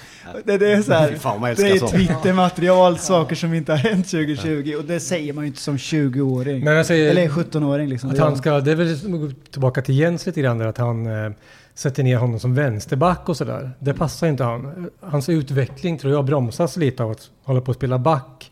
[0.45, 1.89] Det, det är så här, fan det är.
[1.89, 4.74] Twittermaterial, saker som inte har hänt 2020.
[4.79, 6.64] Och det säger man ju inte som 20-åring.
[6.64, 7.11] Men jag säger...
[7.11, 8.11] Eller 17-åring liksom.
[8.11, 10.79] Att Det är- han ska, det är väl tillbaka till Jens lite grann där, att
[10.79, 11.31] han eh,
[11.74, 13.70] sätter ner honom som vänsterback och sådär.
[13.79, 14.91] Det passar inte han.
[15.01, 18.48] Hans utveckling tror jag bromsas lite av att hålla på att spela back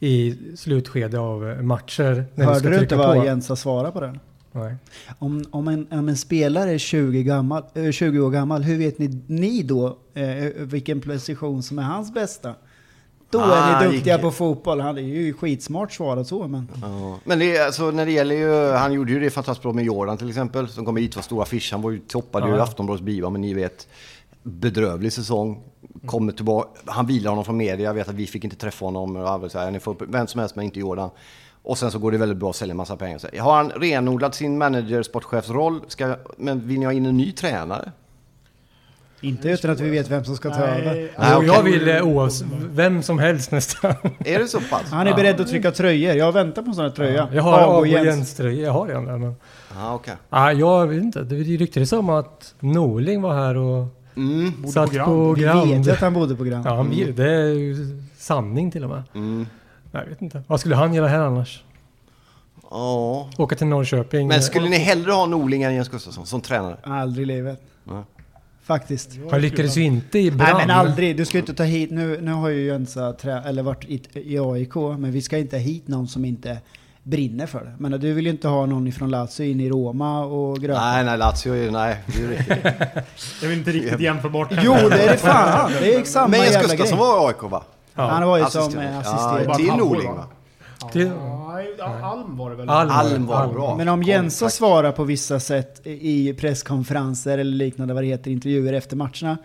[0.00, 2.24] i slutskede av eh, matcher.
[2.34, 3.24] när Hörde du inte vad på.
[3.24, 4.18] Jens sa svara på den?
[4.52, 4.74] Nej.
[5.18, 8.98] Om, om, en, om en spelare är 20, gammal, eh, 20 år gammal, hur vet
[8.98, 10.24] ni, ni då eh,
[10.56, 12.54] vilken position som är hans bästa?
[13.30, 14.80] Då Ah, är ni duktiga gick- på fotboll.
[14.80, 16.68] Han är ju skitsmart svarat så, men...
[16.82, 17.18] Ja.
[17.24, 20.16] Men det, alltså, när det gäller ju, han gjorde ju det fantastiskt bra med Jordan
[20.18, 21.68] till exempel, som kom hit, var stor affisch.
[21.72, 22.58] Han var ju toppade ju Ja.
[22.58, 23.88] i Aftonbladets biva, men ni vet,
[24.42, 25.62] bedrövlig säsong.
[26.06, 29.40] Kommer tillbaka, han vilar honom från media, jag vet att vi fick inte träffa honom.
[29.72, 31.10] Ni får upp vem som helst, men inte Jordan.
[31.62, 33.18] Och sen så går det väldigt bra att sälja massa pengar.
[33.18, 37.32] Så, har han renodlat sin manager, sportchefsroll, ska, men vill ni ha in en ny
[37.32, 37.92] tränare?
[39.20, 41.10] Inte utan att vi vet vem som ska ta Nej, över.
[41.16, 41.46] Okej.
[41.46, 43.94] jag vill eh, oavsett, vem som helst nästan.
[44.24, 44.90] Är det så pass?
[44.90, 46.14] Han är beredd att trycka tröjor.
[46.14, 47.28] Jag väntar på en sån här tröja.
[47.32, 48.06] Jag har Abo Jens.
[48.06, 49.34] Jens tröja, jag har den där men...
[49.74, 50.14] Ja, okej.
[50.30, 53.86] Ah, jag vet inte, det ryktades om att Norling var här och
[54.16, 55.06] Mm, Bodde satt på Grand.
[55.06, 56.66] på Vi vet ju att han bodde på Grand.
[56.66, 57.76] Ja, han vill, det är ju
[58.16, 59.02] sanning till och med.
[59.14, 59.46] mm.
[59.92, 60.42] Jag vet inte.
[60.46, 61.64] Vad skulle han göra här annars?
[62.70, 63.30] Ja.
[63.38, 64.28] Åka till Norrköping?
[64.28, 66.76] Men skulle ni hellre ha Norling än Jens Gustafsson som tränare?
[66.82, 67.62] Aldrig i livet.
[67.84, 68.02] Nej.
[68.62, 69.10] Faktiskt.
[69.30, 70.56] Han lyckades ju inte i Brand.
[70.56, 71.16] Nej men aldrig.
[71.16, 74.02] Du ska ju inte ta hit, nu, nu har ju Jönsa trä, eller varit i,
[74.14, 76.58] i AIK, men vi ska inte ha hit någon som inte
[77.02, 77.72] brinner för det.
[77.78, 80.80] Men du vill ju inte ha någon ifrån Lazio in i Roma och gröpa.
[80.92, 81.96] Nej, nej, Lazio är nej.
[82.06, 82.62] Det är riktigt.
[83.40, 84.48] Det är väl inte riktigt jämförbart.
[84.62, 85.70] Jo det är det fan!
[85.80, 86.76] Det är samma Men Jens jävla grej.
[86.76, 87.62] Gustafsson var i AIK va?
[87.94, 88.72] Han var ju Assistent.
[88.72, 89.54] som eh, Ja, assisterande.
[89.54, 90.24] till Norling va?
[90.92, 91.10] Till-
[92.02, 92.68] Alm var det väl?
[92.68, 92.90] Alm.
[92.90, 93.52] Alm var Alm.
[93.54, 93.76] bra.
[93.76, 98.72] Men om Jensa svarar på vissa sätt i presskonferenser eller liknande vad det heter, intervjuer
[98.72, 99.38] efter matcherna.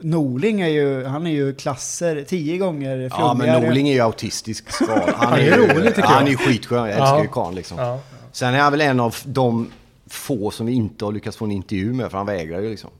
[0.00, 3.66] Norling är ju, han är ju klasser tio gånger Ja, men flummigare.
[3.66, 4.88] Norling är ju autistisk skal.
[5.16, 6.16] Han är ju- rolig, tycker ja, jag.
[6.16, 6.78] Han är ju skitskön.
[6.78, 7.22] Jag älskar Ja.
[7.22, 7.78] ju karln liksom.
[7.78, 8.00] Ja.
[8.32, 9.70] Sen är han väl en av de
[10.06, 12.90] få som vi inte har lyckats få en intervju med, för han vägrar ju liksom.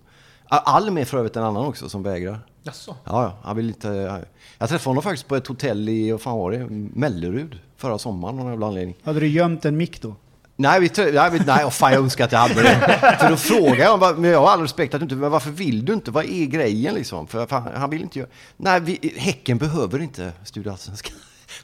[0.48, 2.38] Alm är för övrigt en annan också som vägrar.
[2.62, 2.96] Jaså?
[3.04, 4.22] Ja, ja, han vill inte...
[4.58, 6.66] Jag träffade honom faktiskt på ett hotell i, vad fan var det,
[7.00, 8.96] Mellerud förra sommaren av någon jävla anledning.
[9.02, 10.14] Hade du gömt en mick då?
[10.56, 13.00] Nej, vi, nej, vi, nej, oh, fan jag önskar att jag hade det.
[13.20, 15.84] För då frågar jag, men jag har all respekt att du inte, men varför vill
[15.84, 16.10] du inte?
[16.10, 17.26] Vad är grejen liksom?
[17.26, 18.28] För fan, han vill inte göra...
[18.56, 21.12] Nej, vi, Häcken behöver inte Studio Allsvenskan.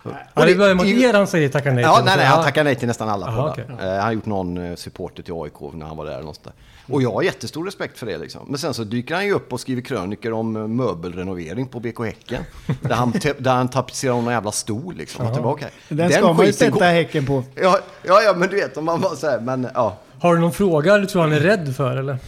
[0.02, 2.04] Och Ja, det det- var mot er han säger tacka nej Ja, till.
[2.04, 2.30] nej, nej, Ja.
[2.34, 3.64] han tackar nej till nästan alla Aha, okej.
[3.80, 6.18] Eh, Han har gjort någon eh, supporter till AIK när han var där.
[6.18, 6.56] Någonstans.
[6.90, 8.18] Och jag har jättestor respekt för det.
[8.18, 8.46] Liksom.
[8.48, 12.04] Men sen så dyker han ju upp och skriver krönikor om eh, möbelrenovering på BK
[12.04, 12.44] Häcken.
[12.80, 14.96] där, han, där han tapetserar någon jävla stol.
[14.96, 15.26] Liksom.
[15.26, 15.66] Och tillbaka.
[15.88, 17.44] Den, ska man ju sätta Häcken på.
[17.54, 19.98] Ja, ja, ja, men du vet om man bara säger, men ja.
[20.20, 22.18] Har du någon fråga du tror han är rädd för eller?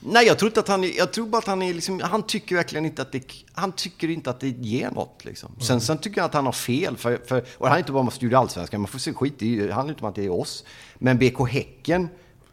[0.00, 2.56] Nej, jag tror inte att han jag tror bara att han är liksom, han tycker
[2.56, 3.22] verkligen inte att det,
[3.52, 5.50] han tycker inte att det ger något liksom.
[5.60, 8.02] Sen, sen tycker jag att han har fel, för, för, och han är inte bara
[8.02, 10.32] med Studio Allsvenskan, man får se skit i, det handlar inte om att det är
[10.32, 10.64] oss.
[10.98, 12.08] Men BK Häcken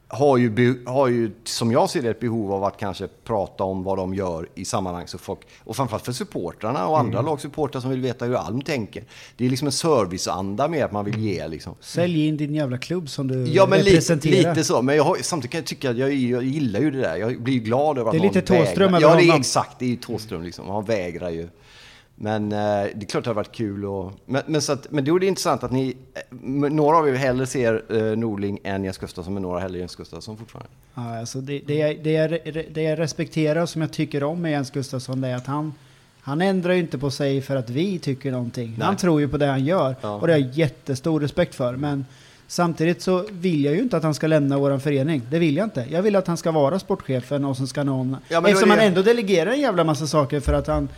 [0.07, 3.83] har ju, har ju, som jag ser det, ett behov av att kanske prata om
[3.83, 7.89] vad de gör i sammanhang så folk, och framförallt för supportrarna och andra lagsupportrar som
[7.89, 9.03] vill veta hur Alm tänker.
[9.37, 11.75] Det är liksom en serviceanda med att man vill ge liksom.
[11.79, 14.49] Sälj in din jävla klubb som du Ja men lite, representerar.
[14.55, 17.15] lite så, men jag samtidigt kan jag tycka att jag, jag gillar ju det där.
[17.15, 18.97] Jag blir glad över att Det är någon lite Thåström vägrar.
[18.97, 19.39] över Ja det är honom.
[19.41, 20.69] exakt, det är ju Thåström liksom.
[20.69, 21.47] Han vägrar ju.
[22.15, 25.05] Men eh, det är klart det hade varit kul och, men, men, så att, men
[25.05, 26.21] då är det intressant att ni, eh,
[26.71, 30.37] några av er hellre ser eh, Norling än Jens Gustafsson, men några hellre Jens Gustafsson
[30.37, 30.69] fortfarande.
[30.93, 32.29] Ja, alltså det, det, jag, det, jag,
[32.71, 35.73] det jag respekterar och som jag tycker om med Jens Gustafsson det är att han,
[36.21, 38.75] han ändrar ju inte på sig för att vi tycker någonting.
[38.77, 38.85] Nej.
[38.85, 40.15] Han tror ju på det han gör Ja.
[40.15, 41.75] och det har jag jättestor respekt för.
[41.75, 42.05] Men
[42.47, 45.21] samtidigt så vill jag ju inte att han ska lämna våran förening.
[45.31, 45.85] Det vill jag inte.
[45.89, 48.17] Jag vill att han ska vara sportchefen och så ska någon...
[48.27, 50.89] Ja, eftersom han ändå delegerar en jävla massa saker för att han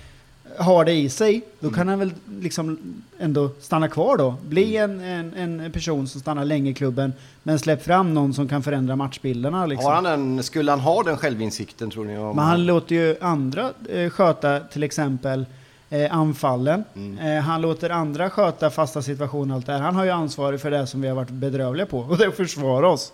[0.57, 1.77] har det i sig, då Mm.
[1.77, 2.77] kan han väl liksom
[3.19, 4.35] ändå stanna kvar då.
[4.47, 8.47] Bli en, en, en person som stannar länge i klubben, men släpp fram någon som
[8.47, 9.65] kan förändra matchbilderna.
[9.65, 9.85] Liksom.
[9.85, 12.17] Har han den, skulle han ha den självinsikten tror ni?
[12.17, 15.45] Om Men han låter ju andra eh, sköta till exempel
[15.89, 16.83] eh, anfallen.
[16.95, 17.17] Mm.
[17.37, 19.79] Eh, han låter andra sköta fasta situationer och allt det här.
[19.79, 22.27] Han har ju ansvar för det som vi har varit bedrövliga på och det är
[22.27, 23.13] att försvara oss.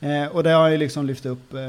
[0.00, 0.22] Mm.
[0.24, 1.60] Eh, och det har ju liksom lyft upp eh,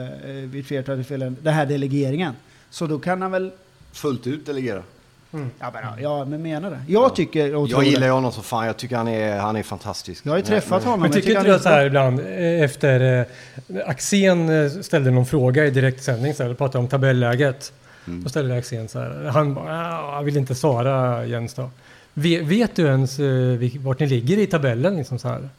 [0.46, 2.34] vid flertal tillfällen, den här delegeringen.
[2.70, 3.52] Så då kan han väl...
[3.92, 4.84] fullt ut delegera?
[5.32, 6.80] Ja men, ja, men menar det.
[6.88, 8.14] Jag tycker och Jag gillar det.
[8.14, 10.26] honom så fan, jag tycker han är, han är fantastisk.
[10.26, 11.00] Jag har ju träffat honom.
[11.00, 15.26] Men jag tycker inte du så här ibland eh, efter eh, Axén eh, ställde någon
[15.26, 17.74] fråga i direktsändning så här, pratade om tabelläget.
[18.08, 18.24] Mm.
[18.24, 21.70] Då ställde Axén så här, han bara, "Ah, jag vill inte svara Jens då.
[22.14, 25.50] Vet, vet du ens eh, vart ni ligger i tabellen liksom så här?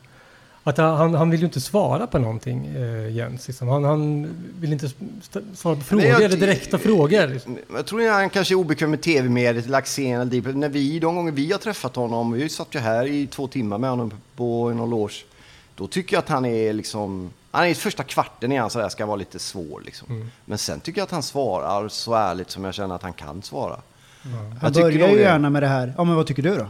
[0.64, 3.48] Att han, han vill ju inte svara på någonting eh, Jens.
[3.48, 3.68] Liksom.
[3.68, 4.28] Han, han
[4.60, 4.88] vill inte
[5.54, 7.26] svara på frågor jag- eller direkta frågor.
[7.26, 7.58] Liksom.
[7.74, 10.54] Jag tror att han kanske är obekväm med tv-mediet, eller Axén eller Deep.
[10.56, 13.78] När vi, de gånger vi har träffat honom, vi satt ju här i två timmar
[13.78, 15.14] med honom på någon loge.
[15.74, 18.88] Då tycker jag att han är liksom, han är i första kvarten är han sådär,
[18.88, 20.08] ska vara lite svår liksom.
[20.10, 20.30] Mm.
[20.44, 23.42] Men sen tycker jag att han svarar så ärligt som jag känner att han kan
[23.42, 23.76] svara.
[24.22, 25.94] Han Jag tycker börjar ju gärna med det här.
[25.96, 26.66] Ja men vad tycker du då?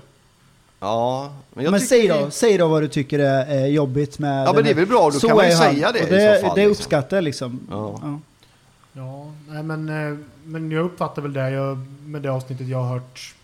[0.80, 4.18] Ja, men jag men säg det- då, säg då vad du tycker är eh, jobbigt
[4.18, 4.46] med...
[4.46, 6.10] Ja, men det är väl bra, då Så kan man ju säga det Och i
[6.10, 6.70] det, så fall, det liksom.
[6.82, 7.60] uppskattar jag liksom.
[7.70, 7.98] Ja.
[8.02, 8.18] Ja.
[8.92, 12.88] Ja, nej, men, eh, men jag uppfattar väl det jag, med det avsnittet jag har
[12.98, 13.34] hört,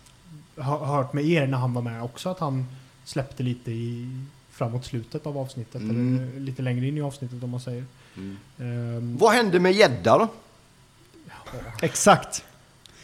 [0.57, 2.65] har hört med er när han var med också, att han
[3.05, 4.09] släppte lite i,
[4.51, 6.15] framåt slutet av avsnittet, Mm.
[6.31, 7.85] eller lite längre in i avsnittet om man säger.
[8.17, 8.37] Mm.
[8.59, 10.27] Ehm, Vad hände med gädda då?
[11.81, 12.43] Exakt.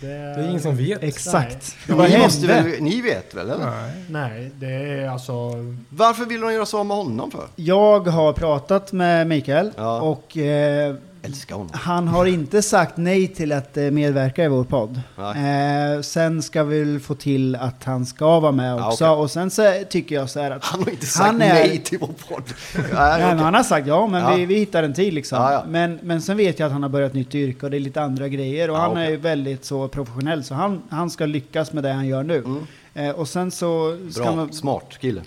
[0.07, 1.03] Det, Det är ingen som vet.
[1.03, 1.75] Exakt.
[1.87, 3.65] Ni, måste väl, ni vet väl eller?
[3.65, 3.91] Nej.
[4.09, 5.51] Nej, det är alltså...
[5.89, 7.43] Varför vill de göra så med honom för?
[7.55, 10.01] Jag har pratat med Mikael Ja.
[10.01, 10.95] och eh,
[11.25, 11.69] Älskar honom.
[11.73, 15.01] han har inte sagt nej till att eh, medverka i vår podd.
[15.17, 19.05] Eh, sen ska vi väl få till att han ska vara med Ja, också.
[19.05, 19.21] okej.
[19.21, 20.63] Och sen så tycker jag så här att...
[20.65, 22.43] Han har inte sagt är- nej till vår podd.
[22.75, 22.83] Nej,
[23.25, 23.37] okej.
[23.37, 24.35] han har sagt ja, men Ja.
[24.35, 25.37] Vi, vi hittar en tid liksom.
[25.37, 25.63] Ja, ja.
[25.67, 28.01] Men, men sen vet jag att han har börjat nytt yrke och det är lite
[28.01, 28.69] andra grejer.
[28.69, 29.05] Och Ja, han okej.
[29.05, 32.37] är ju väldigt så professionell, så han, han ska lyckas med det han gör nu.
[32.37, 32.67] Mm.
[32.93, 34.53] Eh, och sen så ska Bra, man...
[34.53, 35.21] smart kille.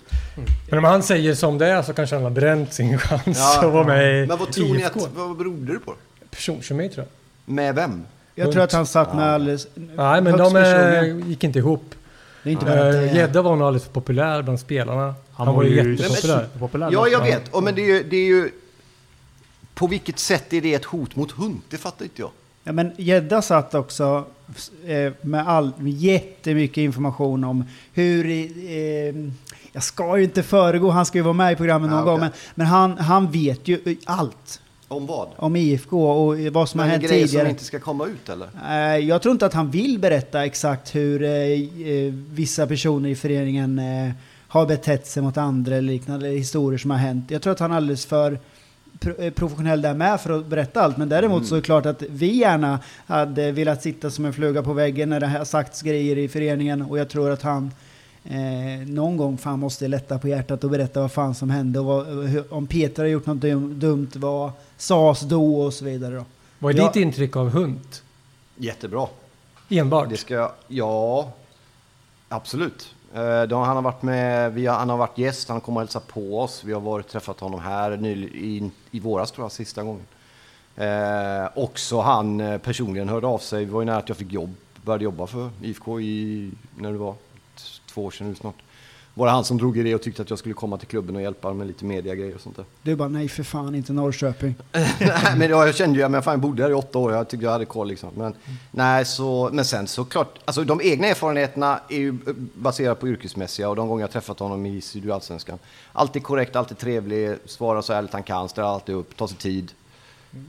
[0.69, 3.65] Men om han säger som det är så kanske han har bränt sin chans Ja.
[3.67, 5.93] att vara med i Men vad tror ni att, vad berodde det på?
[6.29, 7.53] Personkemi tror jag.
[7.53, 8.03] Med vem?
[8.35, 9.31] Jag tror att han satt med Ja.
[9.31, 9.67] alldeles...
[9.75, 11.05] Nej, men de personliga.
[11.05, 11.95] eh, gick inte ihop.
[12.43, 15.15] Eh, är- Gädda var nog alldeles för populär bland spelarna.
[15.33, 16.89] Han, var ju jättepopulär.
[16.91, 17.23] Ja, jag Ja.
[17.23, 17.53] vet.
[17.53, 18.51] Och men det är, ju, det är ju...
[19.73, 21.61] På vilket sätt är det ett hot mot hund?
[21.69, 22.31] Det fattar inte jag.
[22.67, 24.25] Ja, men Gädda satt också
[24.85, 27.63] eh, med, all, med jättemycket information om
[27.93, 28.25] hur...
[28.69, 29.15] Eh,
[29.71, 32.15] jag ska ju inte föregå, han ska ju vara med i programmet någon Ah, gång,
[32.17, 32.29] okej.
[32.29, 35.27] men, men han, han vet ju allt Om vad?
[35.35, 37.49] om IFK och vad som har Men hänt grejer som tidigare.
[37.49, 38.47] inte ska komma ut eller?
[38.69, 43.15] Eh, Jag tror inte att han vill berätta exakt hur eh, eh, vissa personer i
[43.15, 44.11] föreningen eh,
[44.47, 47.31] har betett sig mot andra eller liknande historier som har hänt.
[47.31, 48.37] Jag tror att han är alldeles för eh,
[49.35, 50.97] professionell där med för att berätta allt.
[50.97, 51.47] Men däremot Mm.
[51.47, 55.09] så är det klart att vi gärna hade velat sitta som en fluga på väggen
[55.09, 56.81] när det har sagts grejer i föreningen.
[56.81, 57.71] Och jag tror att han
[58.23, 61.79] eh, någon gång fan måste lätta på hjärtat och berätta vad fan som hände.
[61.79, 62.07] Och vad,
[62.49, 66.15] om Peter har gjort något dum, dumt, vad sades då och så vidare.
[66.15, 66.25] Då.
[66.59, 66.87] Vad är Ja.
[66.87, 67.79] ditt intryck av hund?
[68.55, 69.07] Jättebra.
[69.69, 70.09] Enbart?
[70.09, 70.51] Det ska...
[70.67, 71.31] Ja,
[72.29, 72.93] absolut.
[73.13, 75.81] Eh, då, han har varit med, vi har, han har varit gäst, han kommer och
[75.81, 76.63] hälsat på oss.
[76.63, 80.05] Vi har varit träffat honom här ny, i, i våras tror jag, sista gången.
[80.75, 83.65] Eh, också han eh, personligen hörde av sig.
[83.65, 86.97] Det var ju nära att jag fick jobb, började jobba för IFK i, när det
[86.97, 87.15] var,
[87.89, 88.55] två år sedan nu snart
[89.17, 91.15] var det han som drog i det och tyckte att jag skulle komma till klubben
[91.15, 92.65] och hjälpa med lite mediagrejer och sånt där.
[92.81, 94.55] Du bara, nej för fan inte Norrköping.
[94.71, 97.29] nej, men jag, jag kände ju, men fan jag bodde här i åtta år, jag
[97.29, 98.09] tyckte jag hade koll liksom.
[98.15, 98.33] Men,
[98.71, 103.69] nej, så, men sen såklart, alltså de egna erfarenheterna är ju eh, baserade på yrkesmässiga
[103.69, 105.59] och de gånger jag träffat honom i Sydallsvenskan.
[105.93, 109.71] Alltid korrekt, alltid trevlig, svarar så ärligt han kan, ställer alltid upp, tar sig tid.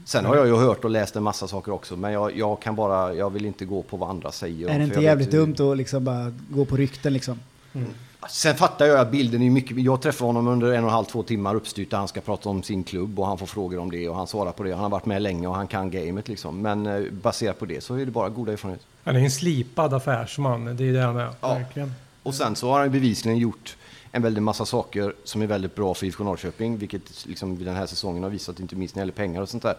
[0.05, 2.75] Sen har jag ju hört och läst en massa saker också, men jag, jag kan
[2.75, 4.69] bara, jag vill inte gå på vad andra säger.
[4.69, 7.39] Är det inte jävligt vet dumt att liksom bara gå på rykten liksom?
[8.27, 9.77] Sen fattar jag att bilden är mycket...
[9.77, 12.49] Jag träffar honom under en och en halv, två timmar uppstyrt där han ska prata
[12.49, 14.71] om sin klubb och han får frågor om det och han svarar på det.
[14.71, 16.61] Han har varit med länge och han kan gamet liksom.
[16.61, 18.87] Men eh, baserat på det så är det bara goda erfarenheter.
[19.03, 21.29] Han är en slipad affärsman, det är det han är.
[21.41, 21.53] Ja.
[21.53, 21.93] Verkligen.
[22.23, 23.77] Och sen så har han bevisligen gjort
[24.11, 27.85] en väldig massa saker som är väldigt bra för IFK Norrköping, vilket liksom den här
[27.85, 29.75] säsongen har visat, inte minst när det gäller pengar och sånt där.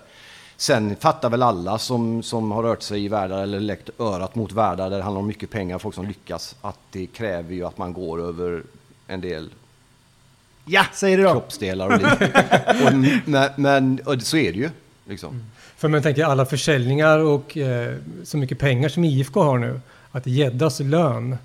[0.61, 4.53] Sen fattar väl alla som, som har rört sig i världar eller läckt örat mot
[4.53, 7.79] världar där det handlar om mycket pengar, folk som lyckas, att det kräver ju att
[7.79, 8.63] man går över
[9.07, 9.51] en del
[10.65, 11.33] Ja, säger du då.
[11.33, 12.31] kroppsdelar och liv.
[12.87, 12.93] och,
[13.25, 14.71] men men och så är det ju.
[15.05, 15.45] Liksom.
[15.77, 19.81] För man tänker alla försäljningar och eh, så mycket pengar som IFK har nu.
[20.13, 21.37] Att Gäddas lön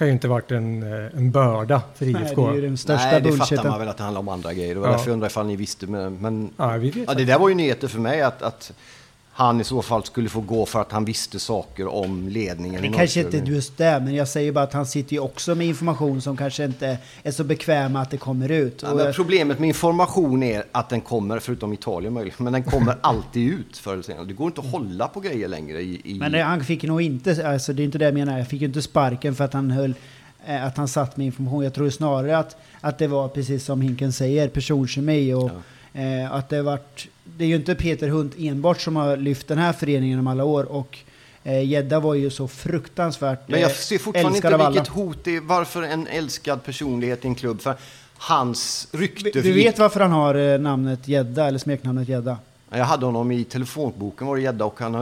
[0.00, 2.46] kan ju inte varit en, eh, en börda för Nej, IFK.
[2.46, 3.70] det är ju den största Nej, det fattar bullshiten.
[3.70, 4.74] man väl att det handlar om andra grejer.
[4.74, 4.92] Det var Ja.
[4.92, 5.86] därför jag undrar ifall ni visste.
[5.86, 8.72] Men, men Ja, vi vet ja, det där var ju nyheter för mig att, att
[9.40, 12.82] han i så fall skulle få gå för att han visste saker om ledningen.
[12.82, 13.54] Det kanske inte Norrköping.
[13.54, 16.64] just det, men jag säger bara att han sitter ju också med information som kanske
[16.64, 18.82] inte är så bekväma att det kommer ut.
[18.82, 22.96] Ja, jag- problemet med information är att den kommer, förutom Italien möjligt, men den kommer
[23.00, 24.24] alltid ut förr eller senare.
[24.24, 26.00] Det går inte att hålla på grejer längre i...
[26.04, 28.48] i Men det, han fick nog inte, alltså det är inte det jag menar, jag
[28.48, 29.94] fick ju inte sparken för att han höll,
[30.46, 31.64] eh, att han satt med information.
[31.64, 35.50] Jag tror snarare att, att det var precis som Hinken säger, personkemi och
[35.94, 39.58] eh, att det vart, det är ju inte Peter Hunt enbart som har lyft den
[39.58, 40.98] här föreningen om alla år och
[41.44, 45.04] eh, Gädda var ju så fruktansvärt Men jag eh, ser fortfarande inte vilket alla.
[45.04, 45.40] hot det är.
[45.40, 47.60] Varför en älskad personlighet i en klubb?
[47.60, 47.74] För
[48.16, 49.30] hans rykte...
[49.30, 52.38] Du, du vet varför han har eh, namnet Gädda, eller smeknamnet Gädda?
[52.70, 54.92] Jag hade honom i telefonboken var det gädda och han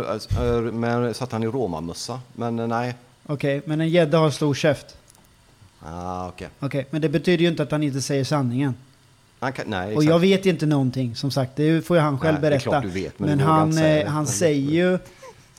[0.80, 2.20] men satt han i romamössa.
[2.32, 2.94] Men eh, nej.
[3.26, 4.96] Okej, men en gädda har stor käft.
[5.80, 6.48] Ah, okej.
[6.60, 8.74] Okej, men det betyder ju inte att han inte säger sanningen.
[9.40, 10.08] Han kan, nej, Och exakt.
[10.08, 11.52] jag vet inte någonting, som sagt.
[11.56, 12.80] Det får ju han själv Nej, berätta.
[12.80, 14.98] vet, men men han, säga eh, han säger ju...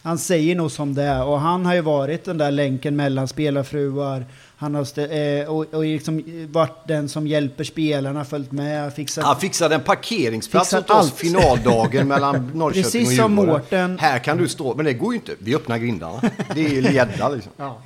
[0.01, 1.23] Han säger nog som det är.
[1.23, 4.25] Och han har ju varit den där länken mellan spelarfruar.
[4.57, 9.23] Han har stä- eh, och, och liksom varit den som hjälper spelarna, följt med, fixat...
[9.25, 13.53] Han fixade en parkeringsplats åt oss finaldagen mellan Norrköping Precis och som Djurgården.
[13.61, 13.99] Mårten.
[13.99, 15.31] Här kan du stå, men det går ju inte.
[15.39, 16.21] Vi öppnar grindarna.
[16.55, 17.51] Det är ju gädda liksom.
[17.57, 17.81] Ja.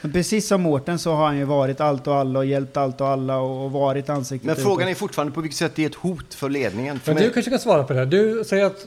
[0.00, 3.00] Men precis som Mårten så har han ju varit allt och alla och hjälpt allt
[3.00, 4.96] och alla och, varit ansiktet Men frågan utåt.
[4.96, 7.00] är fortfarande på vilket sätt det är ett hot för ledningen.
[7.00, 8.06] För Men mig- du kanske kan svara på det här.
[8.06, 8.86] Du säger att...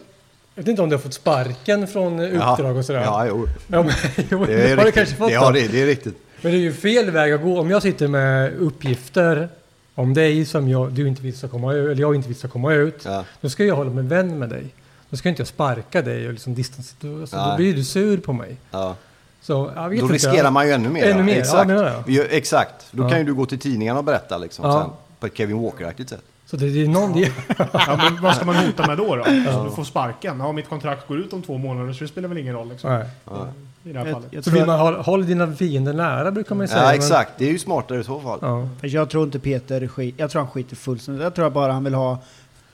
[0.55, 3.01] Jag vet inte om du har fått sparken från uppdrag och sådär.
[3.01, 3.47] Ja, jo.
[3.67, 3.91] Ja, men,
[4.31, 4.93] jo, Det det är har du riktigt.
[4.95, 5.49] kanske fått det, då.
[5.51, 6.17] det, det är riktigt.
[6.41, 7.59] Men det är ju fel väg att gå.
[7.59, 9.49] Om jag sitter med uppgifter
[9.95, 12.47] om dig som jag, du inte vill ska komma ut, eller jag inte vill ska
[12.47, 13.01] komma ut.
[13.05, 13.25] Ja.
[13.41, 14.65] Då ska jag hålla mig vän med dig.
[15.09, 17.21] Då ska inte jag sparka dig och liksom distansera.
[17.21, 18.57] Alltså, då blir du sur på mig.
[18.71, 18.95] Ja.
[19.41, 20.13] Så, jag vet Då inte.
[20.15, 21.05] riskerar man ju ännu mer.
[21.11, 21.69] Ännu mer, ja, exakt.
[21.69, 22.03] jag.
[22.07, 22.85] Ja, exakt.
[22.91, 23.09] Då Ja.
[23.09, 24.81] kan ju du gå till tidningarna och berätta liksom, Ja.
[24.81, 26.21] sen, på ett Kevin Walker-aktigt sätt.
[26.45, 27.17] Så det, det är någon...
[27.19, 27.27] Ja,
[27.97, 29.15] men vad ska man hota med då?
[29.15, 29.23] då?
[29.23, 30.39] Alltså, du får sparken.
[30.39, 32.91] Ja, mitt kontrakt går ut om två månader så det spelar väl ingen roll liksom,
[32.91, 33.05] nej.
[33.83, 34.27] i det här Jag, fallet.
[34.31, 36.81] jag, Så vill man ha, håll dina fiender nära brukar man ju säga.
[36.81, 37.31] Ja, men- exakt.
[37.37, 38.39] Det är ju smartare i så fall.
[38.41, 38.67] Ja.
[38.87, 41.23] jag tror inte Peter skit, Jag tror han skiter fullständigt.
[41.23, 42.17] Jag tror bara han vill ha...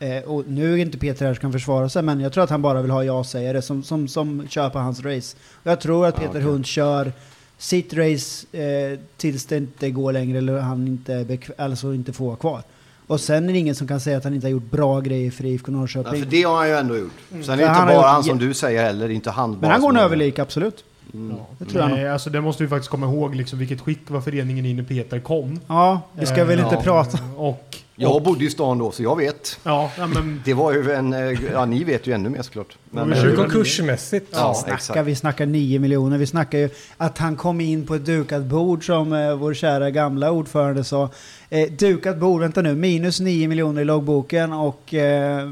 [0.06, 2.49] Eh, och nu är inte Peter här som kan försvara sig, men jag tror att
[2.49, 5.38] han bara vill ha ja-sägare som, som, som kör på hans race.
[5.64, 6.41] Och jag tror att Ja, Peter okej.
[6.41, 7.11] Hund kör
[7.57, 12.36] sitt race eh, tills det inte går längre eller han inte, alltså inte får vara
[12.36, 12.61] kvar.
[13.07, 15.32] Och sen är det ingen som kan säga att han inte har gjort bra grejer
[15.32, 16.23] för IFK Ja, Norrköping.
[16.23, 17.11] för det har han ju ändå gjort.
[17.30, 19.10] Sen är det inte han bara han som du säger heller.
[19.10, 20.84] Inte han men han går en överlik, absolut.
[21.14, 21.38] Mm.
[21.57, 21.91] Det tror jag.
[21.91, 24.84] Nej, alltså det måste vi faktiskt komma ihåg liksom, vilket skick var föreningen i när
[24.84, 25.60] Peter kom.
[25.68, 26.82] Ja, vi ska Eh, väl inte ja.
[26.82, 27.18] prata.
[27.38, 27.77] Och...
[27.96, 29.60] Jag bodde i stan då, så jag vet.
[29.64, 30.42] Ja, ja men...
[30.46, 31.14] Det var ju en...
[31.14, 32.78] eh, Ja, ni vet ju ännu mer såklart.
[32.90, 34.28] Men, eh, konkursmässigt.
[34.32, 35.08] Ja, snackar, exakt.
[35.08, 36.18] vi snackar 9 miljoner.
[36.18, 39.92] Vi snackar ju att han kom in på ett dukat bord som eh, vår kära
[39.92, 41.10] gamla ordförande sa.
[41.50, 44.94] Eh, dukat bord, vänta nu, minus 9 miljoner i loggboken och...
[44.94, 45.52] Eh,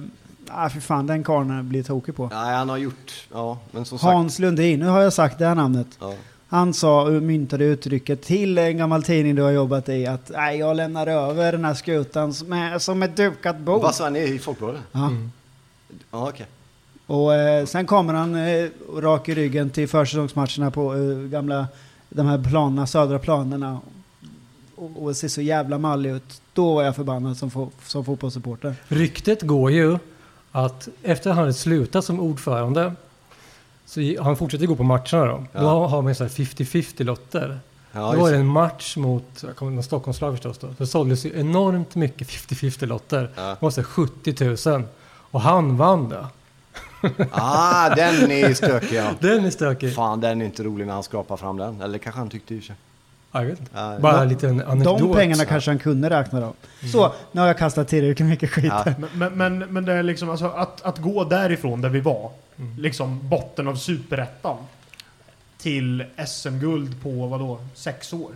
[0.50, 2.30] ah, för fan, den karln blir tokig på.
[2.34, 3.28] Nej, han har gjort...
[3.34, 4.14] Ja, men som sagt...
[4.14, 5.88] Hans Lundin, nu har jag sagt det här namnet.
[6.00, 6.14] Ja.
[6.54, 10.60] Han sa och myntade uttrycket till en gammal tidning du har jobbat i att nej,
[10.60, 13.82] jag lämnar över den här skutan som, är, som ett dukat bord.
[13.82, 14.82] Vad sa han i Folkbladet?
[14.92, 15.08] Ja.
[15.08, 15.32] Mm.
[16.12, 16.46] Ja, okej.
[17.06, 21.68] Och eh, sen kommer han eh, rak i ryggen till försäsongsmatcherna på eh, gamla,
[22.10, 23.80] de här planerna, södra planerna.
[24.76, 26.42] Och, och ser så jävla mallig ut.
[26.54, 28.76] Då var jag förbannad som, fo som fotbollssupporter.
[28.88, 29.98] Ryktet går ju
[30.52, 32.94] att efter att han slutat som ordförande
[33.86, 35.44] så han fortsätter gå på matcherna då.
[35.52, 35.62] Ja.
[35.62, 37.60] Då har man så här 50-50 lotter.
[37.92, 40.68] Ja, då var det en match mot jag kommer, Stockholmslag förstås då.
[40.78, 43.30] Det såldes ju enormt mycket 50-50 lotter.
[43.36, 43.42] Ja.
[43.42, 44.84] Det var så 70 000.
[45.16, 46.28] Och han vann det.
[47.32, 49.12] Ah, den är stökig ja.
[49.20, 49.96] Den är stökig.
[49.96, 51.82] Fan, den är inte rolig när han skrapar fram den.
[51.82, 52.76] Eller kanske han tyckte i och för sig.
[53.36, 53.72] Ja, jag vet inte.
[53.76, 55.00] Ja, Bara de- en liten anekdot.
[55.00, 56.54] De pengarna kanske han kunde räkna då.
[56.92, 58.66] Så, nu har jag kastat tillräckligt mycket skit.
[58.66, 58.86] Ja.
[58.98, 62.32] Men, men, men, men det är liksom alltså att, att gå därifrån där vi var,
[62.60, 62.78] Mm.
[62.80, 64.58] liksom botten av superettan,
[65.58, 68.32] till SM-guld på vadå, sex år?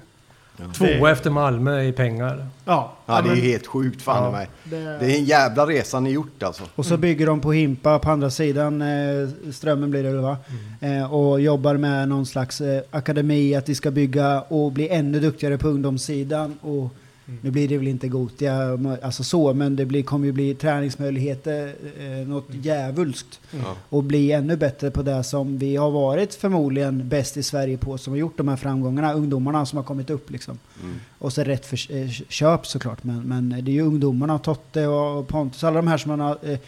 [0.73, 2.45] Tvåa efter Malmö i pengar.
[2.65, 4.47] Ja, Ja, det är helt sjukt fan Ja, i mig.
[4.63, 6.63] det- Det är en jävla resa ni gjort alltså.
[6.75, 10.37] Och så bygger de på Himpa på andra sidan, eh, Strömmen blir det väl va?
[10.81, 15.19] Eh, och jobbar med någon slags eh, akademi, att de ska bygga och bli ännu
[15.19, 16.57] duktigare på ungdomssidan.
[16.61, 16.93] Och
[17.41, 21.75] nu blir det väl inte Gotia, alltså så, men det blir, kommer ju bli träningsmöjligheter,
[21.99, 23.39] eh, något djävulskt.
[23.51, 23.75] Ja.
[23.89, 27.97] Och bli ännu bättre på det som vi har varit förmodligen bäst i Sverige på,
[27.97, 30.59] som har gjort de här framgångarna, ungdomarna som har kommit upp liksom.
[30.83, 30.95] Mm.
[31.19, 35.27] Och så rätt för eh, köp såklart, men, men det är ju ungdomarna, Totte och
[35.27, 36.59] Pontus, alla de här som man har, eh,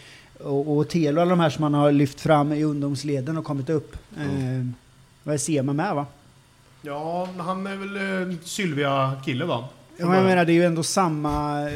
[0.43, 3.69] och, och Telo, alla de här som man har lyft fram i ungdomsleden och kommit
[3.69, 3.95] upp.
[4.17, 4.65] Eh,
[5.23, 6.05] vad är Sema med va?
[6.81, 9.69] Ja, han är väl eh, Sylvia-kille va?
[9.99, 11.67] Ja, men jag menar, det är ju ändå samma,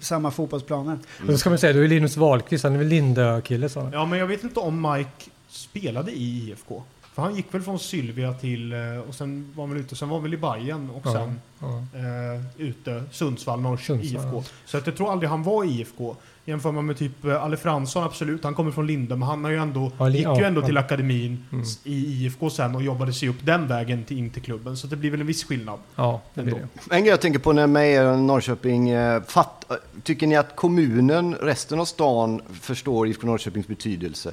[0.00, 0.98] samma fotbollsplaner.
[1.20, 3.90] Och då ska man säga, du är Linus Wahlqvist, han är väl Lindö-kille sa.
[3.92, 6.82] Ja, men jag vet inte om Mike spelade i IFK.
[7.14, 8.78] För han gick väl från Sylvia till, eh,
[9.08, 11.40] och sen var han väl ute, sen var han väl i Bayern och Ja, sen
[11.58, 11.66] ja.
[11.98, 14.36] eh, ute, Sundsvall, Norrköping, Sundsvall, IFK.
[14.36, 14.44] ja.
[14.66, 16.16] Så att jag tror aldrig han var i IFK.
[16.44, 19.50] Jämför man med typ eh, Ale Fransson, absolut, han kommer från Linde, men han har
[19.50, 20.66] ju ändå, Ja, gick ju ändå ja.
[20.66, 21.64] till akademin Mm.
[21.84, 24.76] i IFK sen och jobbade sig upp den vägen till, in till klubben.
[24.76, 25.78] Så det blir väl en viss skillnad.
[25.96, 26.66] Ja, det blir Ändå.
[26.88, 26.94] det.
[26.96, 29.64] En grej jag tänker på när med er Norrköping, eh, fatt,
[30.02, 34.32] tycker ni att kommunen, resten av stan, förstår IFK Norrköpings betydelse?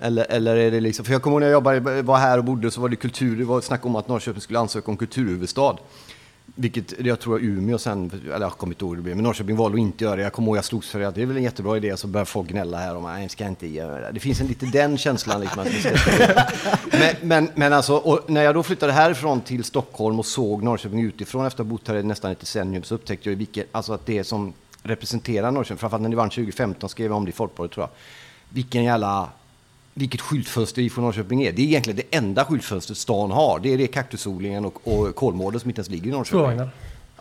[0.00, 2.44] Eller, eller är det liksom, för jag kommer ihåg när jag jobbade, var här och
[2.44, 5.76] bodde så var det kultur, det var snack om att Norrköping skulle ansöka om kulturhuvudstad.
[6.54, 9.56] Vilket jag tror Umeå sen, eller jag kommer inte ihåg hur det blev, men Norrköping
[9.56, 10.22] valde att inte göra det.
[10.22, 12.06] Jag kommer ihåg jag slogs för det, att det är väl en jättebra idé, så
[12.06, 14.12] börjar folk gnälla här om att ska inte göra det.
[14.12, 15.62] Det finns en lite den känslan liksom.
[15.62, 15.90] Att ska
[16.98, 21.00] men, men, men alltså, och när jag då flyttade härifrån till Stockholm och såg Norrköping
[21.00, 23.92] utifrån efter att ha bott här i nästan ett decennium så upptäckte jag vilket, alltså
[23.92, 24.52] att det som
[24.82, 27.90] representerar Norrköping, framförallt när ni vann 2015 skrev jag om det i Folkbladet tror jag.
[28.48, 29.28] Vilken jävla,
[29.94, 31.52] vilket skyltfönster IFK Norrköping är.
[31.52, 33.60] Det är egentligen det enda skyltfönstret stan har.
[33.62, 36.38] Det är det kaktusodlingen och, och Kolmården som inte ens ligger i Norrköping.
[36.40, 36.70] Spårvagnar.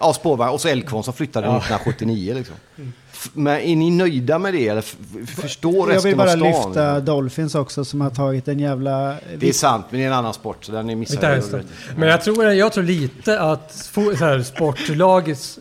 [0.02, 0.54] Ja, spårvagn.
[0.54, 2.56] Och så Älvkvarn som flyttade 1979 liksom.
[3.14, 4.68] F- Men är ni nöjda med det?
[4.68, 6.48] Eller f- f- förstår Jag resten vill bara av stan?
[6.70, 9.16] lyfta Dolphins också som har tagit en jävla...
[9.38, 11.64] Det är sant, men det är en annan sport, så den är missad.
[11.96, 13.90] Men jag tror, jag tror lite att
[14.20, 15.60] här, sportlagets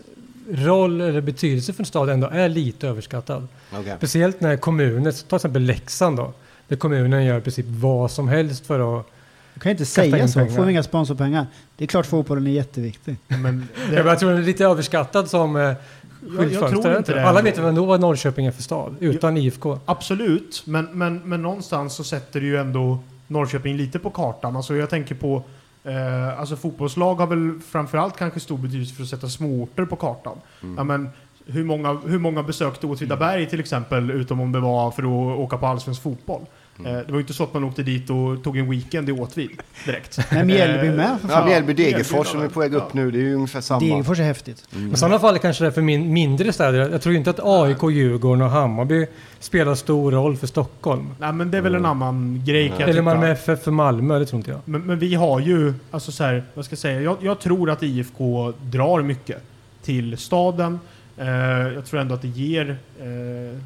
[0.51, 3.49] roll eller betydelse för en stad ändå är lite överskattad.
[3.73, 3.95] Okej.
[3.99, 6.33] Speciellt när kommuner, ta till exempel Leksand då,
[6.69, 9.07] där kommunen gör i princip vad som helst för att...
[9.55, 10.57] Du kan inte säga så, pengar.
[10.57, 11.47] får vi inga sponsorpengar.
[11.77, 13.17] Det är klart fotbollen är jätteviktig.
[13.27, 13.97] Men Det...
[13.97, 15.77] Jag tror den är lite överskattad som eh, jag
[16.37, 17.17] skyltfönster.
[17.17, 19.79] Alla vet väl ändå vad Norrköping är för stad, utan IFK.
[19.85, 24.57] Absolut, men, men, men någonstans så sätter det ju ändå Norrköping lite på kartan.
[24.57, 25.43] Alltså jag tänker på
[25.85, 30.37] eh, alltså fotbollslag har väl framförallt kanske stor betydelse för att sätta småorter på kartan.
[30.77, 31.09] Ja, men
[31.47, 35.59] hur, många, hur många besökte Åtvidaberg till exempel, utom om det var för att åka
[35.59, 36.47] på allsvensk fotboll?
[36.87, 39.13] Eh, det var ju inte så att man åkte dit och tog en weekend i
[39.13, 39.51] Åtvid
[39.85, 40.19] direkt.
[40.33, 41.47] Nej, Mjällby med för Ja, fan.
[41.49, 42.91] Mjällby Mjällby Degerfors som är på väg upp Ja.
[42.93, 43.81] nu, det är ju ungefär samma.
[43.81, 44.65] Degerfors är häftigt.
[44.95, 46.91] I sådana fall kanske det är för min, mindre städer.
[46.91, 49.07] Jag tror inte att AIK, Djurgården och Hammarby
[49.41, 51.15] spelar stor roll för Stockholm.
[51.19, 53.03] Nej men det är väl en annan grej kan jag Eller.
[53.03, 54.61] Malmö FF för Malmö, det tror inte jag.
[54.65, 57.71] Men, men vi har ju, alltså så här, vad ska jag säga, jag, jag tror
[57.71, 59.43] att IFK drar mycket
[59.83, 60.81] till staden.
[61.17, 61.29] Eh,
[61.75, 63.59] jag tror ändå att det ger, eh,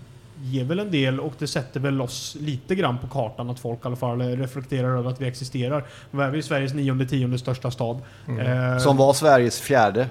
[0.43, 3.79] ger väl en del och det sätter väl oss lite grann på kartan att folk
[3.79, 5.85] i alla fall reflekterar över att vi existerar.
[6.11, 7.99] Nu är vi Sveriges nionde, tionde största stad.
[8.29, 10.07] Eh, Som var Sveriges fjärde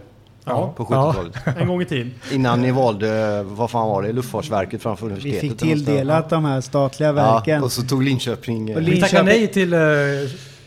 [0.45, 0.74] Ja.
[0.78, 1.34] på 70-talet.
[1.58, 2.14] en gång i tiden.
[2.32, 5.41] Innan ni valde, vad fan var det, Luftfartsverket framför Vi universitetet?
[5.41, 5.86] fick eller någonstans.
[5.98, 7.56] tilldelat de här statliga verken.
[7.58, 8.70] Ja, och så tog Linköping...
[8.70, 9.74] eh, Och Vi Linköping- tackar nej till...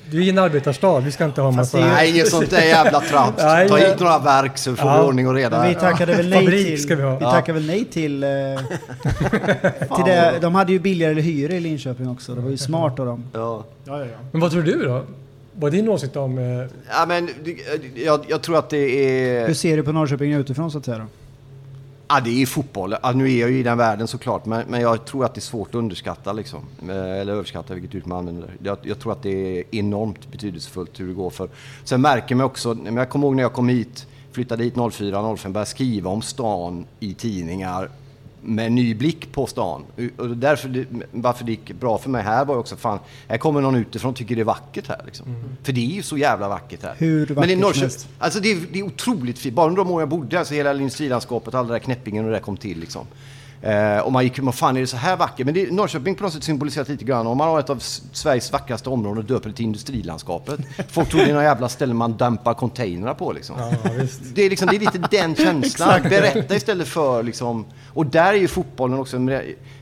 [0.06, 1.78] eh, du är en arbetarstad, vi ska inte ha massa...
[1.80, 3.36] Nej, inget sånt där jävla trams.
[3.38, 3.76] Ta ja.
[3.76, 5.02] hit några verk så får Ja.
[5.02, 5.68] vi ordning och reda.
[5.68, 6.82] Vi tackade väl nej till...
[6.82, 7.10] ska vi ha.
[7.18, 7.30] Vi Ja.
[7.30, 8.22] tackade väl nej till...
[8.24, 8.30] Eh,
[9.96, 12.34] till det, de hade ju billigare hyror i Linköping också.
[12.34, 13.24] Det var ju smart av dem.
[13.32, 13.64] Ja.
[13.84, 14.16] Ja, ja, ja.
[14.32, 15.04] Men vad tror du då?
[15.58, 16.38] Vad är din åsikt om...
[16.38, 16.44] eh,
[16.90, 17.56] Ja, men det-
[18.02, 19.46] jag, jag tror att det är...
[19.46, 21.04] Hur ser du på Norrköping utifrån så att säga då?
[22.14, 22.96] Ja, det är fotboll.
[23.02, 25.38] Ja, nu är jag ju i den världen såklart, men, men jag tror att det
[25.38, 26.60] är svårt att underskatta liksom.
[26.88, 28.50] Eh, eller överskatta, vilket uttryck man använder.
[28.62, 31.48] Jag, jag tror att det är enormt betydelsefullt hur det går för.
[31.84, 35.36] Sen märker man också, men jag kommer ihåg när jag kom hit, flyttade hit 04,
[35.36, 37.90] 05, började skriva om stan i tidningar
[38.44, 39.84] med ny blick på stan.
[40.16, 42.98] Och därför, det, varför det gick bra för mig här var också fan,
[43.28, 45.02] här kommer någon utifrån och tycker det är vackert här.
[45.06, 45.26] Liksom.
[45.62, 46.94] För det är ju så jävla vackert här.
[46.98, 49.54] Hur Men vackert i som Norrköping, alltså det är, det är otroligt fint.
[49.54, 52.36] Bara under de år jag bodde, alltså hela industrilandskapet, alla det där knäppingen och det
[52.36, 53.06] där kom till liksom.
[53.64, 55.46] Eh, och man gick, vad fan är det så här vackert?
[55.46, 57.26] Men det, Norrköping på något sätt symboliserat lite grann.
[57.26, 57.78] Om man har ett av
[58.12, 60.60] Sveriges vackraste områden och döper det till industrilandskapet.
[60.88, 63.56] Folk tror det är några jävla ställen man dampar containrar på liksom.
[63.58, 63.72] Ja.
[64.34, 66.02] Det är, liksom, det är lite den känslan.
[66.02, 67.64] Berätta istället för liksom...
[67.88, 69.16] Och där är ju fotbollen också...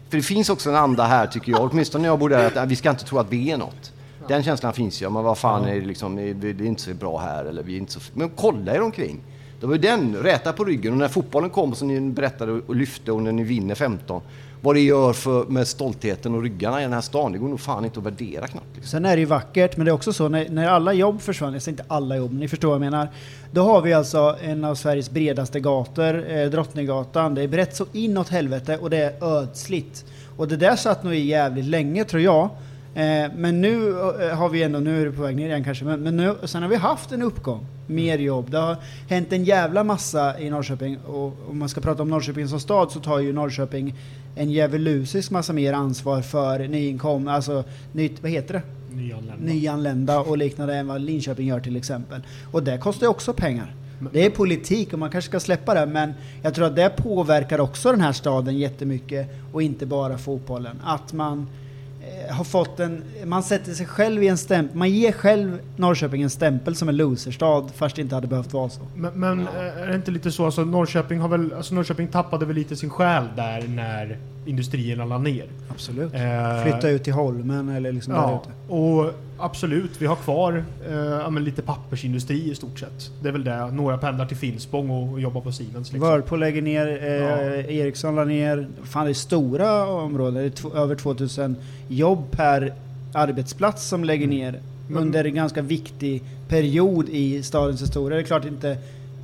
[0.09, 2.57] För det finns också en anda här tycker jag, åtminstone när jag bodde där, att
[2.57, 3.93] äh, vi ska inte tro att vi är något.
[4.29, 5.11] Den känslan finns ju.
[5.11, 7.79] Men vad fan är det liksom, det är inte så bra här eller vi är
[7.79, 8.01] inte så...
[8.15, 9.21] Men kolla er omkring.
[9.62, 10.93] Det var ju den, räta på ryggen.
[10.93, 14.22] Och när fotbollen kom som ni berättade och lyfte och när ni vinner 15.
[14.60, 17.60] Vad det gör för, med stoltheten och ryggarna i den här stan, det går nog
[17.60, 18.66] fan inte att värdera knappt.
[18.74, 18.90] Liksom.
[18.90, 21.52] Sen är det ju vackert, men det är också så när, när alla jobb försvann,
[21.52, 23.09] jag säger inte alla jobb, men ni förstår vad jag menar.
[23.52, 27.34] Då har vi alltså en av Sveriges bredaste gator, eh, Drottninggatan.
[27.34, 30.05] Det är brett så inåt helvete och det är ödsligt.
[30.36, 32.48] Och det där satt nog i jävligt länge tror jag.
[32.94, 35.85] Eh, men nu eh, har vi ändå, nu är det på väg ner igen kanske,
[35.85, 37.66] men, men nu, sen har vi haft en uppgång.
[37.86, 38.51] Mer jobb.
[38.51, 38.77] Det har
[39.09, 42.90] hänt en jävla massa i Norrköping och om man ska prata om Norrköping som stad
[42.90, 43.94] så tar ju Norrköping
[44.36, 48.62] en djävulusisk massa mer ansvar för nyinkomna, alltså nytt, vad heter det?
[48.97, 49.44] Nyanlända.
[49.44, 52.23] nyanlända och liknande än vad Linköping gör till exempel.
[52.52, 53.74] Och det kostar ju också pengar.
[54.12, 56.12] Det är politik och man kanske ska släppa det men
[56.43, 60.81] jag tror att det påverkar också den här staden jättemycket och inte bara fotbollen.
[60.85, 61.47] Att man
[62.31, 66.31] har fått en, man sätter sig själv i en stämpel, man ger själv Norrköping en
[66.31, 68.81] stämpel som en loserstad fast det inte hade behövt vara så.
[68.95, 72.47] Men, men eh, är det inte lite så, alltså Norrköping har väl, alltså Norrköping tappade
[72.47, 75.44] väl lite sin själ där när industrierna la ner.
[75.69, 76.14] Absolut.
[76.14, 78.73] Eh, Flytta ut till Holmen eller liksom där Ja, ute.
[78.74, 83.10] och absolut, vi har kvar eh, ja, lite pappersindustri i stort sett.
[83.23, 83.70] Det är väl det.
[83.70, 85.93] Några pendlar till Finspång och, och jobbar på Siemens.
[85.93, 86.10] Liksom.
[86.10, 88.69] Whirlpool lägger ner, eh, Ericsson la ner.
[88.85, 91.56] Fan det är stora områden, det är över 2000
[91.89, 92.73] jobb per
[93.14, 98.16] arbetsplats som lägger ner Men- under en ganska viktig period i stadens historia.
[98.16, 98.77] Det är klart inte,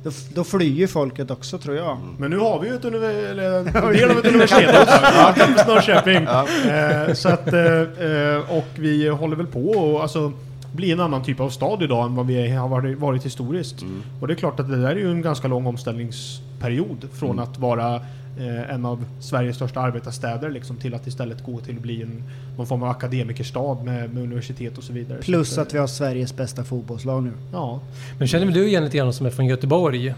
[0.03, 1.97] då, då flyr ju folket också tror jag.
[2.17, 4.99] Men nu har vi ju ett univer- eller en del av ett universitet också.
[5.03, 5.33] Ja,
[5.67, 6.15] Norrköping.
[6.15, 10.31] Eh, så att, eh, och vi håller väl på och alltså
[10.71, 13.85] bli en annan typ av stad idag än vad vi har varit, varit historiskt.
[14.21, 17.57] Och det är klart att det där är ju en ganska lång omställningsperiod från att
[17.57, 18.01] vara
[18.39, 22.23] eh, en av Sveriges största arbetarstäder liksom, till att istället gå till att bli en,
[22.57, 25.21] någon form av akademikerstad med, med universitet och så vidare.
[25.21, 27.31] Plus så att vi har Sveriges bästa fotbollslag nu.
[27.53, 27.79] Ja.
[28.19, 30.13] Men känner väl du igen lite grann som är från Göteborg?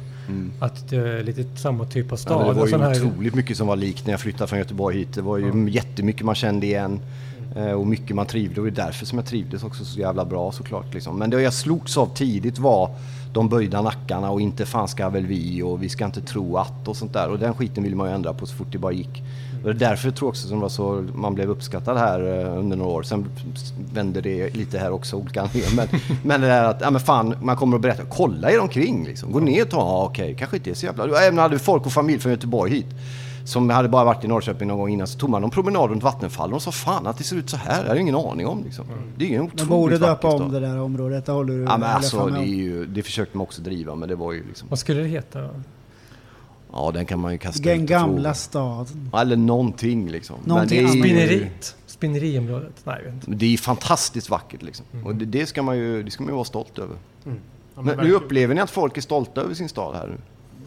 [0.60, 2.42] Att det är lite samma typ av stad?
[2.48, 4.98] Ja, det var ju här- otroligt mycket som var likt när jag flyttade från Göteborg
[4.98, 5.14] hit.
[5.14, 7.00] Det var ju jättemycket man kände igen.
[7.56, 10.26] eh, Och mycket man trivde och det är därför som jag trivdes också så jävla
[10.26, 10.94] bra såklart.
[10.94, 11.20] Liksom.
[11.20, 12.90] Men det jag slogs av tidigt var
[13.34, 16.88] de böjda nackarna och inte fan ska väl vi och vi ska inte tro att
[16.88, 17.30] och sånt där.
[17.30, 19.24] Och den skiten ville man ju ändra på så fort det bara gick.
[19.64, 22.58] Och det är därför jag tror också som var så, man blev uppskattad här eh,
[22.58, 23.04] under några år.
[23.04, 23.26] Sen
[23.94, 25.76] vände det lite här också, olika anledningar.
[25.76, 29.06] Men, men det där att, ja men fan, man kommer att berätta, kolla er omkring
[29.06, 29.32] liksom.
[29.32, 31.22] Gå ner och ta, ja okej, kanske inte är så jävla...
[31.22, 32.88] Även hade folk och familj från Göteborg hit.
[33.46, 36.04] Som hade bara varit i Norrköping någon gång innan så tog man någon promenad runt
[36.04, 38.48] Vattenfallen och sa fan att det ser ut så här, det har jag ingen aning
[38.48, 38.86] om liksom.
[39.18, 40.52] Det är ju en Man borde otroligt döpa om stad.
[40.52, 43.62] det där området, det håller du Ja men alltså det, ju, det försökte man också
[43.62, 44.70] driva men det var ju liksom...
[44.70, 45.50] Vad skulle det heta?
[46.74, 49.10] Ja den kan man ju kasta Den gamla staden.
[49.14, 50.36] Eller någonting liksom.
[50.46, 51.76] Någonting men det är Spinneriet?
[51.86, 52.82] Spinneriområdet?
[52.84, 53.32] Nej, jag vet inte.
[53.32, 54.86] Det är fantastiskt vackert liksom.
[55.06, 56.96] Och det, det, ska man ju, det ska man ju vara stolt över.
[57.24, 57.32] Ja,
[57.76, 60.18] men Men, hur upplever ni att folk är stolta över sin stad här nu?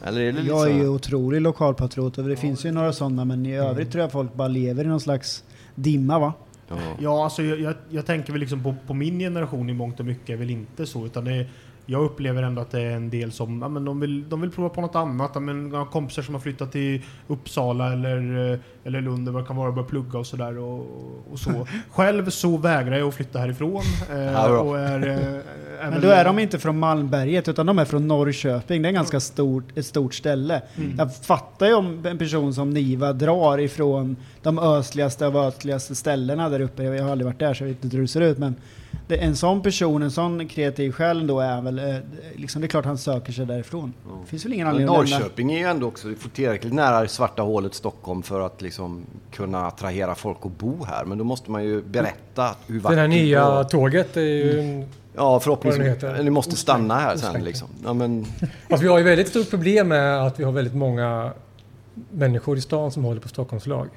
[0.06, 3.46] Eller är det Jag är ju otrolig lokalpatriot och det finns ju några sådana men
[3.46, 5.44] i övrigt tror jag folk bara lever i någon slags
[5.74, 6.32] dimma va?
[6.68, 6.76] Ja.
[6.98, 10.06] Ja, alltså jag, jag, jag tänker väl liksom på, på min generation i mångt och
[10.06, 11.48] mycket är väl inte så, utan det är,
[11.86, 14.50] jag upplever ändå att det är en del som, ja, men de, vill, de vill
[14.50, 15.30] prova på något annat.
[15.34, 19.32] Ja, men, jag har kompisar som har flyttat till Uppsala eller, eh, eller Lund, eller
[19.32, 20.58] vad det kan vara, och börjat plugga och sådär.
[20.58, 20.86] Och,
[21.32, 21.66] och så.
[21.90, 23.82] Själv så vägrar jag att flytta härifrån.
[24.10, 25.16] Eh, och är, eh,
[25.86, 28.82] är Men då är de inte från Malmberget utan de är från Norrköping.
[28.82, 30.62] Det är ganska stort, ett stort ställe.
[30.76, 30.94] Mm.
[30.98, 36.48] Jag fattar ju om en person som Niva drar ifrån de östligaste av östligaste ställena
[36.48, 36.82] där uppe.
[36.82, 38.54] Jag har aldrig varit där så jag vet inte hur det ser ut men
[39.06, 41.96] det, en sån person, en sån kreativ själ då är väl, eh,
[42.34, 43.92] liksom, det är klart han söker sig därifrån.
[44.22, 44.94] Det finns väl ingen anledning.
[44.96, 48.62] Norrköping är ju ändå också det får tillräckligt nära det svarta hålet Stockholm för att
[48.62, 51.04] liksom kunna attrahera folk att bo här.
[51.04, 54.60] Men då måste man ju berätta hur vackert Det här nya och- tåget är ju...
[54.60, 56.02] en- Ja, förhoppningsvis.
[56.22, 57.68] Ni måste stanna här sen liksom.
[57.84, 58.26] Ja, men,
[58.70, 61.32] Alltså vi har ju väldigt stort problem med att vi har väldigt många
[62.10, 63.88] människor i stan som håller på Stockholmslag.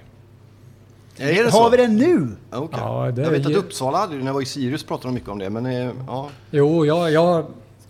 [1.17, 1.57] Är det så?
[1.63, 2.27] Har vi det nu?
[2.51, 2.79] Ja, okej.
[2.81, 5.07] Ja, det jag vet är att ju- Uppsala hade när jag var i Sirius pratade
[5.07, 5.49] de mycket om det.
[5.49, 7.45] Men eh, ja, Jo, jag, jag,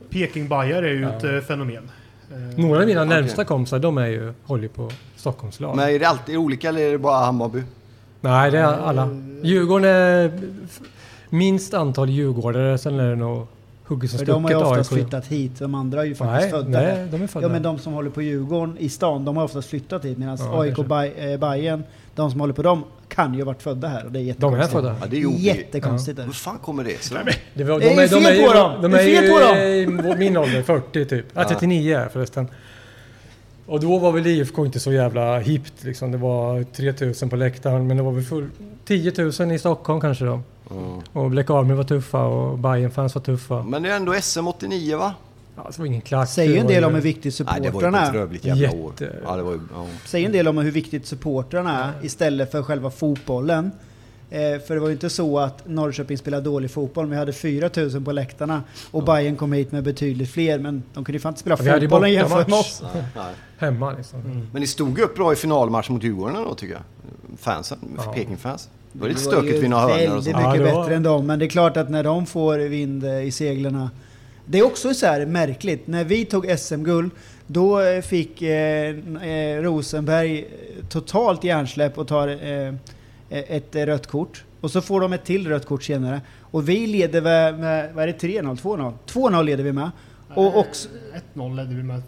[0.09, 1.91] Pekingbajar är ju ett eh, fenomen.
[2.31, 3.09] Eh, Några av mina Okej.
[3.09, 5.75] närmsta kompisar, de är ju, håller ju på Stockholmslag.
[5.75, 7.63] Men är det alltid olika eller är det bara Hammarby?
[8.21, 9.09] Nej, det är alla.
[9.43, 10.31] Djurgården är
[11.29, 13.47] minst antal djurgårdare, sen är det nog
[13.85, 15.01] hugget som För de har ju stucket oftast AIK.
[15.01, 15.59] flyttat hit.
[15.59, 16.95] De andra är ju faktiskt Nej, födda här.
[16.97, 19.43] nej, de är födda Ja men de som håller på Djurgården i stan, de har
[19.43, 20.17] oftast flyttat hit.
[20.17, 20.85] Medan Ja, AIK och
[21.39, 21.83] Bayern,
[22.15, 22.83] de som håller på dem,
[23.17, 24.05] kan ju ha varit födda här.
[24.05, 24.71] Och det är De är jättekonstigt.
[24.71, 24.95] födda.
[25.01, 26.19] Ja, det är ju Jättekonstigt.
[26.19, 27.17] Hur fan kommer det sig?
[27.53, 28.81] Det, var, Det är ju fel ju- på dem!
[28.81, 30.11] De Det är är fel ju på dem!
[30.11, 31.25] i min ålder, 40 typ.
[31.33, 32.47] Ja, 39 är förresten.
[33.65, 36.11] Och då var väl IFK inte så jävla hippt liksom.
[36.11, 38.49] Det var 3000 på läktaren, men det var väl full,
[38.85, 40.41] 10 000 i Stockholm kanske då.
[40.71, 40.99] Mm.
[41.13, 43.63] Och Black Army var tuffa och bayern fans var tuffa.
[43.63, 45.13] Men det är ändå SM 89 va?
[45.57, 46.33] Ja, det var ingen klass.
[46.33, 48.45] Säger en del om hur viktigt Nej, det var ju supportrarna är.
[48.47, 48.93] jävla år.
[49.25, 49.85] Ja, det var ju, ja.
[50.05, 53.71] Säger en del om hur viktigt supportrarna är istället för själva fotbollen.
[54.29, 57.33] Eh, för det var ju inte så att Norrköping spelade dålig fotboll, men vi hade
[57.33, 58.63] 4000 på läktarna.
[58.91, 61.63] Och Bayern kom hit med betydligt fler, men de kunde ju fan inte spela Ja,
[61.63, 62.83] vi hade ju fotbollen jämfört med oss.
[62.93, 63.25] Nej, nej.
[63.57, 64.47] Hemma liksom.
[64.51, 66.83] Men ni stod ju upp bra i finalmatchen mot Djurgården då tycker jag.
[67.39, 68.13] Fansen, Ja.
[68.13, 68.69] Peking-fans.
[68.91, 70.43] Det var lite stökigt vid några hörnor och Väldigt sånt.
[70.43, 72.57] Ja, mycket det var- bättre än dem, men det är klart att när de får
[72.57, 73.89] vind i seglarna.
[74.49, 75.87] Det är också så här märkligt.
[75.87, 77.11] När vi tog SM-guld,
[77.47, 82.73] då eh, fick eh, eh, Rosenberg eh, totalt hjärnsläpp och tar eh,
[83.29, 84.43] ett rött kort.
[84.61, 86.21] Och så får de ett till rött kort senare.
[86.41, 88.57] Och vi leder med, med vad är det, 3-0?
[88.61, 88.93] 2-0?
[89.07, 89.91] 2-0 leder vi med.
[90.35, 90.89] Och också,
[91.33, 92.01] 1-0 ledde vi med.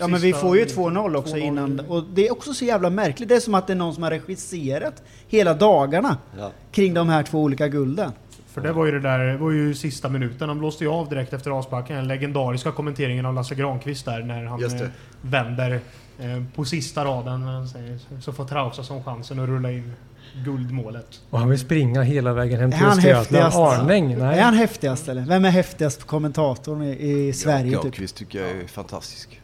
[0.00, 1.38] Ja men vi får ju 2-0 också 2-0.
[1.38, 1.80] innan.
[1.80, 3.28] Och det är också så jävla märkligt.
[3.28, 6.50] Det är som att det är någon som har regisserat hela dagarna Ja.
[6.72, 8.12] kring de här två olika gulden.
[8.56, 10.48] För det var ju det där, det var ju sista minuten.
[10.48, 11.96] Han blåste ju av direkt efter avsparken.
[11.96, 14.88] Den legendariska kommenteringen av Lasse Granqvist där när han eh,
[15.20, 15.80] vänder
[16.18, 17.40] eh, på sista raden.
[17.40, 19.92] när Han säger, så får Traustason chansen att rulla in
[20.44, 21.20] guldmålet.
[21.30, 23.54] Och han vill springa hela vägen hem till han Östergötland.
[23.54, 24.18] Arning?
[24.18, 24.38] Nej.
[24.38, 25.22] Är han häftigast eller?
[25.22, 27.72] Vem är häftigast kommentatorn i, i Sverige?
[27.72, 27.82] typ?
[27.82, 29.40] Granqvist tycker jag är fantastisk.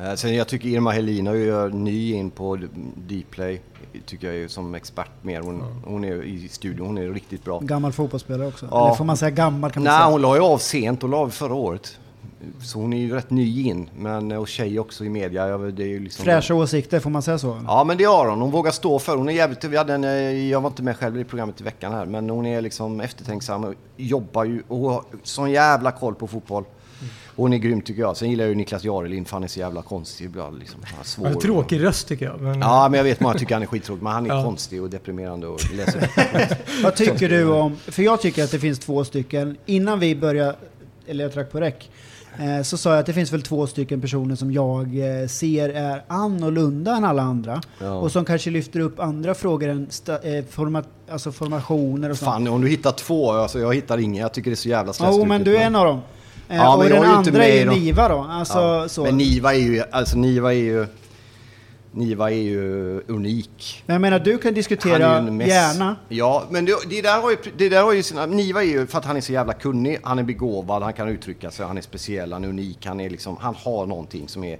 [0.00, 2.58] Eh, Sen jag tycker Irma Helin är ju ny in på
[2.96, 3.60] Dplay.
[4.06, 5.40] Tycker jag är som expert mer.
[5.40, 7.58] Hon, hon är i studion, hon är riktigt bra.
[7.58, 8.68] Gammal fotbollsspelare också.
[8.70, 8.86] Ja.
[8.86, 10.10] Eller får man säga gammal kan man Nej, säga.
[10.12, 11.98] hon la ju av sent och la av förra året.
[12.62, 13.90] Så hon är ju rätt ny in.
[13.98, 15.58] Men, och tjej också i media.
[15.58, 17.60] Det är ju liksom Fräscha åsikter, får man säga så?
[17.66, 18.40] Ja men det har hon.
[18.40, 19.16] Hon vågar stå för.
[19.16, 19.64] Hon är jävligt...
[19.64, 20.10] Vi hade en, eh,
[20.50, 22.06] jag var inte med själv i programmet i veckan här.
[22.06, 26.64] Men hon är liksom eftertänksam och jobbar ju och har sån jävla koll på fotboll.
[27.36, 28.16] Hon är grym tycker jag.
[28.16, 30.58] Sen gillar jag ju Niklas Jarelin för han är så jävla konstig ibland.
[30.58, 30.80] Liksom.
[31.16, 32.40] Han är tråkig röst tycker jag.
[32.40, 34.02] Men, Ja men jag vet många tycker han är skittråkig.
[34.02, 34.44] Men han är Ja.
[34.44, 36.08] konstig och deprimerande och läser.
[36.82, 37.76] Vad tycker du om...
[37.76, 39.56] För jag tycker att det finns två stycken.
[39.66, 40.56] Innan vi började,
[41.06, 41.90] eller jag tryckte på räck,
[42.38, 44.82] eh, så sa jag att det finns väl två stycken personer som jag
[45.22, 47.60] eh, ser är annorlunda än alla andra.
[47.78, 47.90] Ja.
[47.94, 52.30] Och som kanske lyfter upp andra frågor än sta, eh, forma, alltså formationer och sånt.
[52.30, 53.32] Fan om du hittar två.
[53.32, 54.22] Alltså, jag hittar ingen.
[54.22, 55.26] Jag tycker det är så jävla Jo, stressigt.
[55.28, 56.00] men du är en av dem.
[56.52, 57.70] Eh, Ja, och den andra är ju.
[57.70, 58.26] Niva då.
[58.30, 58.88] Alltså, Ja.
[58.88, 59.04] så.
[59.04, 59.82] Men Niva är ju...
[59.90, 60.86] Alltså Niva är ju...
[61.94, 63.82] Niva är ju unik.
[63.86, 64.98] Men jag menar, du kan diskutera
[65.46, 65.96] gärna.
[66.08, 68.26] Ja, men det, det, där har ju, det där har ju sina...
[68.26, 71.08] Niva är ju för att han är så jävla kunnig, han är begåvad, han kan
[71.08, 73.36] uttrycka sig, han är speciell, han är unik, han är liksom...
[73.40, 74.58] Han har någonting som är...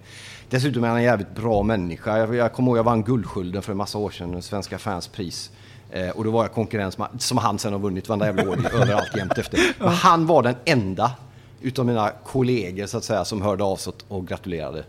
[0.50, 2.18] Dessutom är han en jävligt bra människa.
[2.18, 5.50] Jag, jag kommer ihåg, jag vann Guldskölden för en massa år sedan, Svenska fans pris.
[5.90, 8.58] Eh, och då var jag konkurrens med, som han sen har vunnit varenda jävla år,
[8.74, 9.60] överallt jämt efter.
[9.78, 11.10] Men han var den enda
[11.62, 14.84] utav mina kollegor så att säga som hörde av sig och gratulerade.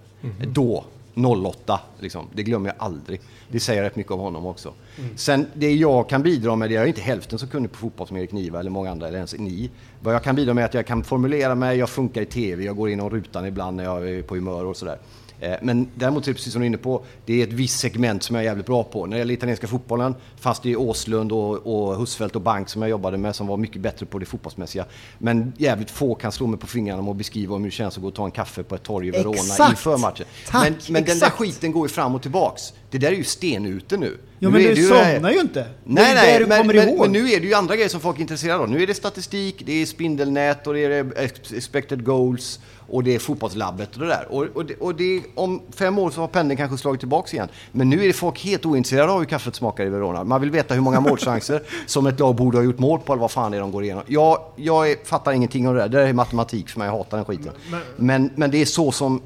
[0.48, 0.84] Då,
[1.16, 2.28] 08, liksom.
[2.34, 3.22] det glömmer jag aldrig.
[3.50, 4.74] Det säger rätt mycket om honom också.
[5.16, 8.08] Sen det jag kan bidra med, det är jag inte hälften så kunnig på fotboll
[8.08, 9.70] som Erik Niva eller många andra, eller ens ni.
[10.00, 12.64] Vad jag kan bidra med är att jag kan formulera mig, jag funkar i TV,
[12.64, 14.98] jag går inom rutan ibland när jag är på humör och sådär.
[15.44, 17.80] Eh, Men däremot, är det precis som du är inne på, det är ett visst
[17.80, 19.06] segment som jag är jävligt bra på.
[19.06, 22.82] När det gäller italienska fotbollen, fast det är Åslund och, och Husfeldt och Bank som
[22.82, 24.86] jag jobbade med som var mycket bättre på det fotbollsmässiga.
[25.18, 28.08] Men jävligt få kan slå mig på fingrarna och beskriva hur det känns att gå
[28.08, 29.70] och ta en kaffe på ett torg i Verona Exakt!
[29.70, 30.26] inför matchen.
[30.48, 31.36] Tack, men men den där exakt.
[31.36, 32.74] skiten går ju fram och tillbaks.
[32.90, 34.18] Det där är ju stenute nu.
[34.52, 35.66] Nu men du här- somnar ju inte.
[35.84, 38.18] Nej, nej, det du men, men, men nu är det ju andra grejer som folk
[38.18, 38.70] är intresserade av.
[38.70, 41.14] Nu är det statistik, det är spindelnät och det är
[41.56, 44.26] expected goals och det är fotbollslabbet och det där.
[44.30, 47.48] Och, och, det, och det, om fem år så har pendeln kanske slagit tillbaks igen.
[47.72, 50.24] Men nu är det folk helt ointresserade av hur kaffet smakar i Verona.
[50.24, 53.22] Man vill veta hur många målchanser som ett lag borde ha gjort mål på eller
[53.22, 54.04] vad fan det är de går igenom.
[54.08, 55.90] Jag, jag är, fattar ingenting av det där.
[55.90, 57.52] Det är matematik för mig, jag hatar den skiten.
[57.96, 59.22] Men, men det är så som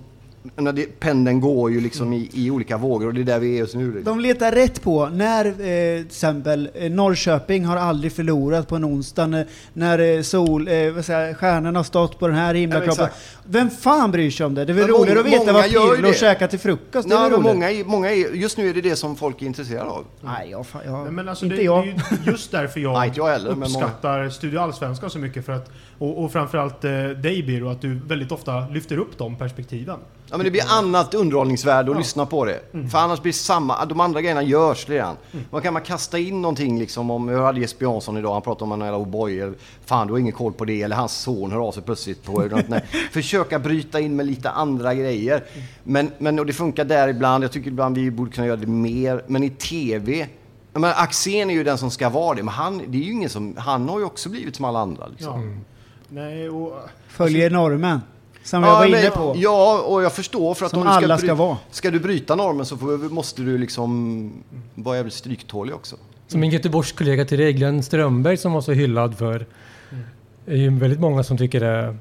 [0.55, 3.57] det, pendeln går ju liksom i, i olika vågor och det är där vi är
[3.59, 4.01] just nu.
[4.05, 8.85] De letar rätt på när eh, till exempel eh, Norrköping har aldrig förlorat på en
[8.85, 9.27] onsdag.
[9.27, 13.05] När, när eh, sol, eh, vad säger, stjärnorna har stått på den här Ja, himlakroppen.
[13.05, 13.37] exakt.
[13.49, 14.65] Vem fan bryr sig om det?
[14.65, 17.09] Det är väl roligare att veta vad Pirlo käkar till frukost.
[17.09, 19.45] Det är Nej, men många, många är, just nu är det det som folk är
[19.45, 20.05] intresserade av.
[20.21, 21.85] Nej, jag, jag, Nej, Men alltså inte det, jag.
[21.85, 23.85] det är ju just därför jag, Nej, jag heller, men många.
[23.85, 25.45] uppskattar Studio Allsvenskan så mycket.
[25.45, 29.35] För att, och, och framförallt eh, dig Biro, att du väldigt ofta lyfter upp de
[29.35, 29.99] perspektiven.
[30.29, 32.59] Ja men det blir annat underhållningsvärde att lyssna på det.
[32.91, 35.15] För annars blir det samma, de andra grejerna görs redan.
[35.51, 38.63] Man kan man kasta in någonting liksom om, jag hade Jesper Jansson idag, han pratade
[38.63, 39.53] om en jävla O'boy,
[39.85, 42.41] fan du har ingen koll på det, eller hans son hör av sig plötsligt på
[42.41, 42.85] något, nej.
[43.11, 45.43] Försöka bryta in med lite andra grejer.
[45.83, 48.67] Men, men och det funkar där ibland, jag tycker ibland vi borde kunna göra det
[48.67, 49.23] mer.
[49.27, 50.27] Men i TV,
[50.73, 53.29] menar, Axén är ju den som ska vara det, men han, det är ju ingen
[53.29, 55.07] som, han har ju också blivit som alla andra.
[55.07, 55.41] Liksom.
[55.41, 55.63] Ja.
[56.09, 56.73] Nej, och...
[57.07, 58.01] Följer normen.
[58.47, 59.33] Som jag var inne på.
[59.37, 61.57] Ja, och jag förstår för att Som om du ska, alla ska vara.
[61.71, 64.31] ska du bryta normen så får, måste du liksom
[64.75, 65.95] vara jävligt stryktålig också.
[66.27, 69.45] Som min Göteborgs kollega till dig, Glenn Strömberg, som var så hyllad för.
[70.45, 71.97] Det är ju väldigt många som tycker det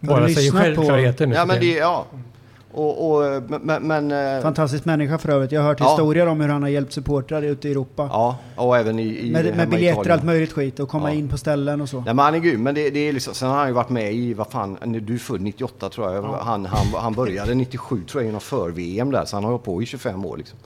[0.00, 2.06] bara säger självklarheter nu Ja, men det, ja.
[2.72, 5.52] Och, och, men, men eh, Fantastisk människa för övrigt.
[5.52, 5.90] Jag har hört Ja.
[5.90, 8.08] historier om hur han har hjälpt supportrar ute i Europa.
[8.12, 11.18] ja, och även i, i med med biljetter och allt möjligt skit och komma Ja.
[11.18, 11.96] in på ställen och så.
[11.96, 13.88] Nej, men han är grym, men det, det är liksom, sen har han ju varit
[13.90, 16.22] med i, vad fan, du är född 98 tror jag.
[16.22, 19.82] Han, han, han började 97 tror jag, inom för-VM där, så han har hållit på
[19.82, 20.58] i 25 år liksom.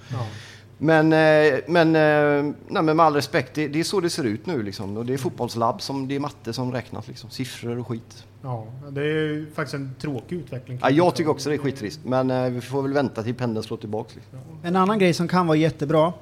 [0.82, 4.24] Men, eh, men, eh, nej, men med all respekt, det, det är så det ser
[4.24, 4.96] ut nu liksom.
[4.96, 7.30] Och det är fotbollslabb, som, det är matte som räknas liksom.
[7.30, 8.24] Siffror och skit.
[8.42, 10.78] Ja, det är ju faktiskt en tråkig utveckling.
[10.82, 13.62] Ja, jag tycker också det är skittrist, men eh, vi får väl vänta till pendeln
[13.64, 14.14] slår tillbaks.
[14.14, 14.38] Liksom.
[14.62, 16.12] En annan grej som kan vara jättebra.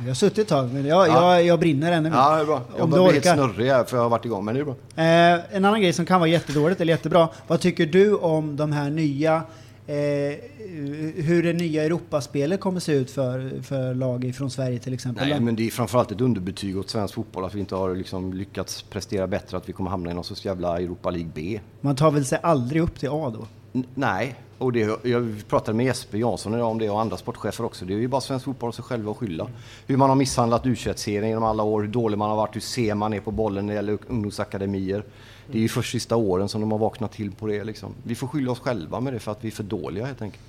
[0.00, 1.34] Jag har suttit ett tag, men jag, Ja.
[1.36, 2.16] jag, jag brinner ännu mer.
[2.16, 2.62] Ja, det är bra.
[2.76, 4.64] Jag Om börjar bli helt snurrig här för jag har varit igång, men det är
[4.64, 4.74] bra.
[4.96, 7.28] Eh, en annan grej som kan vara jättedåligt eller jättebra.
[7.46, 9.42] Vad tycker du om de här nya
[9.86, 9.94] eh,
[11.16, 15.28] hur det nya Europaspelet kommer se ut för, för lag från Sverige till exempel?
[15.28, 18.32] Nej, men det är framförallt ett underbetyg åt svensk fotboll att vi inte har liksom
[18.32, 21.60] lyckats prestera bättre, att vi kommer hamna i någon sorts jävla Europa League B.
[21.80, 23.46] Man tar väl sig aldrig upp till A då?
[23.72, 27.64] N- nej, och det, jag pratade med Jesper Jansson idag om det och andra sportchefer
[27.64, 27.84] också.
[27.84, 29.48] Det är ju bara svensk fotboll och sig själva att skylla.
[29.86, 32.60] Hur man har misshandlat u serien genom alla år, hur dålig man har varit, hur
[32.60, 35.04] sen man är på bollen när det gäller ungdomsakademier.
[35.50, 37.64] Det är ju först sista åren som de har vaknat till på det.
[37.64, 37.94] Liksom.
[38.02, 40.44] Vi får skylla oss själva med det för att vi är för dåliga helt enkelt.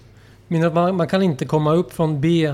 [0.48, 2.54] Men att man, man kan inte komma upp från B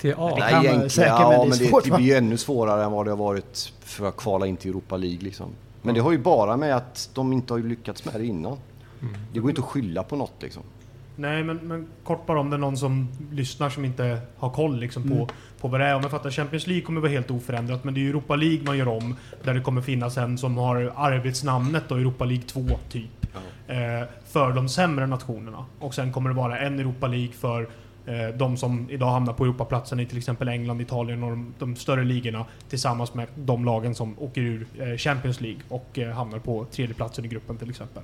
[0.00, 0.30] till A.
[0.30, 2.14] kan Nej, man egentligen, säkert, men ja, det är men det, svårt, det blir ju
[2.14, 5.20] ännu svårare än vad det har varit för att kvala in till Europa League.
[5.20, 5.46] Liksom.
[5.82, 8.56] Men det har ju bara med att de inte har lyckats med det innan.
[9.32, 10.62] Det går inte att skylla på något liksom.
[11.16, 14.78] Nej, men, men kort bara om det är någon som lyssnar som inte har koll
[14.78, 15.26] liksom, på, Mm.
[15.60, 15.94] på vad det är.
[15.94, 18.78] Om jag fattar, Champions League kommer vara helt oförändrat, men det är Europa League man
[18.78, 19.16] gör om.
[19.44, 23.26] Där det kommer finnas en som har arbetsnamnet då, Europa League 2, typ.
[23.68, 25.64] Eh, för de sämre nationerna.
[25.78, 27.68] Och sen kommer det vara en Europa League för
[28.06, 31.76] eh, de som idag hamnar på Europaplatsen i till exempel England, Italien och de, de
[31.76, 32.44] större ligorna.
[32.68, 37.24] Tillsammans med de lagen som åker ur eh, Champions League och eh, hamnar på tredjeplatsen
[37.24, 38.02] i gruppen till exempel.